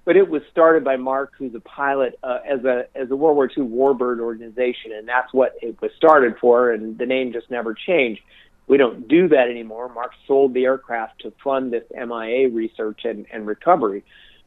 but 0.08 0.16
it 0.16 0.30
was 0.30 0.40
started 0.50 0.84
by 0.84 0.96
Mark, 0.96 1.34
who's 1.36 1.54
a 1.54 1.60
pilot 1.60 2.18
uh, 2.22 2.38
as 2.50 2.64
a 2.64 2.86
as 2.94 3.10
a 3.10 3.14
World 3.14 3.36
War 3.36 3.44
II 3.44 3.64
warbird 3.64 4.20
organization, 4.20 4.90
and 4.96 5.06
that's 5.06 5.34
what 5.34 5.52
it 5.60 5.78
was 5.82 5.90
started 5.98 6.36
for. 6.40 6.72
And 6.72 6.96
the 6.96 7.04
name 7.04 7.30
just 7.30 7.50
never 7.50 7.74
changed. 7.74 8.22
We 8.68 8.78
don't 8.78 9.06
do 9.06 9.28
that 9.28 9.50
anymore. 9.50 9.92
Mark 9.92 10.12
sold 10.26 10.54
the 10.54 10.64
aircraft 10.64 11.20
to 11.24 11.32
fund 11.44 11.74
this 11.74 11.84
MIA 11.94 12.48
research 12.48 13.04
and, 13.04 13.26
and 13.30 13.46
recovery, 13.46 14.02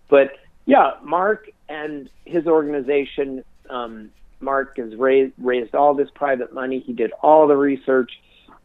but 0.09 0.31
yeah, 0.65 0.93
Mark 1.03 1.47
and 1.69 2.09
his 2.25 2.47
organization, 2.47 3.43
um, 3.69 4.09
Mark 4.39 4.77
has 4.77 4.95
raised 4.95 5.33
raised 5.37 5.75
all 5.75 5.93
this 5.93 6.09
private 6.15 6.55
money. 6.55 6.79
He 6.79 6.93
did 6.93 7.11
all 7.21 7.47
the 7.47 7.55
research, 7.55 8.09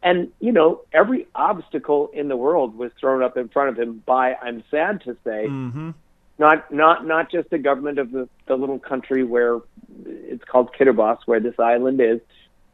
and 0.01 0.31
you 0.39 0.51
know 0.51 0.81
every 0.91 1.27
obstacle 1.35 2.09
in 2.11 2.27
the 2.27 2.37
world 2.37 2.75
was 2.75 2.89
thrown 2.99 3.21
up 3.21 3.37
in 3.37 3.49
front 3.49 3.69
of 3.69 3.77
him 3.77 4.01
by. 4.03 4.33
I'm 4.33 4.63
sad 4.71 5.01
to 5.01 5.15
say, 5.23 5.45
mm-hmm. 5.47 5.91
Not 6.39 6.71
not 6.71 7.05
not 7.05 7.31
just 7.31 7.49
the 7.49 7.57
government 7.57 7.99
of 7.99 8.11
the, 8.11 8.29
the 8.47 8.55
little 8.55 8.79
country 8.79 9.23
where 9.23 9.59
it's 10.05 10.43
called 10.43 10.71
Kiribati, 10.73 11.19
where 11.25 11.39
this 11.39 11.55
island 11.59 11.99
is, 12.01 12.19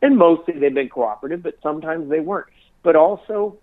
and 0.02 0.18
mostly 0.18 0.58
they've 0.60 0.74
been 0.74 0.90
cooperative, 0.90 1.44
but 1.44 1.58
sometimes 1.64 2.10
they 2.10 2.20
weren't. 2.20 2.48
But 2.84 2.96
also, 2.96 3.58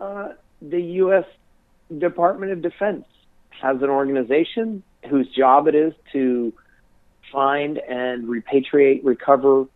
uh, 0.00 0.30
the 0.60 0.80
U.S. 0.80 1.24
Department 1.96 2.52
of 2.52 2.62
Defense 2.62 3.04
has 3.60 3.82
an 3.82 3.90
organization 3.90 4.82
whose 5.08 5.28
job 5.28 5.66
it 5.66 5.74
is 5.74 5.92
to 6.12 6.52
find 7.32 7.78
and 7.78 8.24
repatriate, 8.24 9.00
recover 9.02 9.66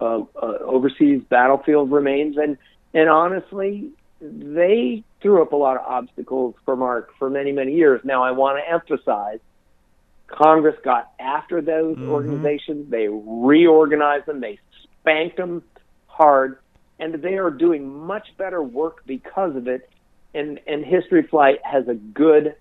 uh, 0.00 0.20
uh, 0.40 0.58
overseas 0.60 1.22
battlefield 1.28 1.90
remains, 1.90 2.36
and 2.36 2.58
and 2.94 3.08
honestly, 3.08 3.90
they 4.20 5.04
threw 5.20 5.42
up 5.42 5.52
a 5.52 5.56
lot 5.56 5.76
of 5.76 5.82
obstacles 5.86 6.54
for 6.64 6.76
Mark 6.76 7.10
for 7.18 7.30
many 7.30 7.52
many 7.52 7.74
years. 7.74 8.00
Now, 8.04 8.22
I 8.22 8.30
want 8.30 8.58
to 8.58 8.70
emphasize, 8.70 9.40
Congress 10.26 10.76
got 10.82 11.12
after 11.18 11.60
those 11.60 11.96
mm-hmm. 11.96 12.10
organizations. 12.10 12.90
They 12.90 13.08
reorganized 13.08 14.26
them. 14.26 14.40
They 14.40 14.58
spanked 15.00 15.36
them 15.36 15.62
hard, 16.06 16.58
and 16.98 17.14
they 17.14 17.36
are 17.36 17.50
doing 17.50 18.06
much 18.06 18.28
better 18.38 18.62
work 18.62 19.02
because 19.06 19.56
of 19.56 19.68
it. 19.68 19.88
And 20.34 20.60
and 20.66 20.84
History 20.84 21.22
Flight 21.22 21.60
has 21.64 21.88
a 21.88 21.94
good 21.94 22.56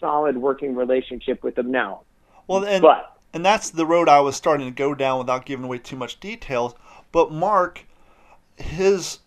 solid 0.00 0.36
working 0.36 0.74
relationship 0.74 1.42
with 1.42 1.54
them 1.54 1.70
now. 1.70 2.02
Well, 2.46 2.64
and 2.64 2.82
but 2.82 3.16
and 3.32 3.44
that's 3.44 3.70
the 3.70 3.86
road 3.86 4.08
I 4.08 4.20
was 4.20 4.36
starting 4.36 4.66
to 4.66 4.74
go 4.74 4.94
down 4.94 5.18
without 5.18 5.46
giving 5.46 5.64
away 5.64 5.78
too 5.78 5.96
much 5.96 6.20
details. 6.20 6.74
But 7.12 7.30
Mark, 7.32 7.84
his 8.56 9.20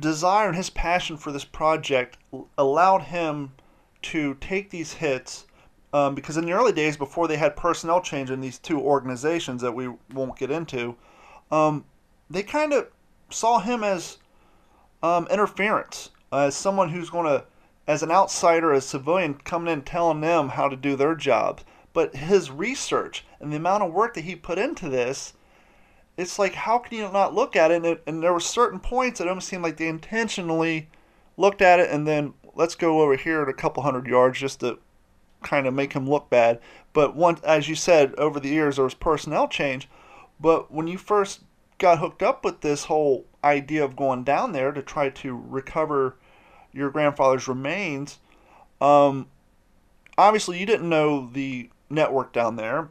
desire 0.00 0.48
and 0.48 0.56
his 0.56 0.70
passion 0.70 1.16
for 1.16 1.32
this 1.32 1.44
project 1.44 2.18
allowed 2.56 3.02
him 3.02 3.52
to 4.02 4.34
take 4.34 4.70
these 4.70 4.94
hits, 4.94 5.46
um, 5.92 6.14
because 6.14 6.36
in 6.36 6.44
the 6.44 6.52
early 6.52 6.72
days, 6.72 6.96
before 6.96 7.26
they 7.26 7.36
had 7.36 7.56
personnel 7.56 8.00
change 8.00 8.30
in 8.30 8.40
these 8.40 8.58
two 8.58 8.80
organizations 8.80 9.62
that 9.62 9.74
we 9.74 9.88
won't 10.12 10.38
get 10.38 10.50
into, 10.50 10.96
um, 11.50 11.84
they 12.28 12.42
kind 12.42 12.72
of 12.72 12.88
saw 13.30 13.58
him 13.58 13.82
as 13.82 14.18
um, 15.02 15.26
interference, 15.30 16.10
as 16.32 16.54
someone 16.54 16.88
who's 16.90 17.10
going 17.10 17.26
to, 17.26 17.44
as 17.86 18.02
an 18.02 18.10
outsider, 18.10 18.72
as 18.72 18.84
civilian, 18.84 19.34
coming 19.34 19.72
in 19.72 19.82
telling 19.82 20.20
them 20.20 20.50
how 20.50 20.68
to 20.68 20.76
do 20.76 20.96
their 20.96 21.14
jobs. 21.14 21.64
But 21.92 22.14
his 22.14 22.50
research 22.50 23.24
and 23.40 23.52
the 23.52 23.56
amount 23.56 23.82
of 23.82 23.92
work 23.92 24.14
that 24.14 24.24
he 24.24 24.36
put 24.36 24.58
into 24.58 24.88
this, 24.88 25.32
it's 26.16 26.38
like 26.38 26.54
how 26.54 26.78
can 26.78 26.96
you 26.96 27.10
not 27.12 27.34
look 27.34 27.56
at 27.56 27.70
it? 27.70 27.76
And, 27.76 27.86
it, 27.86 28.02
and 28.06 28.22
there 28.22 28.32
were 28.32 28.40
certain 28.40 28.80
points 28.80 29.18
that 29.18 29.28
almost 29.28 29.48
seemed 29.48 29.62
like 29.62 29.76
they 29.76 29.88
intentionally 29.88 30.88
looked 31.36 31.60
at 31.60 31.78
it 31.78 31.90
and 31.90 32.06
then 32.06 32.34
let's 32.54 32.74
go 32.74 33.02
over 33.02 33.16
here 33.16 33.42
at 33.42 33.48
a 33.48 33.54
couple 33.54 33.82
hundred 33.82 34.06
yards 34.06 34.38
just 34.38 34.60
to 34.60 34.78
kind 35.42 35.66
of 35.66 35.74
make 35.74 35.92
him 35.92 36.08
look 36.08 36.30
bad. 36.30 36.60
But 36.92 37.14
once, 37.14 37.40
as 37.42 37.68
you 37.68 37.74
said, 37.74 38.14
over 38.16 38.40
the 38.40 38.48
years 38.48 38.76
there 38.76 38.84
was 38.84 38.94
personnel 38.94 39.48
change. 39.48 39.88
But 40.40 40.72
when 40.72 40.86
you 40.86 40.98
first 40.98 41.42
got 41.78 41.98
hooked 41.98 42.22
up 42.22 42.44
with 42.44 42.62
this 42.62 42.84
whole 42.84 43.26
idea 43.44 43.84
of 43.84 43.96
going 43.96 44.24
down 44.24 44.52
there 44.52 44.72
to 44.72 44.82
try 44.82 45.10
to 45.10 45.36
recover 45.36 46.16
your 46.72 46.90
grandfather's 46.90 47.48
remains, 47.48 48.18
um, 48.80 49.28
obviously 50.16 50.58
you 50.58 50.66
didn't 50.66 50.88
know 50.88 51.28
the 51.32 51.70
network 51.90 52.32
down 52.32 52.56
there. 52.56 52.88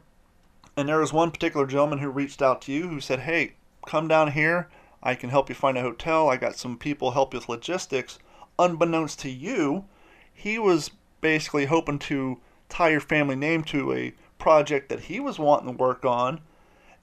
And 0.76 0.88
there 0.88 1.00
was 1.00 1.12
one 1.12 1.30
particular 1.30 1.66
gentleman 1.66 2.00
who 2.00 2.10
reached 2.10 2.42
out 2.42 2.60
to 2.62 2.72
you 2.72 2.88
who 2.88 3.00
said, 3.00 3.20
Hey, 3.20 3.54
come 3.86 4.08
down 4.08 4.32
here. 4.32 4.68
I 5.02 5.14
can 5.14 5.30
help 5.30 5.48
you 5.48 5.54
find 5.54 5.78
a 5.78 5.82
hotel. 5.82 6.28
I 6.28 6.36
got 6.36 6.56
some 6.56 6.76
people 6.76 7.12
help 7.12 7.32
you 7.32 7.38
with 7.38 7.48
logistics. 7.48 8.18
Unbeknownst 8.58 9.20
to 9.20 9.30
you, 9.30 9.84
he 10.32 10.58
was 10.58 10.90
basically 11.20 11.66
hoping 11.66 11.98
to 12.00 12.40
tie 12.68 12.90
your 12.90 13.00
family 13.00 13.36
name 13.36 13.62
to 13.64 13.92
a 13.92 14.14
project 14.38 14.88
that 14.88 15.00
he 15.00 15.20
was 15.20 15.38
wanting 15.38 15.72
to 15.72 15.76
work 15.76 16.04
on. 16.04 16.40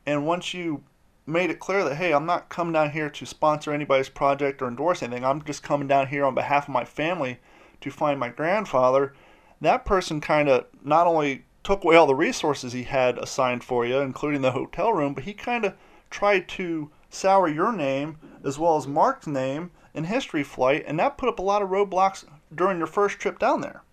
And 0.06 0.28
once 0.28 0.54
you 0.54 0.84
made 1.26 1.50
it 1.50 1.60
clear 1.60 1.84
that, 1.84 1.96
hey, 1.96 2.14
I'm 2.14 2.26
not 2.26 2.50
coming 2.50 2.74
down 2.74 2.92
here 2.92 3.10
to 3.10 3.26
sponsor 3.26 3.72
anybody's 3.72 4.10
project 4.10 4.62
or 4.62 4.68
endorse 4.68 5.02
anything, 5.02 5.24
I'm 5.26 5.42
just 5.44 5.64
coming 5.64 5.88
down 5.88 6.08
here 6.08 6.26
on 6.26 6.36
behalf 6.36 6.68
of 6.68 6.74
my 6.74 6.84
family 6.86 7.40
to 7.82 7.90
find 7.90 8.20
my 8.20 8.30
grandfather, 8.30 9.14
that 9.62 9.86
person 9.86 10.20
kind 10.22 10.50
of 10.50 10.66
not 10.84 11.08
only 11.08 11.46
took 11.64 11.84
away 11.84 11.96
all 11.96 12.08
the 12.08 12.16
resources 12.16 12.74
he 12.74 12.84
had 12.84 13.18
assigned 13.18 13.64
for 13.64 13.86
you, 13.86 14.00
including 14.00 14.42
the 14.42 14.52
hotel 14.52 14.92
room, 14.94 15.14
but 15.14 15.24
he 15.24 15.34
kind 15.34 15.66
of 15.66 15.74
tried 16.10 16.48
to 16.48 16.92
sour 17.10 17.48
your 17.48 17.72
name 17.72 18.18
as 18.44 18.60
well 18.60 18.76
as 18.76 18.88
Mark's 18.88 19.28
name 19.28 19.72
in 19.94 20.06
History 20.06 20.44
Flight, 20.44 20.84
and 20.88 21.00
that 21.00 21.18
put 21.18 21.30
up 21.30 21.40
a 21.40 21.44
lot 21.44 21.62
of 21.62 21.70
roadblocks 21.70 22.26
during 22.54 22.78
your 22.78 22.88
first 22.88 23.20
trip 23.20 23.40
down 23.40 23.62
there. 23.62 23.84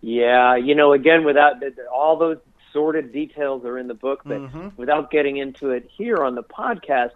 Yeah, 0.00 0.56
you 0.56 0.74
know, 0.74 0.92
again, 0.92 1.24
without 1.24 1.56
all 1.92 2.16
those 2.16 2.38
sordid 2.72 3.12
details 3.12 3.64
are 3.64 3.78
in 3.78 3.88
the 3.88 3.94
book, 3.94 4.20
but 4.24 4.38
mm-hmm. 4.38 4.68
without 4.76 5.10
getting 5.10 5.38
into 5.38 5.70
it 5.70 5.88
here 5.96 6.18
on 6.18 6.34
the 6.34 6.42
podcast, 6.42 7.10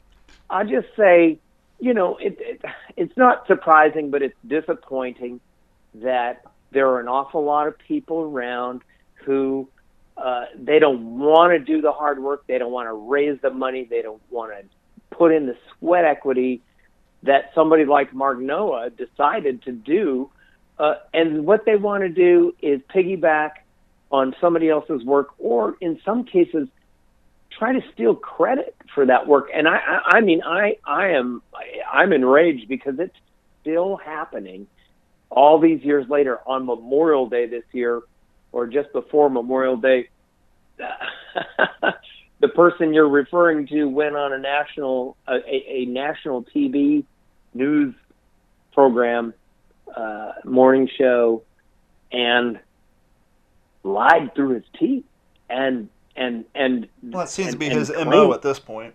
I 0.48 0.64
just 0.64 0.88
say, 0.96 1.38
you 1.78 1.94
know, 1.94 2.16
it, 2.16 2.36
it, 2.40 2.62
it's 2.96 3.16
not 3.16 3.46
surprising, 3.46 4.10
but 4.10 4.22
it's 4.22 4.34
disappointing 4.46 5.40
that 5.94 6.42
there 6.72 6.88
are 6.88 7.00
an 7.00 7.08
awful 7.08 7.44
lot 7.44 7.66
of 7.66 7.78
people 7.78 8.20
around 8.20 8.82
who 9.24 9.68
uh, 10.16 10.44
they 10.58 10.78
don't 10.78 11.18
want 11.18 11.52
to 11.52 11.58
do 11.58 11.80
the 11.80 11.92
hard 11.92 12.22
work, 12.22 12.46
they 12.46 12.58
don't 12.58 12.72
want 12.72 12.86
to 12.86 12.92
raise 12.92 13.40
the 13.40 13.50
money, 13.50 13.86
they 13.88 14.02
don't 14.02 14.22
want 14.30 14.52
to 14.52 15.16
put 15.16 15.32
in 15.32 15.46
the 15.46 15.56
sweat 15.78 16.04
equity 16.04 16.62
that 17.22 17.50
somebody 17.54 17.84
like 17.84 18.12
Mark 18.14 18.38
Noah 18.38 18.90
decided 18.90 19.62
to 19.62 19.72
do. 19.72 20.30
Uh, 20.78 20.94
and 21.12 21.44
what 21.44 21.64
they 21.66 21.76
want 21.76 22.02
to 22.02 22.08
do 22.08 22.54
is 22.62 22.80
piggyback 22.94 23.50
on 24.10 24.34
somebody 24.40 24.68
else's 24.68 25.04
work, 25.04 25.28
or 25.38 25.76
in 25.80 26.00
some 26.04 26.24
cases, 26.24 26.68
try 27.50 27.72
to 27.72 27.80
steal 27.92 28.14
credit 28.14 28.74
for 28.94 29.06
that 29.06 29.26
work. 29.26 29.48
And 29.54 29.68
I, 29.68 29.76
I, 29.76 30.16
I 30.16 30.20
mean, 30.20 30.42
I, 30.42 30.78
I 30.84 31.08
am, 31.08 31.42
I, 31.54 31.98
I'm 31.98 32.12
enraged 32.12 32.68
because 32.68 32.98
it's 32.98 33.14
still 33.60 33.96
happening 33.96 34.66
all 35.30 35.58
these 35.58 35.82
years 35.82 36.08
later 36.08 36.38
on 36.46 36.66
Memorial 36.66 37.28
Day 37.28 37.46
this 37.46 37.64
year, 37.72 38.02
or 38.52 38.66
just 38.66 38.92
before 38.92 39.30
Memorial 39.30 39.76
Day. 39.76 40.08
the 42.40 42.48
person 42.48 42.94
you're 42.94 43.08
referring 43.08 43.66
to 43.66 43.84
went 43.84 44.16
on 44.16 44.32
a 44.32 44.38
national, 44.38 45.16
a, 45.28 45.34
a, 45.34 45.64
a 45.68 45.84
national 45.86 46.44
TV 46.44 47.04
news 47.54 47.94
program, 48.72 49.34
uh, 49.94 50.32
morning 50.44 50.88
show, 50.96 51.42
and 52.10 52.58
lied 53.82 54.34
through 54.34 54.54
his 54.54 54.64
teeth 54.78 55.04
and 55.50 55.88
and 56.16 56.44
and 56.54 56.88
well, 57.02 57.22
it 57.22 57.28
seems 57.28 57.48
and, 57.48 57.54
to 57.54 57.58
be 57.58 57.68
his 57.68 57.90
mo 57.90 58.32
at 58.32 58.42
this 58.42 58.58
point. 58.58 58.94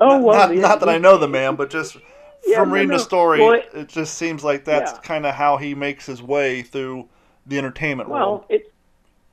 Oh 0.00 0.20
well, 0.22 0.48
not, 0.48 0.54
not 0.54 0.80
that 0.80 0.88
I 0.88 0.98
know 0.98 1.16
the 1.16 1.28
man, 1.28 1.56
but 1.56 1.70
just 1.70 1.96
yeah, 2.46 2.58
from 2.58 2.72
reading 2.72 2.88
no, 2.88 2.94
no. 2.94 2.98
the 2.98 3.04
story, 3.04 3.40
well, 3.40 3.52
it, 3.52 3.68
it, 3.74 3.88
just 3.88 4.14
seems 4.14 4.44
like 4.44 4.64
that's 4.64 4.92
yeah. 4.92 4.98
kind 4.98 5.26
of 5.26 5.34
how 5.34 5.56
he 5.56 5.74
makes 5.74 6.06
his 6.06 6.22
way 6.22 6.62
through 6.62 7.08
the 7.46 7.58
entertainment 7.58 8.08
well, 8.08 8.18
world. 8.18 8.44
Well, 8.48 8.58
it's 8.58 8.68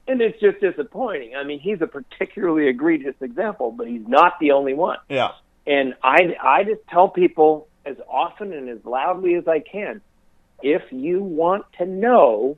and 0.08 0.22
it's 0.22 0.40
just 0.40 0.60
disappointing. 0.62 1.36
I 1.36 1.44
mean, 1.44 1.60
he's 1.60 1.82
a 1.82 1.88
particularly 1.88 2.68
egregious 2.68 3.16
example, 3.22 3.72
but 3.72 3.88
he's 3.88 4.08
not 4.08 4.40
the 4.40 4.52
only 4.52 4.74
one. 4.74 4.98
Yeah. 5.10 5.32
And 5.66 5.96
I 6.04 6.36
I 6.42 6.64
just 6.64 6.82
tell 6.90 7.10
people 7.10 7.68
as 7.86 7.98
often 8.10 8.54
and 8.54 8.70
as 8.70 8.84
loudly 8.86 9.36
as 9.36 9.48
I 9.48 9.60
can, 9.60 10.02
if 10.62 10.82
you 10.92 11.22
want 11.22 11.66
to 11.80 11.86
know 11.86 12.58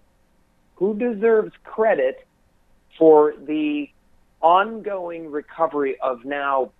who 0.75 0.97
deserves 0.97 1.51
credit 1.63 2.25
for 2.97 3.33
the 3.45 3.89
ongoing 4.41 5.31
recovery 5.31 5.99
of 5.99 6.23
now 6.23 6.71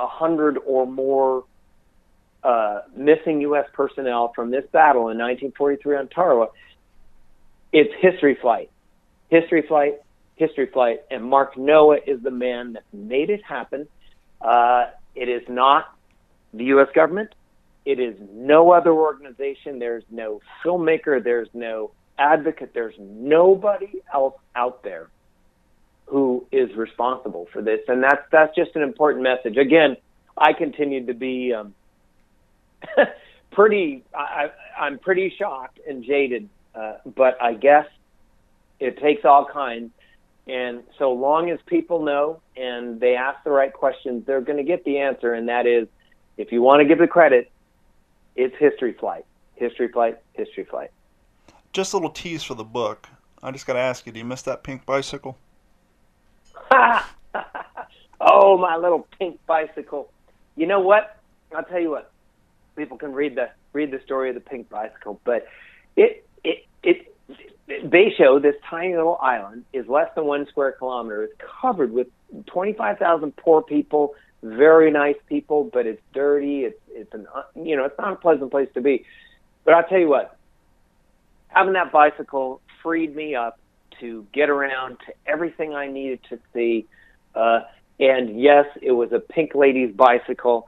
a 0.00 0.06
hundred 0.06 0.58
or 0.66 0.86
more 0.86 1.44
uh, 2.46 2.82
missing 2.94 3.40
U.S. 3.40 3.66
personnel 3.72 4.32
from 4.32 4.50
this 4.52 4.64
battle 4.70 5.08
in 5.08 5.18
1943 5.18 5.96
on 5.96 6.08
Tarawa, 6.08 6.48
it's 7.72 7.92
History 8.00 8.36
Flight. 8.40 8.70
History 9.28 9.62
Flight, 9.66 10.00
History 10.36 10.66
Flight, 10.66 11.00
and 11.10 11.24
Mark 11.24 11.56
Noah 11.56 11.98
is 12.06 12.22
the 12.22 12.30
man 12.30 12.74
that 12.74 12.84
made 12.92 13.30
it 13.30 13.42
happen. 13.42 13.88
Uh, 14.40 14.86
it 15.16 15.28
is 15.28 15.42
not 15.48 15.92
the 16.54 16.66
U.S. 16.66 16.86
government. 16.94 17.34
It 17.84 17.98
is 17.98 18.14
no 18.32 18.70
other 18.70 18.92
organization. 18.92 19.80
There's 19.80 20.04
no 20.08 20.40
filmmaker. 20.64 21.22
There's 21.22 21.48
no 21.52 21.90
advocate. 22.16 22.70
There's 22.74 22.94
nobody 22.98 24.02
else 24.14 24.34
out 24.54 24.84
there 24.84 25.08
who 26.06 26.46
is 26.52 26.72
responsible 26.76 27.48
for 27.52 27.60
this, 27.60 27.80
and 27.88 28.02
that's 28.02 28.22
that's 28.30 28.54
just 28.54 28.76
an 28.76 28.82
important 28.82 29.24
message. 29.24 29.56
Again, 29.56 29.96
I 30.38 30.52
continue 30.52 31.06
to 31.06 31.14
be 31.14 31.52
um, 31.52 31.74
pretty. 33.52 34.04
I, 34.14 34.50
I'm 34.78 34.98
pretty 34.98 35.32
shocked 35.36 35.80
and 35.88 36.04
jaded, 36.04 36.48
uh, 36.74 36.94
but 37.04 37.40
I 37.40 37.54
guess 37.54 37.86
it 38.80 38.98
takes 38.98 39.24
all 39.24 39.46
kinds. 39.46 39.92
And 40.46 40.84
so 40.98 41.12
long 41.12 41.50
as 41.50 41.58
people 41.66 42.04
know 42.04 42.40
and 42.56 43.00
they 43.00 43.16
ask 43.16 43.42
the 43.42 43.50
right 43.50 43.72
questions, 43.72 44.24
they're 44.26 44.40
going 44.40 44.58
to 44.58 44.64
get 44.64 44.84
the 44.84 44.98
answer, 44.98 45.34
and 45.34 45.48
that 45.48 45.66
is, 45.66 45.88
if 46.36 46.52
you 46.52 46.62
want 46.62 46.80
to 46.80 46.84
give 46.86 46.98
the 46.98 47.08
credit, 47.08 47.50
it's 48.36 48.54
History 48.56 48.92
Flight, 48.92 49.24
History 49.56 49.88
Flight, 49.88 50.18
History 50.34 50.64
Flight 50.64 50.90
just 51.76 51.92
a 51.92 51.96
little 51.98 52.08
tease 52.08 52.42
for 52.42 52.54
the 52.54 52.64
book. 52.64 53.06
I 53.42 53.50
just 53.50 53.66
got 53.66 53.74
to 53.74 53.80
ask 53.80 54.06
you, 54.06 54.12
do 54.12 54.18
you 54.18 54.24
miss 54.24 54.40
that 54.42 54.62
pink 54.62 54.86
bicycle? 54.86 55.36
oh, 58.18 58.56
my 58.56 58.78
little 58.78 59.06
pink 59.18 59.38
bicycle. 59.46 60.10
You 60.56 60.66
know 60.66 60.80
what? 60.80 61.20
I'll 61.54 61.64
tell 61.64 61.78
you 61.78 61.90
what. 61.90 62.10
People 62.76 62.98
can 62.98 63.12
read 63.12 63.36
the 63.36 63.50
read 63.72 63.90
the 63.90 64.00
story 64.04 64.28
of 64.28 64.34
the 64.34 64.40
pink 64.40 64.68
bicycle, 64.68 65.20
but 65.24 65.46
it 65.96 66.26
it 66.44 66.66
it 66.82 67.12
Betio, 67.68 68.40
this 68.40 68.54
tiny 68.68 68.94
little 68.94 69.18
island, 69.20 69.64
is 69.72 69.88
less 69.88 70.08
than 70.14 70.24
one 70.24 70.46
square 70.46 70.72
kilometer. 70.72 71.24
It's 71.24 71.34
covered 71.60 71.92
with 71.92 72.06
25,000 72.46 73.36
poor 73.36 73.60
people, 73.62 74.14
very 74.42 74.90
nice 74.92 75.16
people, 75.28 75.68
but 75.72 75.86
it's 75.86 76.00
dirty. 76.12 76.60
It's 76.64 76.78
it's 76.90 77.12
an 77.12 77.26
you 77.56 77.76
know 77.76 77.84
it's 77.84 77.98
not 77.98 78.12
a 78.12 78.16
pleasant 78.16 78.50
place 78.50 78.68
to 78.74 78.80
be. 78.80 79.04
But 79.64 79.74
I'll 79.74 79.84
tell 79.84 79.98
you 79.98 80.08
what, 80.08 80.36
having 81.48 81.72
that 81.72 81.90
bicycle 81.90 82.60
freed 82.82 83.16
me 83.16 83.34
up 83.34 83.58
to 84.00 84.26
get 84.32 84.48
around 84.48 84.98
to 85.06 85.14
everything 85.26 85.74
I 85.74 85.88
needed 85.88 86.20
to 86.28 86.38
see. 86.52 86.86
Uh, 87.34 87.60
and 87.98 88.40
yes, 88.40 88.66
it 88.80 88.92
was 88.92 89.10
a 89.12 89.18
pink 89.18 89.54
lady's 89.54 89.94
bicycle. 89.94 90.66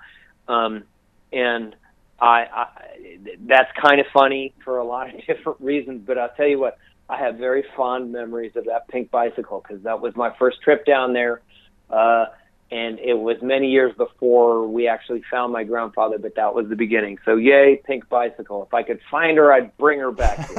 Um, 0.49 0.85
and 1.33 1.77
I, 2.21 2.47
I, 2.53 3.19
that's 3.47 3.71
kind 3.81 4.01
of 4.01 4.07
funny 4.13 4.55
for 4.65 4.79
a 4.79 4.85
lot 4.85 5.15
of 5.15 5.27
different 5.27 5.61
reasons, 5.61 6.03
but 6.07 6.19
I'll 6.19 6.35
tell 6.37 6.49
you 6.49 6.59
what, 6.59 6.79
I 7.09 7.17
have 7.17 7.37
very 7.37 7.65
fond 7.77 8.13
memories 8.13 8.53
of 8.57 8.67
that 8.67 8.89
pink 8.89 9.11
bicycle 9.11 9.65
because 9.67 9.83
that 9.85 10.01
was 10.01 10.15
my 10.17 10.35
first 10.39 10.61
trip 10.63 10.85
down 10.85 11.13
there. 11.13 11.41
Uh, 11.89 12.27
and 12.71 12.99
it 12.99 13.15
was 13.15 13.39
many 13.41 13.71
years 13.71 13.95
before 13.97 14.69
we 14.69 14.89
actually 14.89 15.23
found 15.31 15.55
my 15.55 15.65
grandfather, 15.65 16.19
but 16.19 16.35
that 16.35 16.55
was 16.55 16.69
the 16.69 16.77
beginning. 16.77 17.17
So 17.25 17.37
yay, 17.37 17.81
pink 17.83 18.11
bicycle! 18.11 18.63
If 18.65 18.75
I 18.75 18.83
could 18.83 19.01
find 19.11 19.39
her, 19.39 19.51
I'd 19.51 19.75
bring 19.79 20.01
her 20.01 20.13
back. 20.13 20.51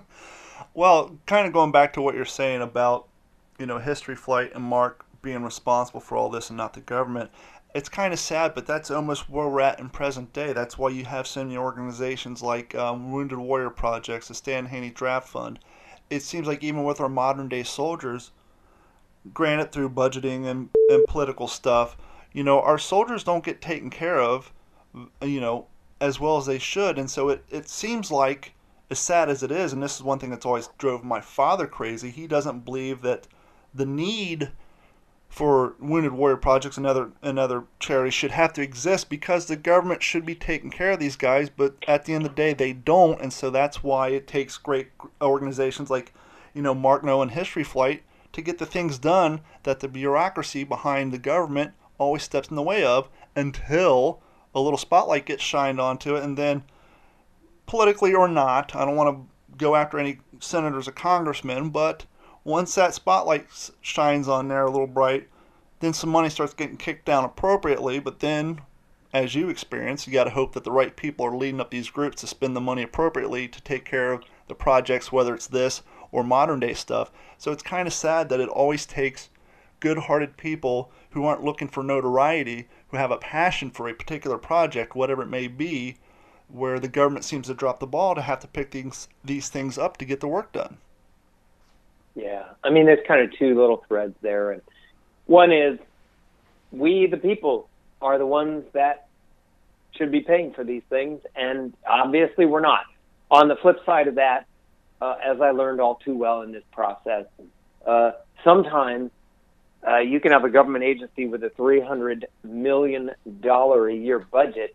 Well, 0.78 1.18
kind 1.26 1.44
of 1.44 1.52
going 1.52 1.72
back 1.72 1.94
to 1.94 2.00
what 2.00 2.14
you're 2.14 2.24
saying 2.24 2.62
about, 2.62 3.08
you 3.58 3.66
know, 3.66 3.78
History 3.78 4.14
Flight 4.14 4.52
and 4.54 4.62
Mark 4.62 5.04
being 5.22 5.42
responsible 5.42 5.98
for 5.98 6.16
all 6.16 6.28
this 6.28 6.50
and 6.50 6.56
not 6.56 6.74
the 6.74 6.80
government. 6.80 7.32
It's 7.74 7.88
kind 7.88 8.12
of 8.12 8.18
sad, 8.18 8.54
but 8.54 8.66
that's 8.66 8.90
almost 8.90 9.28
where 9.28 9.46
we're 9.46 9.60
at 9.60 9.78
in 9.78 9.90
present 9.90 10.32
day. 10.32 10.52
That's 10.52 10.78
why 10.78 10.88
you 10.88 11.04
have 11.04 11.26
so 11.26 11.44
many 11.44 11.56
organizations 11.56 12.42
like 12.42 12.74
um, 12.74 13.12
Wounded 13.12 13.38
Warrior 13.38 13.70
Projects, 13.70 14.28
the 14.28 14.34
Stan 14.34 14.66
Haney 14.66 14.90
Draft 14.90 15.28
Fund. 15.28 15.58
It 16.08 16.22
seems 16.22 16.46
like 16.46 16.64
even 16.64 16.84
with 16.84 17.00
our 17.00 17.10
modern 17.10 17.48
day 17.48 17.62
soldiers, 17.62 18.32
granted 19.34 19.70
through 19.70 19.90
budgeting 19.90 20.46
and, 20.46 20.70
and 20.88 21.06
political 21.06 21.46
stuff, 21.46 21.96
you 22.32 22.42
know, 22.42 22.60
our 22.60 22.78
soldiers 22.78 23.22
don't 23.22 23.44
get 23.44 23.60
taken 23.60 23.90
care 23.90 24.20
of, 24.20 24.52
you 25.22 25.40
know, 25.40 25.66
as 26.00 26.18
well 26.18 26.38
as 26.38 26.46
they 26.46 26.58
should. 26.58 26.98
And 26.98 27.10
so 27.10 27.28
it, 27.28 27.44
it 27.50 27.68
seems 27.68 28.10
like, 28.10 28.54
as 28.90 28.98
sad 28.98 29.28
as 29.28 29.42
it 29.42 29.50
is, 29.50 29.74
and 29.74 29.82
this 29.82 29.96
is 29.96 30.02
one 30.02 30.18
thing 30.18 30.30
that's 30.30 30.46
always 30.46 30.70
drove 30.78 31.04
my 31.04 31.20
father 31.20 31.66
crazy, 31.66 32.10
he 32.10 32.26
doesn't 32.26 32.64
believe 32.64 33.02
that 33.02 33.28
the 33.74 33.84
need 33.84 34.50
for 35.28 35.74
Wounded 35.78 36.12
Warrior 36.12 36.38
Projects 36.38 36.76
and 36.76 36.86
other, 36.86 37.10
and 37.22 37.38
other 37.38 37.64
charities 37.78 38.14
should 38.14 38.30
have 38.30 38.52
to 38.54 38.62
exist 38.62 39.10
because 39.10 39.46
the 39.46 39.56
government 39.56 40.02
should 40.02 40.24
be 40.24 40.34
taking 40.34 40.70
care 40.70 40.92
of 40.92 40.98
these 40.98 41.16
guys, 41.16 41.50
but 41.50 41.76
at 41.86 42.04
the 42.04 42.14
end 42.14 42.24
of 42.24 42.30
the 42.30 42.36
day, 42.36 42.54
they 42.54 42.72
don't. 42.72 43.20
And 43.20 43.32
so 43.32 43.50
that's 43.50 43.82
why 43.82 44.08
it 44.08 44.26
takes 44.26 44.56
great 44.56 44.88
organizations 45.20 45.90
like, 45.90 46.14
you 46.54 46.62
know, 46.62 46.74
Mark 46.74 47.04
Noah 47.04 47.22
and 47.22 47.30
History 47.30 47.62
Flight 47.62 48.02
to 48.32 48.42
get 48.42 48.58
the 48.58 48.66
things 48.66 48.98
done 48.98 49.40
that 49.62 49.80
the 49.80 49.88
bureaucracy 49.88 50.64
behind 50.64 51.12
the 51.12 51.18
government 51.18 51.72
always 51.98 52.22
steps 52.22 52.48
in 52.48 52.56
the 52.56 52.62
way 52.62 52.84
of 52.84 53.08
until 53.36 54.20
a 54.54 54.60
little 54.60 54.78
spotlight 54.78 55.26
gets 55.26 55.42
shined 55.42 55.80
onto 55.80 56.16
it. 56.16 56.24
And 56.24 56.36
then, 56.36 56.64
politically 57.66 58.14
or 58.14 58.28
not, 58.28 58.74
I 58.74 58.84
don't 58.84 58.96
want 58.96 59.16
to 59.16 59.56
go 59.56 59.76
after 59.76 59.98
any 59.98 60.18
senators 60.40 60.88
or 60.88 60.92
congressmen, 60.92 61.70
but 61.70 62.06
once 62.44 62.74
that 62.74 62.94
spotlight 62.94 63.46
shines 63.80 64.28
on 64.28 64.48
there 64.48 64.66
a 64.66 64.70
little 64.70 64.86
bright, 64.86 65.28
then 65.80 65.92
some 65.92 66.10
money 66.10 66.28
starts 66.28 66.54
getting 66.54 66.76
kicked 66.76 67.04
down 67.04 67.24
appropriately. 67.24 67.98
But 67.98 68.20
then, 68.20 68.60
as 69.12 69.34
you 69.34 69.48
experience, 69.48 70.06
you 70.06 70.12
got 70.12 70.24
to 70.24 70.30
hope 70.30 70.52
that 70.54 70.64
the 70.64 70.72
right 70.72 70.96
people 70.96 71.26
are 71.26 71.36
leading 71.36 71.60
up 71.60 71.70
these 71.70 71.90
groups 71.90 72.20
to 72.20 72.26
spend 72.26 72.56
the 72.56 72.60
money 72.60 72.82
appropriately 72.82 73.48
to 73.48 73.60
take 73.62 73.84
care 73.84 74.12
of 74.12 74.24
the 74.48 74.54
projects, 74.54 75.12
whether 75.12 75.34
it's 75.34 75.46
this 75.46 75.82
or 76.10 76.24
modern 76.24 76.60
day 76.60 76.74
stuff. 76.74 77.10
So 77.36 77.52
it's 77.52 77.62
kind 77.62 77.86
of 77.86 77.94
sad 77.94 78.28
that 78.28 78.40
it 78.40 78.48
always 78.48 78.86
takes 78.86 79.28
good 79.80 79.98
hearted 79.98 80.36
people 80.36 80.90
who 81.10 81.24
aren't 81.24 81.44
looking 81.44 81.68
for 81.68 81.82
notoriety, 81.82 82.68
who 82.88 82.96
have 82.96 83.10
a 83.10 83.18
passion 83.18 83.70
for 83.70 83.88
a 83.88 83.94
particular 83.94 84.38
project, 84.38 84.94
whatever 84.96 85.22
it 85.22 85.28
may 85.28 85.46
be, 85.46 85.96
where 86.48 86.80
the 86.80 86.88
government 86.88 87.24
seems 87.24 87.46
to 87.46 87.54
drop 87.54 87.78
the 87.78 87.86
ball 87.86 88.14
to 88.14 88.22
have 88.22 88.40
to 88.40 88.48
pick 88.48 88.70
these, 88.70 89.08
these 89.22 89.48
things 89.48 89.78
up 89.78 89.96
to 89.98 90.04
get 90.04 90.20
the 90.20 90.28
work 90.28 90.52
done. 90.52 90.78
Yeah. 92.18 92.42
I 92.64 92.70
mean, 92.70 92.86
there's 92.86 93.06
kind 93.06 93.22
of 93.22 93.38
two 93.38 93.58
little 93.58 93.84
threads 93.86 94.14
there. 94.22 94.50
And 94.50 94.62
one 95.26 95.52
is 95.52 95.78
we, 96.72 97.06
the 97.06 97.16
people, 97.16 97.68
are 98.02 98.18
the 98.18 98.26
ones 98.26 98.64
that 98.72 99.06
should 99.92 100.10
be 100.10 100.20
paying 100.20 100.52
for 100.52 100.64
these 100.64 100.82
things. 100.90 101.20
And 101.36 101.74
obviously, 101.88 102.44
we're 102.44 102.60
not. 102.60 102.84
On 103.30 103.46
the 103.46 103.54
flip 103.56 103.78
side 103.86 104.08
of 104.08 104.16
that, 104.16 104.46
uh, 105.00 105.14
as 105.24 105.40
I 105.40 105.52
learned 105.52 105.80
all 105.80 105.94
too 105.94 106.16
well 106.16 106.42
in 106.42 106.50
this 106.50 106.64
process, 106.72 107.26
uh, 107.86 108.12
sometimes 108.42 109.12
uh, 109.86 109.98
you 109.98 110.18
can 110.18 110.32
have 110.32 110.42
a 110.42 110.50
government 110.50 110.84
agency 110.84 111.26
with 111.26 111.44
a 111.44 111.50
$300 111.50 112.24
million 112.42 113.12
a 113.24 113.88
year 113.90 114.18
budget 114.18 114.74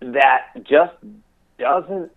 that 0.00 0.46
just 0.62 0.94
doesn't 1.58 2.12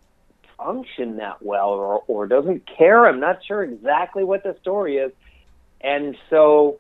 function 0.57 1.17
that 1.17 1.41
well 1.41 1.69
or, 1.69 2.03
or 2.07 2.27
doesn't 2.27 2.63
care. 2.65 3.05
I'm 3.05 3.19
not 3.19 3.43
sure 3.45 3.63
exactly 3.63 4.23
what 4.23 4.43
the 4.43 4.55
story 4.61 4.97
is. 4.97 5.11
And 5.81 6.17
so 6.29 6.79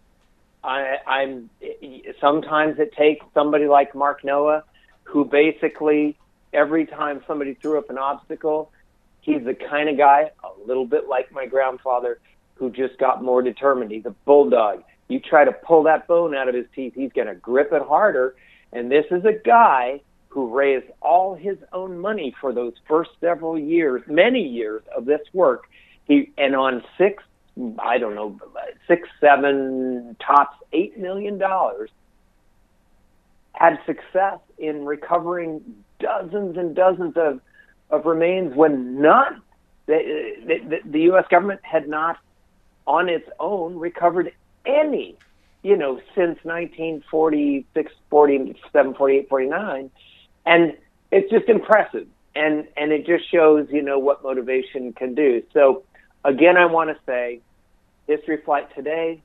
I, 0.63 0.97
I'm 1.05 1.49
sometimes 2.19 2.79
it 2.79 2.93
takes 2.93 3.25
somebody 3.33 3.67
like 3.67 3.95
Mark 3.95 4.23
Noah 4.23 4.63
who 5.03 5.23
basically 5.23 6.17
every 6.53 6.85
time 6.85 7.23
somebody 7.27 7.53
threw 7.53 7.77
up 7.77 7.89
an 7.89 7.97
obstacle, 7.97 8.71
he's 9.21 9.43
the 9.43 9.53
kind 9.53 9.89
of 9.89 9.97
guy, 9.97 10.31
a 10.43 10.67
little 10.67 10.85
bit 10.85 11.07
like 11.07 11.31
my 11.31 11.45
grandfather, 11.45 12.19
who 12.55 12.69
just 12.71 12.97
got 12.97 13.23
more 13.23 13.41
determined. 13.41 13.91
He's 13.91 14.05
a 14.05 14.15
bulldog. 14.25 14.83
You 15.07 15.19
try 15.19 15.45
to 15.45 15.51
pull 15.51 15.83
that 15.83 16.07
bone 16.07 16.35
out 16.35 16.49
of 16.49 16.55
his 16.55 16.65
teeth, 16.75 16.93
he's 16.95 17.11
going 17.13 17.27
to 17.27 17.35
grip 17.35 17.71
it 17.71 17.81
harder. 17.81 18.35
And 18.73 18.91
this 18.91 19.05
is 19.11 19.23
a 19.23 19.33
guy 19.33 20.01
who 20.29 20.55
raised 20.55 20.85
all 21.01 21.35
his 21.35 21.57
own 21.73 21.97
money 21.99 22.35
for 22.39 22.53
those 22.53 22.73
first 22.87 23.11
several 23.19 23.57
years, 23.57 24.01
many 24.07 24.41
years 24.41 24.83
of 24.95 25.05
this 25.05 25.21
work. 25.33 25.63
He 26.05 26.31
and 26.37 26.55
on 26.55 26.83
six, 26.97 27.23
I 27.79 27.97
don't 27.97 28.15
know, 28.15 28.39
six, 28.87 29.09
seven, 29.19 30.15
tops 30.25 30.57
eight 30.73 30.97
million 30.97 31.37
dollars, 31.37 31.89
had 33.53 33.79
success 33.85 34.39
in 34.57 34.85
recovering 34.85 35.61
dozens 35.99 36.57
and 36.57 36.75
dozens 36.75 37.17
of 37.17 37.41
of 37.89 38.05
remains 38.05 38.55
when 38.55 39.01
none 39.01 39.41
the, 39.87 40.33
the, 40.45 40.79
the 40.85 40.99
U.S. 41.01 41.25
government 41.29 41.61
had 41.63 41.87
not 41.87 42.17
on 42.85 43.09
its 43.09 43.27
own 43.39 43.77
recovered 43.77 44.31
any, 44.65 45.17
you 45.63 45.77
know, 45.77 45.97
since 46.13 46.37
1946, 46.43 47.91
47, 48.09 48.93
48, 48.93 49.29
49. 49.29 49.91
And 50.47 50.75
it's 51.11 51.29
just 51.29 51.47
impressive. 51.49 52.07
And, 52.35 52.67
and 52.75 52.91
it 52.91 53.05
just 53.05 53.29
shows, 53.31 53.67
you 53.71 53.81
know, 53.81 53.99
what 53.99 54.23
motivation 54.23 54.93
can 54.93 55.13
do. 55.13 55.43
So, 55.53 55.83
again, 56.23 56.57
I 56.57 56.65
want 56.65 56.89
to 56.89 56.97
say 57.05 57.41
History 58.07 58.37
Flight 58.43 58.73
today, 58.75 59.21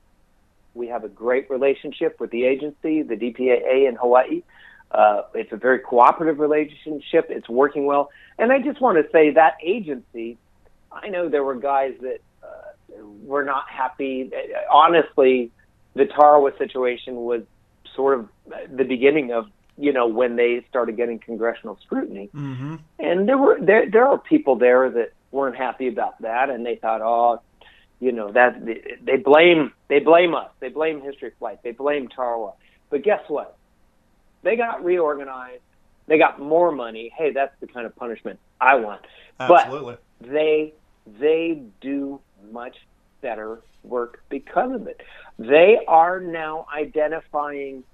we 0.75 0.89
have 0.89 1.05
a 1.05 1.09
great 1.09 1.49
relationship 1.51 2.19
with 2.21 2.31
the 2.31 2.45
agency, 2.45 3.03
the 3.03 3.17
DPAA 3.17 3.89
in 3.89 3.97
Hawaii. 3.97 4.43
Uh, 4.91 5.23
it's 5.35 5.53
a 5.53 5.57
very 5.57 5.79
cooperative 5.79 6.39
relationship. 6.39 7.27
It's 7.29 7.49
working 7.49 7.87
well. 7.87 8.11
And 8.39 8.53
I 8.53 8.61
just 8.61 8.81
want 8.81 8.99
to 8.99 9.11
say 9.13 9.31
that 9.31 9.57
agency, 9.63 10.39
I 10.91 11.09
know 11.09 11.29
there 11.29 11.45
were 11.45 11.55
guys 11.55 11.95
that 12.01 12.19
were 13.25 13.45
not 13.45 13.69
happy. 13.69 14.31
Honestly, 14.71 15.51
the 15.95 16.07
Tarawa 16.07 16.53
situation 16.59 17.17
was 17.17 17.43
sort 17.95 18.19
of 18.19 18.29
the 18.71 18.85
beginning 18.85 19.33
of 19.33 19.47
you 19.79 19.93
know 19.93 20.07
when 20.07 20.37
they 20.37 20.65
started 20.69 20.97
getting 20.97 21.19
congressional 21.19 21.79
scrutiny, 21.83 22.31
mm-hmm. 22.35 22.77
and 22.99 23.29
there 23.29 23.39
were 23.39 23.59
there 23.61 23.91
there 23.91 24.07
are 24.07 24.19
people 24.19 24.57
there 24.57 24.91
that 24.91 25.13
weren't 25.31 25.57
happy 25.57 25.89
about 25.89 26.21
that, 26.23 26.51
and 26.51 26.65
they 26.65 26.77
thought, 26.77 27.01
oh, 27.01 27.41
you 28.01 28.13
know 28.13 28.31
that 28.33 28.65
they, 29.05 29.17
blame 29.17 29.73
they 29.89 30.01
blame 30.01 30.35
us, 30.35 30.51
they 30.61 30.69
blame 30.69 31.01
History 31.01 31.33
Flight, 31.39 31.63
they 31.63 31.73
blame 31.73 32.09
Tarawa. 32.09 32.53
But 32.91 33.03
guess 33.03 33.23
what? 33.29 33.57
They 34.43 34.57
got 34.57 34.85
reorganized. 34.85 35.63
They 36.07 36.19
got 36.19 36.41
more 36.41 36.73
money. 36.73 37.13
Hey, 37.17 37.31
that's 37.33 37.55
the 37.61 37.67
kind 37.67 37.87
of 37.87 37.95
punishment 37.97 38.39
I 38.61 38.75
want. 38.75 39.03
Absolutely. 39.39 39.97
But 40.21 40.31
they 40.31 40.75
they 41.19 41.63
do 41.81 42.21
much 42.51 42.77
better 43.21 43.61
work 43.83 44.23
because 44.29 44.73
of 44.73 44.87
it. 44.87 45.01
They 45.39 45.79
are 45.89 46.21
now 46.21 46.67
identifying. 46.75 47.85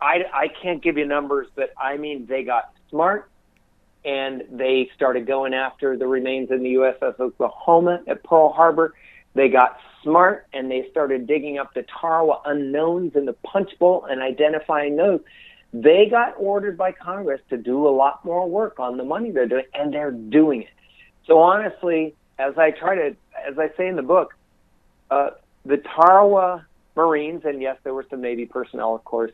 I, 0.00 0.24
I 0.32 0.48
can't 0.48 0.82
give 0.82 0.98
you 0.98 1.06
numbers, 1.06 1.48
but 1.54 1.72
I 1.80 1.96
mean 1.96 2.26
they 2.26 2.42
got 2.42 2.72
smart 2.90 3.30
and 4.04 4.44
they 4.52 4.88
started 4.94 5.26
going 5.26 5.52
after 5.52 5.96
the 5.96 6.06
remains 6.06 6.50
in 6.50 6.62
the 6.62 6.74
USS 6.74 7.18
Oklahoma 7.18 8.02
at 8.06 8.22
Pearl 8.22 8.52
Harbor. 8.52 8.94
They 9.34 9.48
got 9.48 9.78
smart 10.02 10.46
and 10.52 10.70
they 10.70 10.88
started 10.90 11.26
digging 11.26 11.58
up 11.58 11.74
the 11.74 11.82
Tarawa 11.82 12.40
unknowns 12.44 13.16
in 13.16 13.24
the 13.24 13.32
punch 13.32 13.76
bowl 13.78 14.06
and 14.08 14.22
identifying 14.22 14.96
those. 14.96 15.20
They 15.72 16.06
got 16.08 16.34
ordered 16.38 16.78
by 16.78 16.92
Congress 16.92 17.40
to 17.50 17.56
do 17.56 17.88
a 17.88 17.90
lot 17.90 18.24
more 18.24 18.48
work 18.48 18.78
on 18.78 18.96
the 18.96 19.04
money 19.04 19.30
they're 19.32 19.48
doing, 19.48 19.66
and 19.74 19.92
they're 19.92 20.12
doing 20.12 20.62
it. 20.62 20.68
So 21.26 21.40
honestly, 21.40 22.14
as 22.38 22.56
I 22.56 22.70
try 22.70 22.94
to, 22.94 23.16
as 23.46 23.58
I 23.58 23.70
say 23.76 23.88
in 23.88 23.96
the 23.96 24.02
book, 24.02 24.34
uh, 25.10 25.30
the 25.64 25.78
Tarawa 25.78 26.64
Marines, 26.94 27.42
and 27.44 27.60
yes, 27.60 27.76
there 27.82 27.92
were 27.92 28.06
some 28.08 28.20
Navy 28.20 28.46
personnel, 28.46 28.94
of 28.94 29.04
course, 29.04 29.32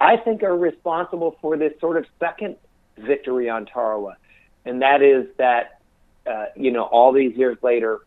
I 0.00 0.16
think 0.16 0.42
are 0.42 0.56
responsible 0.56 1.36
for 1.40 1.56
this 1.56 1.72
sort 1.80 1.96
of 1.96 2.06
second 2.20 2.56
victory 2.98 3.48
on 3.48 3.66
Tarawa, 3.66 4.16
and 4.64 4.82
that 4.82 5.02
is 5.02 5.26
that 5.38 5.80
uh, 6.26 6.46
you 6.56 6.70
know 6.70 6.84
all 6.84 7.12
these 7.12 7.36
years 7.36 7.58
later, 7.62 8.00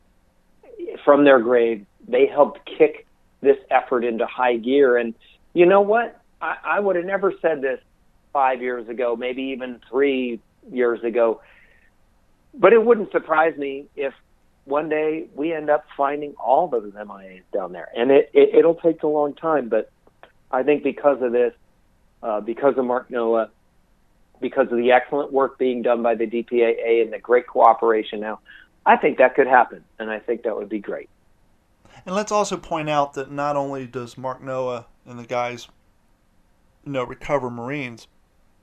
from 1.04 1.24
their 1.24 1.40
grave, 1.40 1.86
they 2.08 2.28
helped 2.28 2.60
kick 2.66 3.08
this 3.42 3.58
effort 3.70 4.04
into 4.04 4.26
high 4.26 4.58
gear. 4.58 4.98
And 4.98 5.14
you 5.54 5.66
know 5.66 5.82
what? 5.82 6.20
I, 6.42 6.58
I 6.64 6.80
would 6.80 6.96
have 6.96 7.06
never 7.06 7.34
said 7.42 7.62
this 7.62 7.80
five 8.32 8.62
years 8.62 8.88
ago, 8.88 9.16
maybe 9.16 9.44
even 9.44 9.82
three 9.90 10.40
years 10.72 11.04
ago. 11.04 11.42
But 12.54 12.74
it 12.74 12.84
wouldn't 12.84 13.12
surprise 13.12 13.58
me 13.58 13.88
if 13.96 14.14
one 14.66 14.90
day 14.90 15.28
we 15.36 15.54
end 15.54 15.70
up 15.70 15.86
finding 15.98 16.34
all 16.34 16.68
those 16.68 16.94
MIAs 16.94 17.44
down 17.54 17.72
there, 17.72 17.90
and 17.96 18.12
it, 18.12 18.30
it 18.34 18.56
it'll 18.56 18.76
take 18.76 19.04
a 19.04 19.08
long 19.08 19.34
time. 19.34 19.70
But 19.70 19.92
I 20.52 20.64
think 20.64 20.84
because 20.84 21.22
of 21.22 21.32
this, 21.32 21.54
uh, 22.24 22.42
because 22.42 22.78
of 22.78 22.86
Mark 22.86 23.10
Noah, 23.10 23.50
because 24.40 24.68
of 24.72 24.78
the 24.78 24.92
excellent 24.92 25.32
work 25.32 25.58
being 25.58 25.82
done 25.82 26.02
by 26.04 26.16
the 26.16 26.26
DPAA 26.26 27.02
and 27.04 27.14
the 27.14 27.20
great 27.20 27.48
cooperation 27.48 28.20
now, 28.20 28.40
I 28.86 28.98
think 28.98 29.18
that 29.20 29.36
could 29.36 29.48
happen, 29.48 29.86
and 30.00 30.10
I 30.10 30.20
think 30.20 30.44
that 30.44 30.56
would 30.56 30.70
be 30.70 30.80
great. 30.80 31.10
And 32.06 32.16
let's 32.16 32.32
also 32.32 32.58
point 32.58 32.90
out 32.90 33.14
that 33.14 33.32
not 33.32 33.56
only 33.56 33.86
does 33.86 34.18
Mark 34.18 34.42
Noah 34.42 34.88
and 35.06 35.20
the 35.20 35.26
guys, 35.26 35.68
you 36.84 36.92
know, 36.92 37.04
recover 37.04 37.50
Marines, 37.52 38.08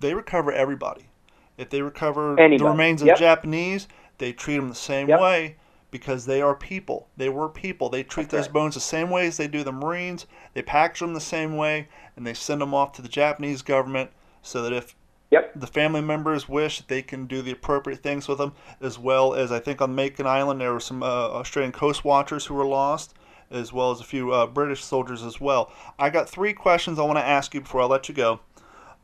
they 0.00 0.14
recover 0.14 0.50
everybody. 0.52 1.10
If 1.56 1.70
they 1.70 1.82
recover 1.82 2.38
Anybody. 2.38 2.58
the 2.58 2.70
remains 2.70 3.02
of 3.02 3.08
Yep. 3.08 3.18
Japanese, 3.18 3.88
they 4.18 4.32
treat 4.32 4.56
them 4.56 4.68
the 4.68 4.74
same 4.74 5.08
Yep. 5.08 5.20
way 5.20 5.56
because 5.90 6.26
they 6.26 6.42
are 6.42 6.54
people. 6.54 7.08
They 7.16 7.28
were 7.28 7.48
people. 7.48 7.88
They 7.88 8.02
treat 8.02 8.28
That's 8.28 8.46
those 8.46 8.52
bones 8.52 8.74
the 8.74 8.80
same 8.80 9.10
way 9.10 9.26
as 9.26 9.36
they 9.36 9.48
do 9.48 9.62
the 9.64 9.72
Marines. 9.72 10.26
They 10.54 10.62
package 10.62 11.00
them 11.00 11.14
the 11.14 11.20
same 11.20 11.56
way, 11.56 11.88
and 12.16 12.26
they 12.26 12.34
send 12.34 12.60
them 12.60 12.74
off 12.74 12.92
to 12.92 13.02
the 13.02 13.08
Japanese 13.08 13.62
government 13.62 14.10
so 14.42 14.62
that 14.62 14.72
if 14.72 14.94
Yep. 15.30 15.52
the 15.56 15.66
family 15.66 16.00
members 16.00 16.48
wish, 16.48 16.80
they 16.80 17.02
can 17.02 17.26
do 17.26 17.42
the 17.42 17.50
appropriate 17.50 18.02
things 18.02 18.28
with 18.28 18.38
them, 18.38 18.54
as 18.80 18.98
well 18.98 19.34
as 19.34 19.52
I 19.52 19.58
think 19.58 19.82
on 19.82 19.94
Makin 19.94 20.26
Island 20.26 20.60
there 20.60 20.72
were 20.72 20.80
some 20.80 21.02
uh, 21.02 21.06
Australian 21.06 21.72
coast 21.72 22.02
watchers 22.02 22.46
who 22.46 22.54
were 22.54 22.64
lost, 22.64 23.14
as 23.50 23.70
well 23.70 23.90
as 23.90 24.00
a 24.00 24.04
few 24.04 24.32
uh, 24.32 24.46
British 24.46 24.82
soldiers 24.82 25.22
as 25.22 25.38
well. 25.38 25.70
I 25.98 26.08
got 26.08 26.30
three 26.30 26.54
questions 26.54 26.98
I 26.98 27.02
want 27.02 27.18
to 27.18 27.26
ask 27.26 27.52
you 27.52 27.60
before 27.60 27.82
I 27.82 27.84
let 27.84 28.08
you 28.08 28.14
go. 28.14 28.40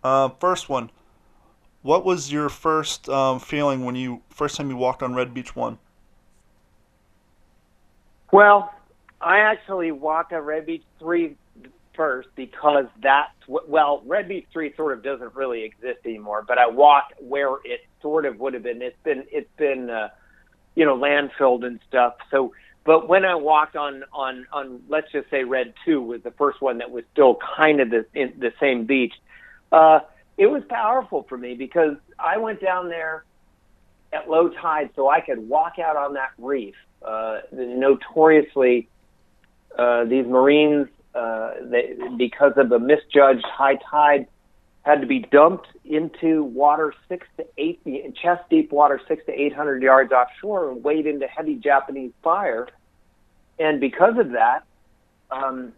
Uh, 0.03 0.31
first 0.41 0.71
one, 0.71 0.91
what 1.83 2.07
was 2.07 2.33
your 2.33 2.49
first 2.49 3.09
um, 3.11 3.39
feeling 3.39 3.85
when 3.85 3.95
you 3.95 4.23
first 4.31 4.57
time 4.57 4.71
you 4.71 4.77
walked 4.77 5.03
on 5.03 5.15
Red 5.15 5.35
Beach 5.35 5.55
One? 5.55 5.79
Well, 8.35 8.75
I 9.21 9.39
actually 9.39 9.93
walked 9.93 10.33
on 10.33 10.41
Red 10.43 10.67
Beach 10.67 10.83
3 10.99 11.37
first 11.95 12.31
because 12.35 12.87
that's 13.01 13.31
wh- 13.47 13.69
well, 13.69 14.03
Red 14.05 14.27
Beach 14.27 14.45
3 14.53 14.75
sort 14.75 14.93
of 14.93 15.05
doesn't 15.05 15.37
really 15.37 15.63
exist 15.63 16.01
anymore, 16.05 16.45
but 16.45 16.59
I 16.59 16.67
walked 16.67 17.13
where 17.21 17.59
it 17.65 17.83
sort 18.03 18.27
of 18.27 18.41
would 18.41 18.53
have 18.55 18.65
been. 18.65 18.83
It's 18.83 18.97
been 19.05 19.23
it's 19.31 19.49
been 19.57 19.89
uh, 19.89 20.09
you 20.75 20.85
know 20.85 20.97
landfilled 20.99 21.65
and 21.65 21.79
stuff. 21.87 22.15
So, 22.33 22.53
but 22.85 23.09
when 23.09 23.25
I 23.25 23.37
walked 23.37 23.77
on 23.77 24.03
on 24.13 24.49
on 24.53 24.83
let's 24.89 25.13
just 25.13 25.31
say 25.31 25.45
Red 25.45 25.73
2 25.85 26.03
was 26.03 26.25
the 26.25 26.33
first 26.33 26.61
one 26.61 26.79
that 26.79 26.91
was 26.91 27.05
still 27.13 27.39
kind 27.57 27.79
of 27.79 27.91
the 27.91 28.05
in 28.15 28.33
the 28.41 28.53
same 28.59 28.85
beach. 28.85 29.15
Uh, 29.71 30.01
it 30.37 30.49
was 30.49 30.65
powerful 30.69 31.25
for 31.29 31.39
me 31.39 31.55
because 31.55 31.99
I 32.19 32.39
went 32.39 32.61
down 32.61 32.89
there 32.89 33.23
at 34.13 34.29
low 34.29 34.49
tide 34.49 34.91
so 34.97 35.09
I 35.09 35.21
could 35.21 35.39
walk 35.49 35.79
out 35.79 35.95
on 35.95 36.15
that 36.15 36.31
reef. 36.37 36.75
Uh, 37.05 37.41
notoriously, 37.53 38.89
uh, 39.79 40.05
these 40.05 40.27
Marines, 40.27 40.89
uh, 41.15 41.53
they, 41.63 41.95
because 42.17 42.53
of 42.57 42.69
the 42.69 42.79
misjudged 42.79 43.45
high 43.45 43.77
tide, 43.91 44.27
had 44.83 45.01
to 45.01 45.07
be 45.07 45.21
dumped 45.21 45.67
into 45.85 46.45
water 46.45 46.95
six 47.09 47.27
to 47.37 47.47
eight, 47.59 47.81
chest 48.23 48.43
deep 48.51 48.73
water, 48.73 49.01
six 49.09 49.25
to 49.27 49.33
eight 49.33 49.55
hundred 49.55 49.83
yards 49.83 50.13
offshore, 50.13 50.71
and 50.71 50.85
wade 50.85 51.07
into 51.07 51.27
heavy 51.27 51.55
Japanese 51.55 52.13
fire. 52.23 52.69
And 53.59 53.81
because 53.81 54.19
of 54.19 54.33
that, 54.33 54.65
um, 55.31 55.73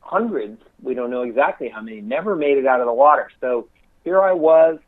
hundreds, 0.00 0.60
we 0.82 0.94
don't 0.94 1.10
know 1.10 1.22
exactly 1.22 1.68
how 1.68 1.80
many, 1.80 2.00
never 2.00 2.36
made 2.36 2.58
it 2.58 2.66
out 2.66 2.80
of 2.80 2.86
the 2.86 2.92
water. 2.92 3.30
So 3.40 3.68
here 4.04 4.20
I 4.20 4.32
was, 4.32 4.78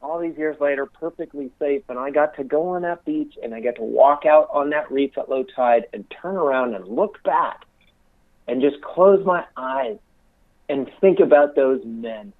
all 0.00 0.20
these 0.20 0.36
years 0.36 0.56
later, 0.60 0.86
perfectly 0.86 1.50
safe, 1.58 1.82
and 1.88 1.98
I 1.98 2.10
got 2.10 2.36
to 2.36 2.44
go 2.44 2.68
on 2.68 2.82
that 2.82 3.04
beach 3.04 3.34
and 3.42 3.54
I 3.54 3.60
got 3.60 3.76
to 3.76 3.82
walk 3.82 4.24
out 4.26 4.48
on 4.52 4.70
that 4.70 4.90
reef 4.90 5.18
at 5.18 5.28
low 5.28 5.42
tide 5.42 5.86
and 5.92 6.04
turn 6.10 6.36
around 6.36 6.74
and 6.74 6.86
look 6.86 7.22
back 7.24 7.64
and 8.46 8.62
just 8.62 8.80
close 8.80 9.24
my 9.26 9.44
eyes 9.56 9.98
and 10.68 10.90
think 11.00 11.20
about 11.20 11.56
those 11.56 11.82
men 11.84 12.32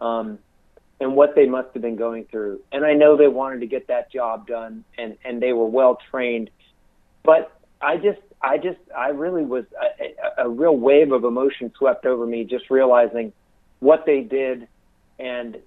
um, 0.00 0.38
and 1.00 1.14
what 1.14 1.34
they 1.34 1.46
must 1.46 1.68
have 1.74 1.82
been 1.82 1.96
going 1.96 2.24
through. 2.26 2.60
And 2.70 2.84
I 2.84 2.94
know 2.94 3.16
they 3.16 3.28
wanted 3.28 3.60
to 3.60 3.66
get 3.66 3.88
that 3.88 4.12
job 4.12 4.46
done 4.46 4.84
and, 4.96 5.16
and 5.24 5.42
they 5.42 5.52
were 5.52 5.66
well 5.66 5.98
trained, 6.10 6.50
but 7.24 7.52
I 7.80 7.96
just, 7.96 8.20
I 8.40 8.58
just, 8.58 8.78
I 8.96 9.08
really 9.08 9.42
was 9.42 9.64
a, 9.80 10.42
a, 10.42 10.46
a 10.46 10.48
real 10.48 10.76
wave 10.76 11.12
of 11.12 11.24
emotion 11.24 11.72
swept 11.76 12.06
over 12.06 12.24
me 12.24 12.44
just 12.44 12.70
realizing 12.70 13.32
what 13.80 14.06
they 14.06 14.20
did 14.20 14.68
and 15.18 15.58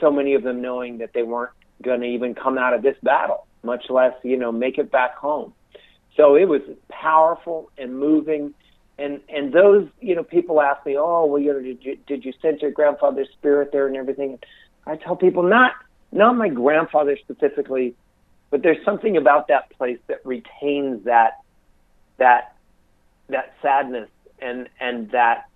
so 0.00 0.10
many 0.10 0.34
of 0.34 0.42
them 0.42 0.60
knowing 0.60 0.98
that 0.98 1.12
they 1.12 1.22
weren't 1.22 1.52
going 1.82 2.00
to 2.00 2.06
even 2.06 2.34
come 2.34 2.58
out 2.58 2.74
of 2.74 2.82
this 2.82 2.96
battle, 3.02 3.46
much 3.62 3.90
less, 3.90 4.14
you 4.22 4.36
know, 4.36 4.52
make 4.52 4.78
it 4.78 4.90
back 4.90 5.16
home. 5.16 5.52
So 6.16 6.36
it 6.36 6.48
was 6.48 6.62
powerful 6.88 7.70
and 7.76 7.98
moving. 7.98 8.54
And, 8.98 9.20
and 9.28 9.52
those, 9.52 9.88
you 10.00 10.14
know, 10.14 10.24
people 10.24 10.60
ask 10.60 10.84
me, 10.86 10.96
oh, 10.98 11.26
well, 11.26 11.40
you 11.40 11.52
know, 11.52 11.60
did 11.60 11.84
you, 11.84 11.98
did 12.06 12.24
you 12.24 12.32
sense 12.40 12.62
your 12.62 12.70
grandfather's 12.70 13.28
spirit 13.32 13.70
there 13.72 13.86
and 13.86 13.96
everything? 13.96 14.38
I 14.86 14.96
tell 14.96 15.16
people, 15.16 15.42
not, 15.42 15.72
not 16.12 16.36
my 16.36 16.48
grandfather 16.48 17.18
specifically, 17.18 17.94
but 18.50 18.62
there's 18.62 18.82
something 18.84 19.16
about 19.16 19.48
that 19.48 19.70
place 19.76 19.98
that 20.06 20.24
retains 20.24 21.04
that, 21.04 21.42
that, 22.16 22.56
that 23.28 23.54
sadness 23.60 24.08
and, 24.38 24.68
and 24.80 25.10
that 25.10 25.48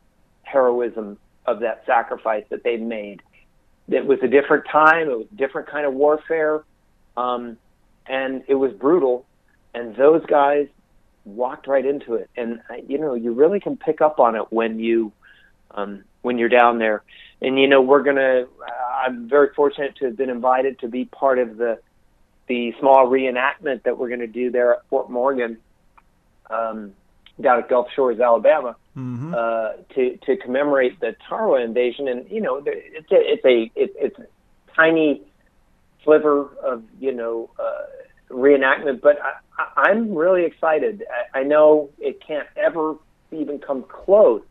heroism 0.42 1.16
of 1.46 1.60
that 1.60 1.84
sacrifice 1.86 2.44
that 2.50 2.64
they 2.64 2.76
made 2.76 3.22
it 3.90 4.06
was 4.06 4.18
a 4.22 4.28
different 4.28 4.66
time. 4.66 5.08
It 5.08 5.18
was 5.18 5.26
a 5.32 5.36
different 5.36 5.68
kind 5.68 5.86
of 5.86 5.94
warfare, 5.94 6.62
um, 7.16 7.56
and 8.06 8.42
it 8.48 8.54
was 8.54 8.72
brutal. 8.72 9.26
And 9.74 9.94
those 9.96 10.24
guys 10.26 10.68
walked 11.24 11.66
right 11.66 11.84
into 11.84 12.14
it. 12.14 12.30
And 12.36 12.60
you 12.86 12.98
know, 12.98 13.14
you 13.14 13.32
really 13.32 13.60
can 13.60 13.76
pick 13.76 14.00
up 14.00 14.18
on 14.18 14.36
it 14.36 14.52
when 14.52 14.78
you 14.78 15.12
um, 15.72 16.04
when 16.22 16.38
you're 16.38 16.48
down 16.48 16.78
there. 16.78 17.02
And 17.42 17.58
you 17.58 17.68
know, 17.68 17.80
we're 17.80 18.02
gonna. 18.02 18.46
I'm 19.04 19.28
very 19.28 19.48
fortunate 19.54 19.96
to 19.96 20.06
have 20.06 20.16
been 20.16 20.30
invited 20.30 20.78
to 20.80 20.88
be 20.88 21.06
part 21.06 21.38
of 21.38 21.56
the 21.56 21.80
the 22.48 22.74
small 22.80 23.06
reenactment 23.06 23.84
that 23.84 23.96
we're 23.96 24.08
going 24.08 24.20
to 24.20 24.26
do 24.26 24.50
there 24.50 24.74
at 24.74 24.86
Fort 24.88 25.08
Morgan, 25.08 25.56
um, 26.50 26.92
down 27.42 27.58
at 27.58 27.68
Gulf 27.68 27.88
Shores, 27.94 28.20
Alabama 28.20 28.76
Mm-hmm. 28.96 29.32
uh, 29.32 29.72
to 29.94 30.16
to 30.26 30.36
commemorate 30.36 30.98
the 30.98 31.14
Tarawa 31.28 31.62
invasion, 31.62 32.08
and 32.08 32.28
you 32.28 32.40
know 32.40 32.56
it's 32.66 33.12
a 33.12 33.16
it's 33.16 33.44
a 33.44 33.70
it, 33.80 33.94
it's 33.96 34.18
a 34.18 34.26
tiny 34.74 35.22
sliver 36.02 36.48
of 36.56 36.82
you 36.98 37.12
know 37.12 37.50
uh, 37.56 38.34
reenactment, 38.34 39.00
but 39.00 39.16
I, 39.22 39.62
I, 39.62 39.90
I'm 39.90 40.12
really 40.12 40.44
excited. 40.44 41.04
I, 41.32 41.40
I 41.40 41.42
know 41.44 41.90
it 41.98 42.20
can't 42.26 42.48
ever 42.56 42.96
even 43.30 43.60
come 43.60 43.84
close 43.84 44.42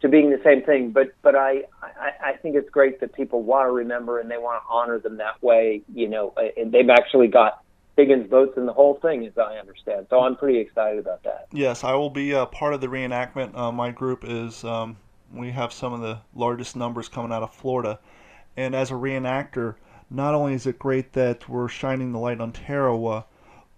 to 0.00 0.08
being 0.08 0.30
the 0.30 0.40
same 0.42 0.62
thing, 0.62 0.90
but 0.90 1.12
but 1.20 1.34
I 1.36 1.64
I, 1.82 2.30
I 2.30 2.32
think 2.40 2.56
it's 2.56 2.70
great 2.70 3.00
that 3.00 3.12
people 3.12 3.42
want 3.42 3.66
to 3.68 3.72
remember 3.72 4.20
and 4.20 4.30
they 4.30 4.38
want 4.38 4.62
to 4.62 4.68
honor 4.68 4.98
them 4.98 5.18
that 5.18 5.42
way. 5.42 5.82
You 5.94 6.08
know, 6.08 6.34
and 6.56 6.72
they've 6.72 6.88
actually 6.88 7.28
got 7.28 7.62
Higgins 7.96 8.28
boats 8.28 8.56
in 8.56 8.66
the 8.66 8.72
whole 8.72 8.94
thing, 8.94 9.24
as 9.26 9.38
I 9.38 9.56
understand. 9.56 10.06
So 10.10 10.20
I'm 10.20 10.36
pretty 10.36 10.58
excited 10.58 10.98
about 10.98 11.22
that. 11.22 11.46
Yes, 11.52 11.84
I 11.84 11.94
will 11.94 12.10
be 12.10 12.32
a 12.32 12.46
part 12.46 12.74
of 12.74 12.80
the 12.80 12.88
reenactment. 12.88 13.56
Uh, 13.56 13.70
my 13.70 13.90
group 13.90 14.24
is, 14.26 14.64
um, 14.64 14.96
we 15.32 15.50
have 15.52 15.72
some 15.72 15.92
of 15.92 16.00
the 16.00 16.18
largest 16.34 16.74
numbers 16.74 17.08
coming 17.08 17.32
out 17.32 17.42
of 17.42 17.54
Florida. 17.54 18.00
And 18.56 18.74
as 18.74 18.90
a 18.90 18.94
reenactor, 18.94 19.76
not 20.10 20.34
only 20.34 20.54
is 20.54 20.66
it 20.66 20.78
great 20.78 21.12
that 21.12 21.48
we're 21.48 21.68
shining 21.68 22.12
the 22.12 22.18
light 22.18 22.40
on 22.40 22.52
Tarawa, 22.52 23.26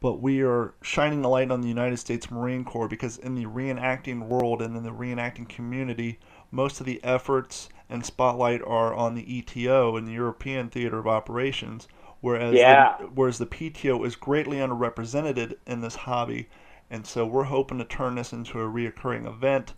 but 0.01 0.21
we 0.21 0.43
are 0.43 0.75
shining 0.83 1.23
the 1.23 1.29
light 1.29 1.51
on 1.51 1.62
the 1.62 1.69
United 1.69 1.97
States 1.99 2.31
Marine 2.31 2.64
Corps 2.64 2.89
because 2.89 3.19
in 3.19 3.35
the 3.35 3.47
reenacting 3.47 4.29
world 4.29 4.61
and 4.61 4.77
in 4.77 4.83
the 4.83 4.91
reenacting 4.91 5.49
community, 5.49 6.19
most 6.51 6.81
of 6.81 6.87
the 6.87 7.03
efforts 7.03 7.69
and 7.89 8.05
spotlight 8.05 8.62
are 8.62 8.95
on 8.95 9.14
the 9.14 9.25
ETO 9.25 9.97
and 9.97 10.07
the 10.07 10.12
European 10.12 10.69
Theater 10.69 10.99
of 10.99 11.07
Operations, 11.07 11.89
whereas 12.27 12.55
Yeah. 12.55 12.97
the, 12.99 13.05
whereas 13.07 13.39
the 13.39 13.47
PTO 13.47 14.05
is 14.05 14.16
greatly 14.16 14.57
underrepresented 14.59 15.57
in 15.66 15.81
this 15.81 15.95
hobby, 15.95 16.49
and 16.91 17.07
so 17.07 17.24
we're 17.24 17.45
hoping 17.45 17.79
to 17.79 17.85
turn 17.85 18.16
this 18.16 18.33
into 18.33 18.61
a 18.61 18.64
reoccurring 18.64 19.27
event 19.29 19.74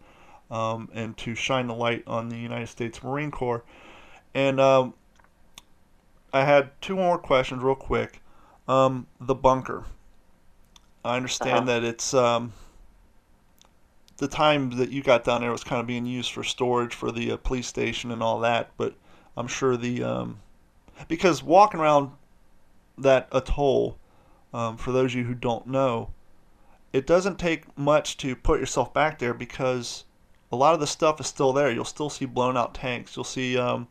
um, 0.51 0.89
and 0.95 1.17
to 1.19 1.35
shine 1.35 1.67
the 1.67 1.75
light 1.75 2.05
on 2.07 2.31
the 2.31 2.39
United 2.39 2.69
States 2.69 3.03
Marine 3.03 3.31
Corps. 3.31 3.65
And 4.35 4.61
um, 4.61 4.95
I 6.33 6.45
had 6.45 6.71
two 6.81 6.97
more 6.97 7.19
questions, 7.19 7.63
real 7.63 7.75
quick. 7.75 8.23
Um, 8.67 9.07
the 9.21 9.35
bunker. 9.35 9.85
I 11.05 11.17
understand 11.17 11.69
Uh-huh. 11.69 11.81
that 11.81 11.85
it's 11.85 12.15
um, 12.15 12.53
the 14.19 14.29
time 14.29 14.71
that 14.73 14.91
you 14.91 15.03
got 15.03 15.25
down 15.25 15.41
there 15.41 15.53
was 15.53 15.65
kind 15.65 15.81
of 15.81 15.87
being 15.87 16.07
used 16.07 16.33
for 16.33 16.45
storage 16.45 16.95
for 16.95 17.11
the 17.13 17.33
uh, 17.33 17.37
police 17.37 17.67
station 17.67 18.11
and 18.11 18.23
all 18.23 18.41
that, 18.41 18.71
but 18.77 18.95
I'm 19.37 19.47
sure 19.49 19.77
the 19.77 20.03
um, 20.03 20.41
because 21.09 21.43
walking 21.43 21.81
around 21.81 22.13
that 23.03 23.29
atoll, 23.33 23.99
um, 24.53 24.77
for 24.77 24.93
those 24.93 25.13
of 25.13 25.19
you 25.19 25.25
who 25.25 25.35
don't 25.35 25.67
know, 25.67 26.11
it 26.93 27.07
doesn't 27.07 27.39
take 27.39 27.77
much 27.77 28.17
to 28.19 28.35
put 28.35 28.61
yourself 28.61 28.93
back 28.95 29.19
there 29.19 29.35
because 29.35 30.05
a 30.51 30.57
lot 30.57 30.75
of 30.75 30.81
the 30.81 30.87
stuff 30.87 31.21
is 31.21 31.27
still 31.27 31.53
there. 31.53 31.71
You'll 31.71 31.85
still 31.85 32.09
see 32.11 32.25
blown 32.25 32.57
out 32.57 32.75
tanks. 32.75 33.15
You'll 33.15 33.25
see 33.25 33.59
um, 33.59 33.89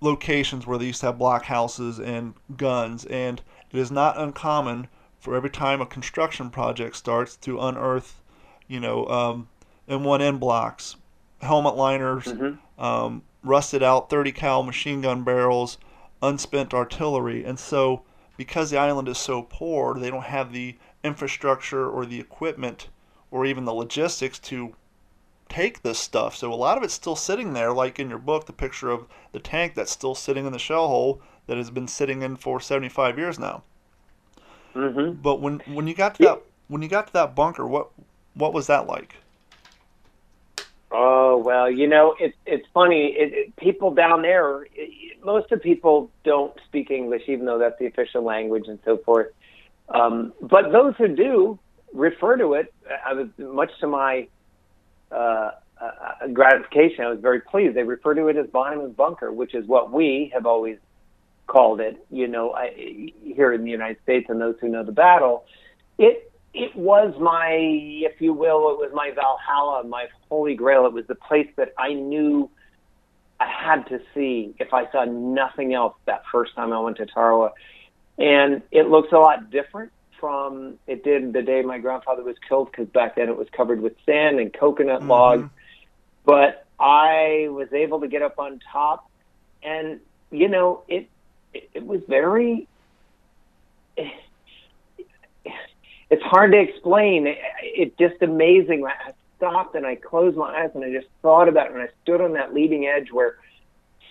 locations 0.00 0.66
where 0.66 0.78
they 0.78 0.86
used 0.86 1.00
to 1.00 1.06
have 1.06 1.16
blockhouses 1.18 1.98
and 1.98 2.34
guns, 2.56 3.04
and 3.06 3.40
it 3.70 3.78
is 3.78 3.90
not 3.90 4.18
uncommon 4.18 4.88
for 5.18 5.34
every 5.36 5.50
time 5.50 5.80
a 5.80 5.86
construction 5.86 6.50
project 6.50 6.96
starts 6.96 7.36
to 7.36 7.60
unearth, 7.60 8.20
you 8.68 8.80
know, 8.80 9.06
um, 9.06 9.48
M1 9.88 10.20
en 10.20 10.38
blocs, 10.38 10.96
helmet 11.40 11.76
liners, 11.76 12.24
Mm-hmm. 12.24 12.82
um, 12.82 13.22
rusted 13.42 13.82
out 13.82 14.10
30 14.10 14.32
cal 14.32 14.62
machine 14.62 15.00
gun 15.00 15.24
barrels, 15.24 15.78
unspent 16.22 16.74
artillery, 16.74 17.44
and 17.44 17.58
so 17.58 18.02
because 18.36 18.70
the 18.70 18.78
island 18.78 19.08
is 19.08 19.18
so 19.18 19.42
poor, 19.42 19.98
they 19.98 20.10
don't 20.10 20.24
have 20.24 20.52
the 20.52 20.76
infrastructure 21.04 21.88
or 21.88 22.06
the 22.06 22.20
equipment 22.20 22.88
or 23.30 23.44
even 23.44 23.64
the 23.64 23.72
logistics 23.72 24.38
to 24.38 24.74
take 25.48 25.82
this 25.82 25.98
stuff. 25.98 26.34
So 26.34 26.52
a 26.52 26.54
lot 26.54 26.78
of 26.78 26.84
it's 26.84 26.94
still 26.94 27.16
sitting 27.16 27.52
there, 27.52 27.72
like 27.72 27.98
in 27.98 28.08
your 28.08 28.18
book, 28.18 28.46
the 28.46 28.52
picture 28.52 28.90
of 28.90 29.06
the 29.32 29.40
tank 29.40 29.74
that's 29.74 29.90
still 29.90 30.14
sitting 30.14 30.46
in 30.46 30.52
the 30.52 30.58
shell 30.58 30.88
hole 30.88 31.20
that 31.46 31.56
has 31.56 31.70
been 31.70 31.88
sitting 31.88 32.22
in 32.22 32.36
for 32.36 32.60
75 32.60 33.18
years 33.18 33.38
now. 33.38 33.62
Mm-hmm. 34.74 35.20
But 35.20 35.40
when 35.40 35.60
when 35.66 35.86
you 35.86 35.94
got 35.94 36.14
to 36.14 36.22
that 36.24 36.42
when 36.68 36.80
you 36.80 36.88
got 36.88 37.08
to 37.08 37.12
that 37.14 37.34
bunker, 37.34 37.66
what 37.66 37.90
what 38.34 38.54
was 38.54 38.68
that 38.68 38.86
like? 38.86 39.16
Oh 40.92 41.36
well, 41.38 41.70
you 41.70 41.86
know 41.86 42.16
it's 42.18 42.36
it's 42.46 42.66
funny. 42.74 43.14
It, 43.16 43.32
it, 43.32 43.56
people 43.56 43.94
down 43.94 44.22
there, 44.22 44.64
it, 44.74 45.24
most 45.24 45.52
of 45.52 45.62
people 45.62 46.10
don't 46.24 46.52
speak 46.66 46.90
English, 46.90 47.22
even 47.28 47.46
though 47.46 47.58
that's 47.58 47.78
the 47.78 47.86
official 47.86 48.24
language 48.24 48.64
and 48.66 48.78
so 48.84 48.98
forth. 48.98 49.28
Um, 49.88 50.32
but 50.40 50.72
those 50.72 50.94
who 50.98 51.08
do 51.08 51.58
refer 51.92 52.36
to 52.36 52.54
it, 52.54 52.72
I 53.06 53.12
was 53.12 53.28
much 53.38 53.70
to 53.80 53.86
my 53.86 54.26
uh, 55.12 55.50
uh, 55.80 56.26
gratification. 56.32 57.04
I 57.04 57.08
was 57.08 57.20
very 57.20 57.40
pleased. 57.40 57.76
They 57.76 57.82
refer 57.84 58.14
to 58.14 58.26
it 58.26 58.36
as 58.36 58.46
Bonnyman's 58.46 58.94
Bunker, 58.96 59.32
which 59.32 59.54
is 59.54 59.66
what 59.66 59.92
we 59.92 60.30
have 60.34 60.46
always 60.46 60.78
called 61.46 61.80
it. 61.80 62.04
You 62.10 62.28
know, 62.28 62.52
I, 62.52 63.12
here 63.22 63.52
in 63.52 63.64
the 63.64 63.70
United 63.70 64.02
States, 64.02 64.26
and 64.28 64.40
those 64.40 64.56
who 64.60 64.68
know 64.68 64.84
the 64.84 64.92
battle, 64.92 65.44
it 65.98 66.29
it 66.52 66.74
was 66.74 67.14
my, 67.20 67.52
if 67.52 68.20
you 68.20 68.32
will, 68.32 68.70
it 68.70 68.78
was 68.78 68.90
my 68.92 69.12
Valhalla, 69.14 69.84
my 69.84 70.06
holy 70.28 70.54
grail. 70.54 70.86
It 70.86 70.92
was 70.92 71.06
the 71.06 71.14
place 71.14 71.48
that 71.56 71.72
I 71.78 71.92
knew 71.92 72.50
I 73.38 73.46
had 73.46 73.86
to 73.88 74.00
see 74.14 74.54
if 74.58 74.74
I 74.74 74.90
saw 74.90 75.04
nothing 75.04 75.74
else 75.74 75.94
that 76.06 76.22
first 76.30 76.54
time 76.54 76.72
I 76.72 76.80
went 76.80 76.96
to 76.98 77.06
Tarawa. 77.06 77.52
And 78.18 78.62
it 78.70 78.88
looks 78.88 79.12
a 79.12 79.18
lot 79.18 79.50
different 79.50 79.92
from 80.18 80.78
it 80.86 81.02
did 81.02 81.32
the 81.32 81.40
day 81.40 81.62
my 81.62 81.78
grandfather 81.78 82.22
was 82.22 82.36
killed 82.46 82.70
because 82.70 82.86
back 82.88 83.16
then 83.16 83.30
it 83.30 83.36
was 83.36 83.48
covered 83.56 83.80
with 83.80 83.94
sand 84.04 84.38
and 84.38 84.52
coconut 84.52 85.00
mm-hmm. 85.00 85.10
logs. 85.10 85.50
But 86.26 86.66
I 86.78 87.48
was 87.50 87.72
able 87.72 88.00
to 88.00 88.08
get 88.08 88.20
up 88.20 88.38
on 88.38 88.60
top, 88.70 89.10
and 89.62 90.00
you 90.30 90.48
know 90.48 90.82
it. 90.86 91.08
It, 91.52 91.70
it 91.74 91.86
was 91.86 92.02
very. 92.06 92.68
It's 96.10 96.22
hard 96.22 96.52
to 96.52 96.58
explain. 96.58 97.26
It, 97.26 97.38
it's 97.62 97.96
just 97.98 98.20
amazing. 98.22 98.84
I 98.84 99.12
stopped 99.36 99.74
and 99.74 99.86
I 99.86 99.94
closed 99.94 100.36
my 100.36 100.62
eyes 100.62 100.70
and 100.74 100.84
I 100.84 100.92
just 100.92 101.08
thought 101.22 101.48
about 101.48 101.68
it. 101.68 101.72
And 101.72 101.82
I 101.82 101.88
stood 102.02 102.20
on 102.20 102.34
that 102.34 102.52
leading 102.52 102.86
edge 102.86 103.10
where 103.10 103.36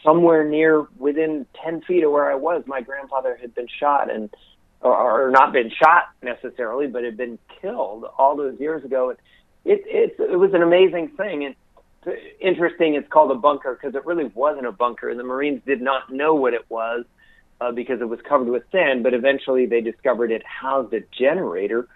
somewhere 0.04 0.43
near 0.43 0.88
within 0.97 1.45
10 1.64 1.82
feet 1.82 2.04
of 2.04 2.12
where 2.12 2.32
I 2.32 2.36
was, 2.36 2.64
my 2.66 2.82
grandfather 2.82 3.38
had 3.39 3.54
been 3.54 3.68
shot 3.68 4.10
and, 4.10 4.34
or, 4.82 5.28
or 5.28 5.32
not 5.32 5.52
been 5.52 5.70
shot 5.70 6.10
necessarily, 6.24 6.88
but 6.88 7.04
had 7.04 7.18
been 7.18 7.38
killed 7.62 8.06
all 8.18 8.36
those 8.36 8.60
years 8.60 8.84
ago. 8.84 9.10
And 9.10 9.20
it, 9.66 9.84
it, 9.86 10.32
it 10.32 10.38
was 10.38 10.54
an 10.54 10.64
amazing 10.64 11.10
thing. 11.10 11.45
And 11.45 11.56
interesting, 12.39 12.95
it's 12.95 13.10
called 13.10 13.32
a 13.32 13.36
bunker 13.36 13.78
because 13.80 13.93
it 13.93 14.06
really 14.06 14.32
wasn't 14.34 14.66
a 14.66 14.72
bunker. 14.72 15.10
And 15.10 15.20
the 15.20 15.24
Marines 15.26 15.62
did 15.66 15.82
not 15.82 16.12
know 16.12 16.34
what 16.34 16.54
it 16.54 16.66
was 16.70 17.04
uh, 17.62 17.72
because 17.72 18.01
it 18.01 18.10
was 18.10 18.20
covered 18.28 18.47
with 18.47 18.64
sand, 18.72 19.03
but 19.03 19.14
eventually 19.14 19.66
they 19.66 19.82
discovered 19.82 20.32
it 20.32 20.43
housed 20.45 20.93
a 20.93 21.01
generator 21.18 21.88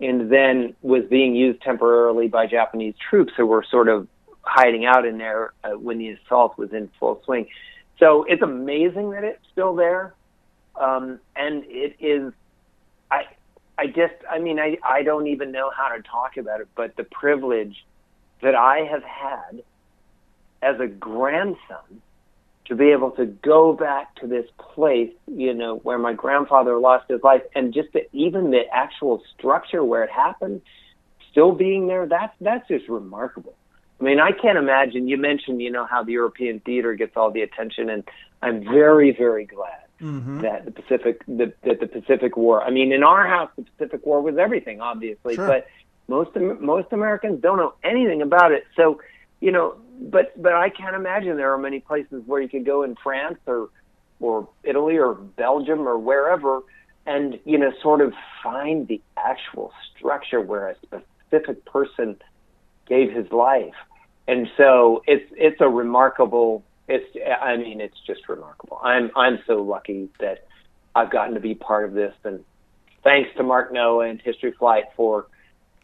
and 0.00 0.30
then 0.30 0.74
was 0.82 1.04
being 1.08 1.34
used 1.34 1.62
temporarily 1.62 2.28
by 2.28 2.46
Japanese 2.46 2.94
troops 3.08 3.32
who 3.36 3.46
were 3.46 3.64
sort 3.70 3.88
of 3.88 4.08
hiding 4.42 4.84
out 4.84 5.06
in 5.06 5.18
there 5.18 5.52
uh, 5.62 5.70
when 5.70 5.98
the 5.98 6.08
assault 6.10 6.58
was 6.58 6.72
in 6.72 6.90
full 6.98 7.22
swing. 7.24 7.46
So 7.98 8.24
it's 8.24 8.42
amazing 8.42 9.10
that 9.10 9.22
it's 9.22 9.44
still 9.52 9.76
there. 9.76 10.14
Um, 10.74 11.20
and 11.36 11.62
it 11.66 11.96
is, 12.00 12.32
I, 13.10 13.26
I 13.78 13.86
just, 13.86 14.14
I 14.28 14.40
mean, 14.40 14.58
I, 14.58 14.78
I 14.82 15.02
don't 15.02 15.28
even 15.28 15.52
know 15.52 15.70
how 15.70 15.94
to 15.94 16.02
talk 16.02 16.36
about 16.36 16.60
it, 16.60 16.68
but 16.74 16.96
the 16.96 17.04
privilege 17.04 17.84
that 18.40 18.56
I 18.56 18.78
have 18.90 19.04
had 19.04 19.62
as 20.62 20.80
a 20.80 20.88
grandson 20.88 22.02
to 22.66 22.76
be 22.76 22.90
able 22.90 23.10
to 23.12 23.26
go 23.26 23.72
back 23.72 24.14
to 24.16 24.26
this 24.26 24.46
place, 24.58 25.12
you 25.26 25.52
know, 25.52 25.76
where 25.76 25.98
my 25.98 26.12
grandfather 26.12 26.78
lost 26.78 27.08
his 27.08 27.22
life, 27.22 27.42
and 27.54 27.74
just 27.74 27.92
the, 27.92 28.06
even 28.12 28.50
the 28.50 28.62
actual 28.72 29.22
structure 29.36 29.82
where 29.82 30.04
it 30.04 30.10
happened, 30.10 30.62
still 31.30 31.52
being 31.52 31.86
there, 31.88 32.06
that's 32.06 32.34
that's 32.40 32.66
just 32.68 32.88
remarkable. 32.88 33.54
I 34.00 34.04
mean, 34.04 34.20
I 34.20 34.32
can't 34.32 34.58
imagine. 34.58 35.08
You 35.08 35.16
mentioned, 35.16 35.62
you 35.62 35.70
know, 35.70 35.86
how 35.86 36.02
the 36.02 36.12
European 36.12 36.60
theater 36.60 36.94
gets 36.94 37.16
all 37.16 37.30
the 37.30 37.42
attention, 37.42 37.88
and 37.88 38.04
I'm 38.42 38.64
very, 38.64 39.12
very 39.12 39.44
glad 39.46 39.82
mm-hmm. 40.00 40.40
that 40.40 40.64
the 40.64 40.70
Pacific, 40.72 41.22
the, 41.26 41.52
that 41.62 41.80
the 41.80 41.86
Pacific 41.86 42.36
War. 42.36 42.62
I 42.62 42.70
mean, 42.70 42.92
in 42.92 43.02
our 43.02 43.26
house, 43.26 43.50
the 43.56 43.62
Pacific 43.62 44.04
War 44.04 44.20
was 44.20 44.36
everything, 44.38 44.80
obviously, 44.80 45.36
sure. 45.36 45.46
but 45.46 45.68
most 46.08 46.36
most 46.36 46.92
Americans 46.92 47.40
don't 47.40 47.58
know 47.58 47.74
anything 47.84 48.22
about 48.22 48.52
it. 48.52 48.66
So, 48.76 49.00
you 49.40 49.52
know, 49.52 49.76
but 50.10 50.40
but 50.40 50.52
I 50.52 50.68
can't 50.70 50.94
imagine 50.94 51.36
there 51.36 51.52
are 51.52 51.58
many 51.58 51.80
places 51.80 52.22
where 52.26 52.40
you 52.40 52.48
could 52.48 52.66
go 52.66 52.82
in 52.82 52.96
France 53.02 53.38
or 53.46 53.70
or 54.20 54.48
Italy 54.62 54.98
or 54.98 55.14
Belgium 55.14 55.80
or 55.80 55.98
wherever 55.98 56.60
and 57.06 57.38
you 57.44 57.58
know 57.58 57.72
sort 57.82 58.00
of 58.00 58.12
find 58.42 58.86
the 58.88 59.00
actual 59.16 59.72
structure 59.96 60.40
where 60.40 60.70
a 60.70 60.76
specific 60.82 61.64
person 61.64 62.16
gave 62.86 63.12
his 63.12 63.30
life. 63.32 63.74
And 64.28 64.48
so 64.56 65.02
it's 65.06 65.30
it's 65.36 65.60
a 65.60 65.68
remarkable 65.68 66.64
it's 66.88 67.04
I 67.40 67.56
mean 67.56 67.80
it's 67.80 67.98
just 68.06 68.28
remarkable. 68.28 68.80
I'm 68.82 69.10
I'm 69.16 69.38
so 69.46 69.62
lucky 69.62 70.08
that 70.20 70.46
I've 70.94 71.10
gotten 71.10 71.34
to 71.34 71.40
be 71.40 71.54
part 71.54 71.84
of 71.84 71.92
this. 71.92 72.14
And 72.24 72.44
thanks 73.02 73.30
to 73.36 73.42
Mark 73.42 73.72
Noah 73.72 74.08
and 74.08 74.20
History 74.20 74.52
Flight 74.52 74.84
for 74.96 75.26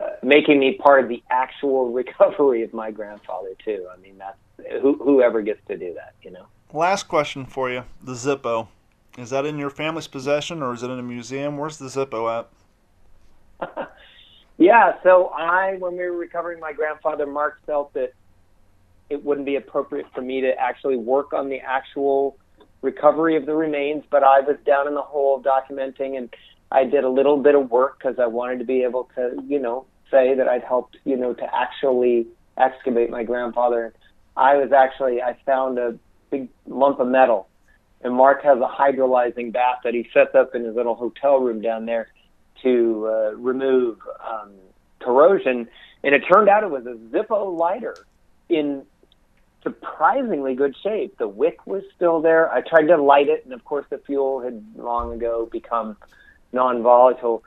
uh, 0.01 0.11
making 0.23 0.59
me 0.59 0.75
part 0.75 1.03
of 1.03 1.09
the 1.09 1.23
actual 1.31 1.91
recovery 1.93 2.63
of 2.63 2.73
my 2.73 2.91
grandfather 2.91 3.51
too. 3.65 3.87
I 3.93 4.01
mean, 4.01 4.19
that's 4.19 4.39
who, 4.83 4.95
whoever 4.95 5.43
gets 5.43 5.61
to 5.69 5.77
do 5.77 5.95
that, 5.95 6.15
you 6.23 6.31
know. 6.31 6.47
Last 6.73 7.05
question 7.05 7.47
for 7.47 7.71
you: 7.71 7.85
the 8.03 8.13
Zippo, 8.13 8.69
is 9.17 9.31
that 9.31 9.47
in 9.47 9.59
your 9.59 9.71
family's 9.71 10.07
possession 10.07 10.63
or 10.63 10.73
is 10.73 10.83
it 10.83 10.91
in 10.91 10.99
a 10.99 11.03
museum? 11.03 11.57
Where's 11.57 11.79
the 11.79 11.87
Zippo 11.87 12.47
at? 13.61 13.89
yeah, 14.59 14.93
so 15.03 15.29
I, 15.29 15.77
when 15.79 15.93
we 15.93 16.05
were 16.05 16.17
recovering 16.17 16.61
my 16.61 16.73
grandfather, 16.73 17.27
Mark 17.27 17.59
felt 17.67 17.93
that 17.95 18.13
it 19.11 19.25
wouldn't 19.25 19.47
be 19.47 19.57
appropriate 19.57 20.07
for 20.15 20.21
me 20.21 20.41
to 20.43 20.53
actually 20.59 20.97
work 20.97 21.33
on 21.33 21.49
the 21.49 21.61
actual 21.61 22.37
recovery 22.83 23.37
of 23.37 23.47
the 23.47 23.55
remains, 23.55 24.05
but 24.11 24.23
I 24.23 24.41
was 24.41 24.57
down 24.65 24.87
in 24.87 24.95
the 24.95 25.03
hole 25.03 25.43
documenting 25.43 26.17
and 26.17 26.33
I 26.71 26.85
did 26.85 27.05
a 27.05 27.09
little 27.09 27.39
bit 27.39 27.55
of 27.55 27.71
work 27.71 27.99
because 27.99 28.19
I 28.19 28.27
wanted 28.27 28.59
to 28.59 28.65
be 28.65 28.83
able 28.83 29.09
to, 29.15 29.43
you 29.47 29.59
know, 29.59 29.87
say 30.11 30.35
that 30.35 30.49
I'd 30.49 30.65
helped, 30.65 30.97
you 31.05 31.17
know, 31.17 31.33
to 31.35 31.55
actually 31.55 32.27
excavate 32.57 33.11
my 33.11 33.23
grandfather. 33.23 33.95
I 34.37 34.57
was 34.57 34.73
actually, 34.73 35.23
I 35.23 35.37
found 35.47 35.79
a 35.79 35.99
big 36.31 36.49
lump 36.67 37.01
of 37.01 37.09
metal. 37.09 37.49
And 38.03 38.15
Mark 38.15 38.43
has 38.45 38.59
a 38.59 38.69
hydrolyzing 38.69 39.53
bath 39.53 39.79
that 39.85 39.95
he 39.95 40.09
sets 40.15 40.35
up 40.35 40.55
in 40.55 40.65
his 40.65 40.75
little 40.77 40.95
hotel 40.95 41.39
room 41.41 41.61
down 41.61 41.87
there 41.87 42.09
to 42.63 43.09
uh, 43.09 43.31
remove 43.37 43.99
um, 44.25 44.53
corrosion. 45.01 45.69
And 46.05 46.15
it 46.15 46.23
turned 46.33 46.49
out 46.49 46.63
it 46.63 46.71
was 46.71 46.87
a 46.87 46.95
Zippo 47.13 47.57
lighter 47.59 47.97
in 48.49 48.85
surprisingly 49.63 50.55
good 50.55 50.77
shape. 50.83 51.19
The 51.19 51.29
wick 51.29 51.67
was 51.67 51.83
still 51.97 52.21
there. 52.21 52.51
I 52.53 52.61
tried 52.61 52.87
to 52.87 52.97
light 53.03 53.29
it, 53.29 53.45
and 53.45 53.53
of 53.53 53.65
course, 53.65 53.87
the 53.91 53.99
fuel 53.99 54.41
had 54.41 54.65
long 54.77 55.13
ago 55.13 55.49
become 55.51 55.97
non-volatile. 56.53 57.43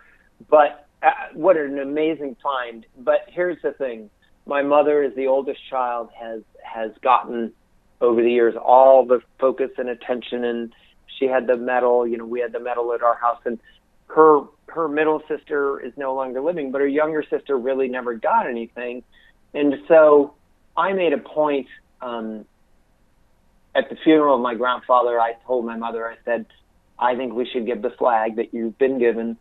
But 0.49 0.87
uh, 1.03 1.11
what 1.33 1.57
an 1.57 1.79
amazing 1.79 2.35
find! 2.41 2.85
But 2.97 3.25
here's 3.27 3.61
the 3.61 3.71
thing: 3.71 4.09
my 4.45 4.61
mother, 4.61 5.03
as 5.03 5.15
the 5.15 5.27
oldest 5.27 5.59
child, 5.69 6.09
has 6.19 6.41
has 6.63 6.91
gotten 7.01 7.53
over 7.99 8.21
the 8.21 8.31
years 8.31 8.55
all 8.55 9.05
the 9.05 9.21
focus 9.39 9.71
and 9.77 9.89
attention, 9.89 10.43
and 10.43 10.73
she 11.17 11.25
had 11.25 11.47
the 11.47 11.57
medal. 11.57 12.07
You 12.07 12.17
know, 12.17 12.25
we 12.25 12.39
had 12.39 12.51
the 12.51 12.59
medal 12.59 12.93
at 12.93 13.01
our 13.01 13.15
house, 13.15 13.41
and 13.45 13.59
her 14.07 14.41
her 14.67 14.87
middle 14.87 15.21
sister 15.27 15.79
is 15.79 15.93
no 15.97 16.15
longer 16.15 16.41
living, 16.41 16.71
but 16.71 16.81
her 16.81 16.87
younger 16.87 17.23
sister 17.29 17.57
really 17.57 17.87
never 17.87 18.13
got 18.15 18.47
anything, 18.47 19.03
and 19.53 19.75
so 19.87 20.33
I 20.75 20.93
made 20.93 21.13
a 21.13 21.17
point. 21.17 21.67
Um, 22.01 22.45
at 23.73 23.89
the 23.89 23.95
funeral 24.03 24.35
of 24.35 24.41
my 24.41 24.55
grandfather, 24.55 25.19
I 25.19 25.33
told 25.45 25.65
my 25.65 25.77
mother, 25.77 26.05
I 26.05 26.15
said, 26.25 26.45
I 27.01 27.15
think 27.15 27.33
we 27.33 27.45
should 27.51 27.65
give 27.65 27.81
the 27.81 27.89
flag 27.89 28.35
that 28.35 28.53
you've 28.53 28.77
been 28.77 28.99
given 28.99 29.37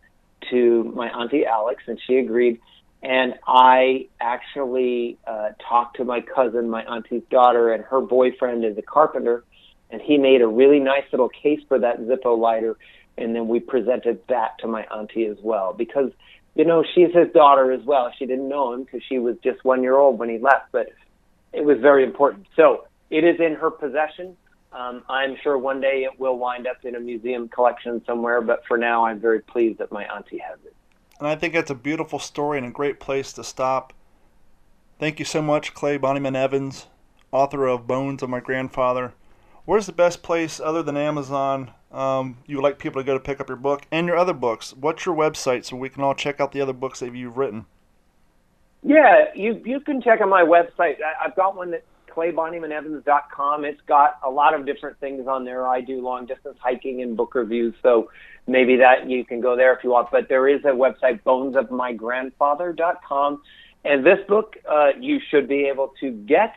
to 0.49 0.91
my 0.95 1.07
auntie 1.09 1.45
Alex, 1.45 1.83
and 1.87 1.99
she 2.07 2.17
agreed. 2.17 2.59
And 3.03 3.35
I 3.47 4.07
actually 4.19 5.17
uh, 5.25 5.49
talked 5.69 5.97
to 5.97 6.05
my 6.05 6.21
cousin, 6.21 6.69
my 6.69 6.83
auntie's 6.83 7.23
daughter, 7.29 7.71
and 7.71 7.83
her 7.85 8.01
boyfriend 8.01 8.65
is 8.65 8.77
a 8.77 8.81
carpenter, 8.81 9.43
and 9.91 10.01
he 10.01 10.17
made 10.17 10.41
a 10.41 10.47
really 10.47 10.79
nice 10.79 11.03
little 11.11 11.29
case 11.29 11.59
for 11.67 11.79
that 11.79 11.99
Zippo 11.99 12.37
lighter, 12.37 12.77
and 13.17 13.35
then 13.35 13.47
we 13.47 13.59
presented 13.59 14.19
that 14.29 14.57
to 14.59 14.67
my 14.67 14.83
auntie 14.83 15.25
as 15.25 15.37
well 15.41 15.73
because 15.73 16.11
you 16.55 16.65
know 16.65 16.83
she's 16.95 17.13
his 17.13 17.31
daughter 17.33 17.71
as 17.71 17.81
well. 17.83 18.11
She 18.17 18.25
didn't 18.25 18.49
know 18.49 18.73
him 18.73 18.83
because 18.83 19.01
she 19.07 19.19
was 19.19 19.35
just 19.43 19.63
one 19.63 19.83
year 19.83 19.97
old 19.97 20.17
when 20.17 20.29
he 20.29 20.37
left, 20.37 20.71
but 20.71 20.87
it 21.53 21.63
was 21.63 21.77
very 21.79 22.03
important. 22.03 22.47
So 22.55 22.87
it 23.09 23.23
is 23.23 23.39
in 23.39 23.55
her 23.55 23.69
possession. 23.69 24.37
Um, 24.73 25.03
I'm 25.09 25.35
sure 25.43 25.57
one 25.57 25.81
day 25.81 26.03
it 26.03 26.19
will 26.19 26.37
wind 26.37 26.65
up 26.65 26.85
in 26.85 26.95
a 26.95 26.99
museum 26.99 27.49
collection 27.49 28.01
somewhere, 28.05 28.41
but 28.41 28.65
for 28.65 28.77
now, 28.77 29.05
I'm 29.05 29.19
very 29.19 29.41
pleased 29.41 29.79
that 29.79 29.91
my 29.91 30.05
auntie 30.05 30.37
has 30.37 30.59
it. 30.65 30.73
And 31.19 31.27
I 31.27 31.35
think 31.35 31.53
that's 31.53 31.71
a 31.71 31.75
beautiful 31.75 32.19
story 32.19 32.57
and 32.57 32.67
a 32.67 32.71
great 32.71 32.99
place 32.99 33.33
to 33.33 33.43
stop. 33.43 33.93
Thank 34.97 35.19
you 35.19 35.25
so 35.25 35.41
much, 35.41 35.73
Clay 35.73 35.97
Bonnyman 35.97 36.35
Evans, 36.35 36.87
author 37.31 37.67
of 37.67 37.85
Bones 37.85 38.23
of 38.23 38.29
My 38.29 38.39
Grandfather. 38.39 39.13
Where's 39.65 39.85
the 39.85 39.91
best 39.91 40.23
place 40.23 40.59
other 40.59 40.81
than 40.81 40.97
Amazon 40.97 41.71
um, 41.91 42.37
you 42.47 42.57
would 42.57 42.63
like 42.63 42.79
people 42.79 43.01
to 43.01 43.05
go 43.05 43.13
to 43.13 43.19
pick 43.19 43.39
up 43.39 43.49
your 43.49 43.57
book 43.57 43.85
and 43.91 44.07
your 44.07 44.17
other 44.17 44.33
books? 44.33 44.73
What's 44.73 45.05
your 45.05 45.15
website 45.15 45.65
so 45.65 45.75
we 45.75 45.89
can 45.89 46.03
all 46.03 46.15
check 46.15 46.39
out 46.39 46.51
the 46.51 46.61
other 46.61 46.73
books 46.73 46.99
that 47.01 47.13
you've 47.13 47.37
written? 47.37 47.65
Yeah, 48.83 49.25
you 49.35 49.61
you 49.63 49.79
can 49.79 50.01
check 50.01 50.21
on 50.21 50.29
my 50.29 50.41
website. 50.41 50.95
I, 51.03 51.25
I've 51.25 51.35
got 51.35 51.55
one 51.55 51.71
that 51.71 51.83
claybonnymanevans.com. 52.15 53.65
It's 53.65 53.81
got 53.87 54.19
a 54.23 54.29
lot 54.29 54.53
of 54.53 54.65
different 54.65 54.97
things 54.99 55.27
on 55.27 55.43
there. 55.45 55.67
I 55.67 55.81
do 55.81 56.01
long 56.01 56.25
distance 56.25 56.57
hiking 56.61 57.01
and 57.01 57.17
book 57.17 57.35
reviews, 57.35 57.75
so 57.81 58.09
maybe 58.47 58.77
that 58.77 59.09
you 59.09 59.25
can 59.25 59.41
go 59.41 59.55
there 59.55 59.73
if 59.73 59.83
you 59.83 59.91
want. 59.91 60.09
But 60.11 60.29
there 60.29 60.47
is 60.47 60.63
a 60.65 60.69
website, 60.69 61.21
bonesofmygrandfather.com. 61.23 63.41
And 63.83 64.05
this 64.05 64.19
book 64.27 64.57
uh, 64.69 64.89
you 64.99 65.19
should 65.29 65.47
be 65.47 65.65
able 65.65 65.93
to 66.01 66.11
get 66.11 66.53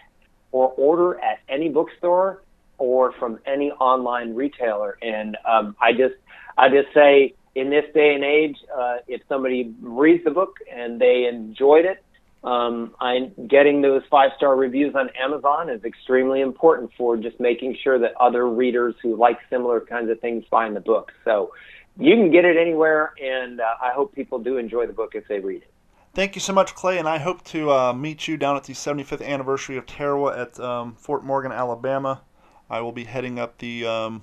or 0.52 0.72
order 0.76 1.18
at 1.20 1.38
any 1.48 1.68
bookstore 1.68 2.42
or 2.78 3.12
from 3.18 3.38
any 3.46 3.70
online 3.72 4.34
retailer. 4.34 4.98
And 5.02 5.36
um, 5.44 5.76
I 5.80 5.92
just 5.92 6.14
I 6.58 6.68
just 6.68 6.92
say 6.92 7.34
in 7.54 7.70
this 7.70 7.84
day 7.94 8.14
and 8.14 8.24
age, 8.24 8.56
uh, 8.76 8.96
if 9.08 9.22
somebody 9.28 9.74
reads 9.80 10.24
the 10.24 10.30
book 10.30 10.58
and 10.72 11.00
they 11.00 11.26
enjoyed 11.26 11.84
it, 11.84 12.03
um, 12.44 12.94
I 13.00 13.30
getting 13.48 13.80
those 13.80 14.02
five 14.10 14.32
star 14.36 14.54
reviews 14.54 14.94
on 14.94 15.08
Amazon 15.20 15.70
is 15.70 15.82
extremely 15.84 16.42
important 16.42 16.90
for 16.96 17.16
just 17.16 17.40
making 17.40 17.76
sure 17.82 17.98
that 17.98 18.12
other 18.20 18.48
readers 18.48 18.94
who 19.02 19.16
like 19.16 19.38
similar 19.48 19.80
kinds 19.80 20.10
of 20.10 20.20
things 20.20 20.44
find 20.50 20.76
the 20.76 20.80
book. 20.80 21.10
So 21.24 21.52
you 21.98 22.14
can 22.16 22.30
get 22.30 22.44
it 22.44 22.58
anywhere, 22.58 23.14
and 23.22 23.60
uh, 23.60 23.64
I 23.82 23.92
hope 23.92 24.14
people 24.14 24.38
do 24.38 24.58
enjoy 24.58 24.86
the 24.86 24.92
book 24.92 25.12
if 25.14 25.26
they 25.26 25.40
read 25.40 25.62
it. 25.62 25.70
Thank 26.12 26.34
you 26.34 26.40
so 26.40 26.52
much, 26.52 26.74
Clay, 26.74 26.98
and 26.98 27.08
I 27.08 27.18
hope 27.18 27.42
to 27.46 27.72
uh, 27.72 27.92
meet 27.92 28.28
you 28.28 28.36
down 28.36 28.56
at 28.56 28.64
the 28.64 28.72
75th 28.72 29.24
anniversary 29.24 29.76
of 29.76 29.86
Tarawa 29.86 30.38
at 30.38 30.60
um, 30.60 30.94
Fort 30.96 31.24
Morgan, 31.24 31.50
Alabama. 31.50 32.22
I 32.68 32.82
will 32.82 32.92
be 32.92 33.04
heading 33.04 33.38
up 33.38 33.58
the 33.58 33.86
um, 33.86 34.22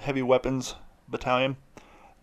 heavy 0.00 0.22
weapons 0.22 0.74
battalion, 1.06 1.56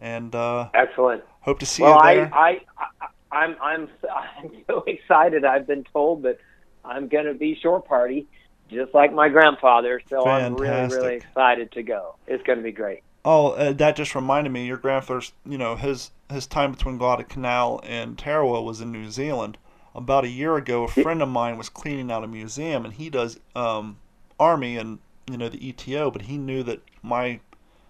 and 0.02 0.34
uh, 0.34 0.70
excellent. 0.74 1.24
Hope 1.42 1.60
to 1.60 1.66
see 1.66 1.84
well, 1.84 1.96
you 2.10 2.16
there. 2.16 2.34
I, 2.34 2.62
I, 2.78 2.86
I, 3.02 3.08
I'm, 3.32 3.56
I'm, 3.62 3.90
I'm 4.16 4.52
so 4.68 4.84
excited. 4.88 5.46
I've 5.46 5.68
been 5.68 5.86
told 5.92 6.24
that 6.24 6.40
I'm 6.84 7.08
going 7.08 7.26
to 7.26 7.34
be 7.34 7.58
shore 7.62 7.82
party, 7.82 8.28
just 8.70 8.94
like 8.94 9.14
my 9.14 9.30
grandfather. 9.30 10.02
So 10.10 10.24
Fantastic. 10.24 10.46
I'm 10.46 10.56
really, 10.56 10.96
really 10.96 11.16
excited 11.16 11.72
to 11.74 11.84
go. 11.84 12.16
It's 12.28 12.44
going 12.44 12.60
to 12.60 12.64
be 12.64 12.72
great. 12.72 13.04
Oh, 13.26 13.52
uh, 13.52 13.74
that 13.74 13.96
just 13.96 14.16
reminded 14.16 14.52
me. 14.52 14.66
Your 14.66 14.78
grandfather's, 14.78 15.34
you 15.46 15.58
know, 15.58 15.76
his 15.76 16.12
his 16.32 16.48
time 16.48 16.72
between 16.72 16.98
Guadalcanal 16.98 17.82
and 17.84 18.18
Tarawa 18.18 18.62
was 18.62 18.82
in 18.82 18.92
New 18.92 19.10
Zealand. 19.10 19.58
About 19.94 20.24
a 20.24 20.30
year 20.30 20.56
ago, 20.56 20.84
a 20.84 20.88
friend 20.88 21.22
of 21.22 21.28
mine 21.28 21.58
was 21.58 21.68
cleaning 21.68 22.12
out 22.12 22.24
a 22.24 22.28
museum, 22.28 22.86
and 22.86 22.94
he 22.94 23.10
does 23.10 23.40
um, 23.56 23.98
army 24.40 24.78
and 24.78 25.00
you 25.30 25.38
know 25.38 25.50
the 25.50 25.58
ETO, 25.58 26.14
but 26.14 26.24
he 26.24 26.38
knew 26.38 26.64
that 26.64 26.82
my 27.04 27.42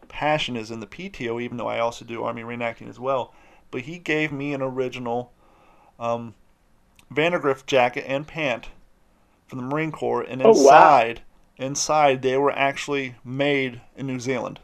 passion 0.07 0.55
is 0.55 0.71
in 0.71 0.79
the 0.79 0.87
PTO, 0.87 1.41
even 1.41 1.57
though 1.57 1.67
I 1.67 1.79
also 1.79 2.05
do 2.05 2.23
army 2.23 2.41
reenacting 2.41 2.89
as 2.89 2.99
well. 2.99 3.33
But 3.71 3.81
he 3.81 3.99
gave 3.99 4.31
me 4.31 4.53
an 4.53 4.61
original 4.61 5.31
um, 5.99 6.35
Vandegrift 7.11 7.67
jacket 7.67 8.05
and 8.07 8.27
pant 8.27 8.69
from 9.47 9.59
the 9.59 9.65
Marine 9.65 9.91
Corps, 9.91 10.21
and 10.21 10.41
inside, 10.41 11.21
oh, 11.21 11.63
wow. 11.63 11.67
inside 11.67 12.21
they 12.21 12.37
were 12.37 12.51
actually 12.51 13.15
made 13.23 13.81
in 13.95 14.05
New 14.05 14.19
Zealand. 14.19 14.59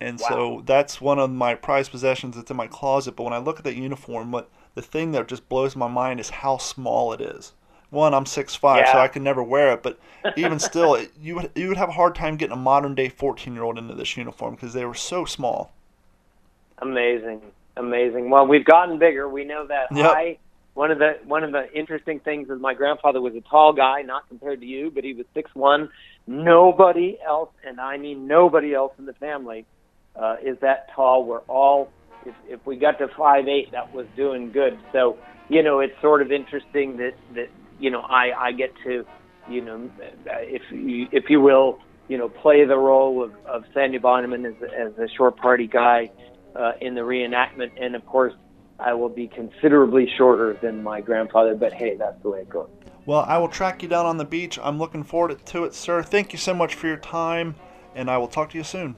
And 0.00 0.18
wow. 0.20 0.28
so 0.28 0.62
that's 0.66 1.00
one 1.00 1.18
of 1.18 1.30
my 1.30 1.54
prized 1.54 1.90
possessions 1.90 2.36
that's 2.36 2.50
in 2.50 2.56
my 2.56 2.66
closet. 2.66 3.14
But 3.16 3.22
when 3.22 3.32
I 3.32 3.38
look 3.38 3.58
at 3.58 3.64
that 3.64 3.76
uniform, 3.76 4.32
what 4.32 4.50
the 4.74 4.82
thing 4.82 5.12
that 5.12 5.28
just 5.28 5.48
blows 5.48 5.76
my 5.76 5.88
mind 5.88 6.20
is 6.20 6.30
how 6.30 6.58
small 6.58 7.12
it 7.12 7.20
is. 7.20 7.52
One, 7.90 8.12
I'm 8.12 8.26
six 8.26 8.56
five, 8.56 8.86
yeah. 8.86 8.92
so 8.92 8.98
I 8.98 9.08
can 9.08 9.22
never 9.22 9.42
wear 9.42 9.72
it. 9.72 9.84
But 9.84 10.00
even 10.36 10.58
still, 10.58 10.98
you 11.20 11.36
would 11.36 11.50
you 11.54 11.68
would 11.68 11.76
have 11.76 11.90
a 11.90 11.92
hard 11.92 12.16
time 12.16 12.36
getting 12.36 12.52
a 12.52 12.56
modern 12.56 12.96
day 12.96 13.08
14 13.08 13.54
year 13.54 13.62
old 13.62 13.78
into 13.78 13.94
this 13.94 14.16
uniform 14.16 14.56
because 14.56 14.72
they 14.72 14.84
were 14.84 14.94
so 14.94 15.24
small. 15.24 15.72
Amazing, 16.78 17.40
amazing. 17.76 18.30
Well, 18.30 18.46
we've 18.46 18.64
gotten 18.64 18.98
bigger. 18.98 19.28
We 19.28 19.44
know 19.44 19.66
that. 19.66 19.94
Yep. 19.94 20.06
I 20.06 20.38
one 20.74 20.90
of 20.90 20.98
the 20.98 21.18
one 21.24 21.44
of 21.44 21.52
the 21.52 21.72
interesting 21.72 22.20
things 22.20 22.50
is 22.50 22.60
my 22.60 22.74
grandfather 22.74 23.20
was 23.20 23.34
a 23.34 23.40
tall 23.42 23.72
guy, 23.72 24.02
not 24.02 24.28
compared 24.28 24.60
to 24.60 24.66
you, 24.66 24.90
but 24.90 25.04
he 25.04 25.14
was 25.14 25.24
six 25.32 25.50
one. 25.54 25.88
Nobody 26.26 27.16
else, 27.24 27.50
and 27.64 27.80
I 27.80 27.96
mean 27.96 28.26
nobody 28.26 28.74
else 28.74 28.92
in 28.98 29.06
the 29.06 29.12
family, 29.14 29.66
uh, 30.16 30.36
is 30.44 30.58
that 30.60 30.88
tall. 30.94 31.24
We're 31.24 31.38
all 31.40 31.90
if, 32.26 32.34
if 32.48 32.66
we 32.66 32.76
got 32.76 32.98
to 32.98 33.08
five 33.16 33.46
eight, 33.46 33.70
that 33.72 33.94
was 33.94 34.06
doing 34.16 34.50
good. 34.50 34.78
So 34.92 35.16
you 35.48 35.62
know, 35.62 35.78
it's 35.78 35.94
sort 36.02 36.22
of 36.22 36.32
interesting 36.32 36.96
that 36.96 37.14
that 37.34 37.50
you 37.78 37.90
know 37.90 38.00
I 38.00 38.32
I 38.36 38.52
get 38.52 38.72
to 38.84 39.06
you 39.48 39.60
know 39.60 39.90
if 40.26 40.62
you, 40.72 41.06
if 41.12 41.30
you 41.30 41.40
will 41.40 41.78
you 42.08 42.18
know 42.18 42.28
play 42.28 42.64
the 42.64 42.76
role 42.76 43.22
of 43.22 43.32
of 43.46 43.62
Sandy 43.72 44.00
Bonnyman 44.00 44.44
as 44.44 44.54
as 44.76 44.98
a 44.98 45.08
short 45.16 45.36
party 45.36 45.68
guy 45.68 46.10
uh, 46.54 46.72
in 46.80 46.94
the 46.94 47.02
reenactment, 47.02 47.72
and 47.80 47.94
of 47.94 48.04
course. 48.06 48.34
I 48.76 48.92
will 48.92 49.08
be 49.08 49.28
considerably 49.28 50.10
shorter 50.18 50.58
than 50.60 50.82
my 50.82 51.00
grandfather, 51.00 51.54
but 51.54 51.72
hey, 51.72 51.96
that's 51.96 52.20
the 52.22 52.30
way 52.30 52.40
it 52.40 52.50
goes. 52.50 52.68
Well, 53.06 53.24
I 53.28 53.38
will 53.38 53.48
track 53.48 53.82
you 53.82 53.88
down 53.88 54.06
on 54.06 54.16
the 54.16 54.24
beach. 54.24 54.58
I'm 54.60 54.78
looking 54.78 55.04
forward 55.04 55.44
to 55.46 55.64
it, 55.64 55.74
sir. 55.74 56.02
Thank 56.02 56.32
you 56.32 56.38
so 56.38 56.54
much 56.54 56.74
for 56.74 56.86
your 56.86 56.96
time, 56.96 57.54
and 57.94 58.10
I 58.10 58.18
will 58.18 58.28
talk 58.28 58.50
to 58.50 58.58
you 58.58 58.64
soon. 58.64 58.96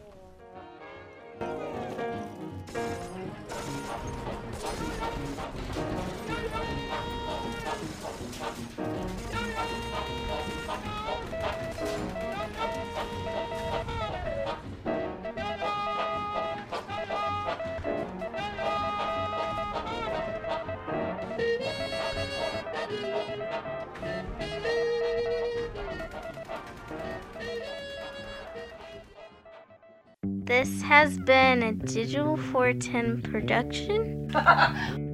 This 30.58 30.80
has 30.80 31.18
been 31.18 31.62
a 31.62 31.72
Digital 31.72 32.38
410 32.38 33.20
production. 33.20 34.30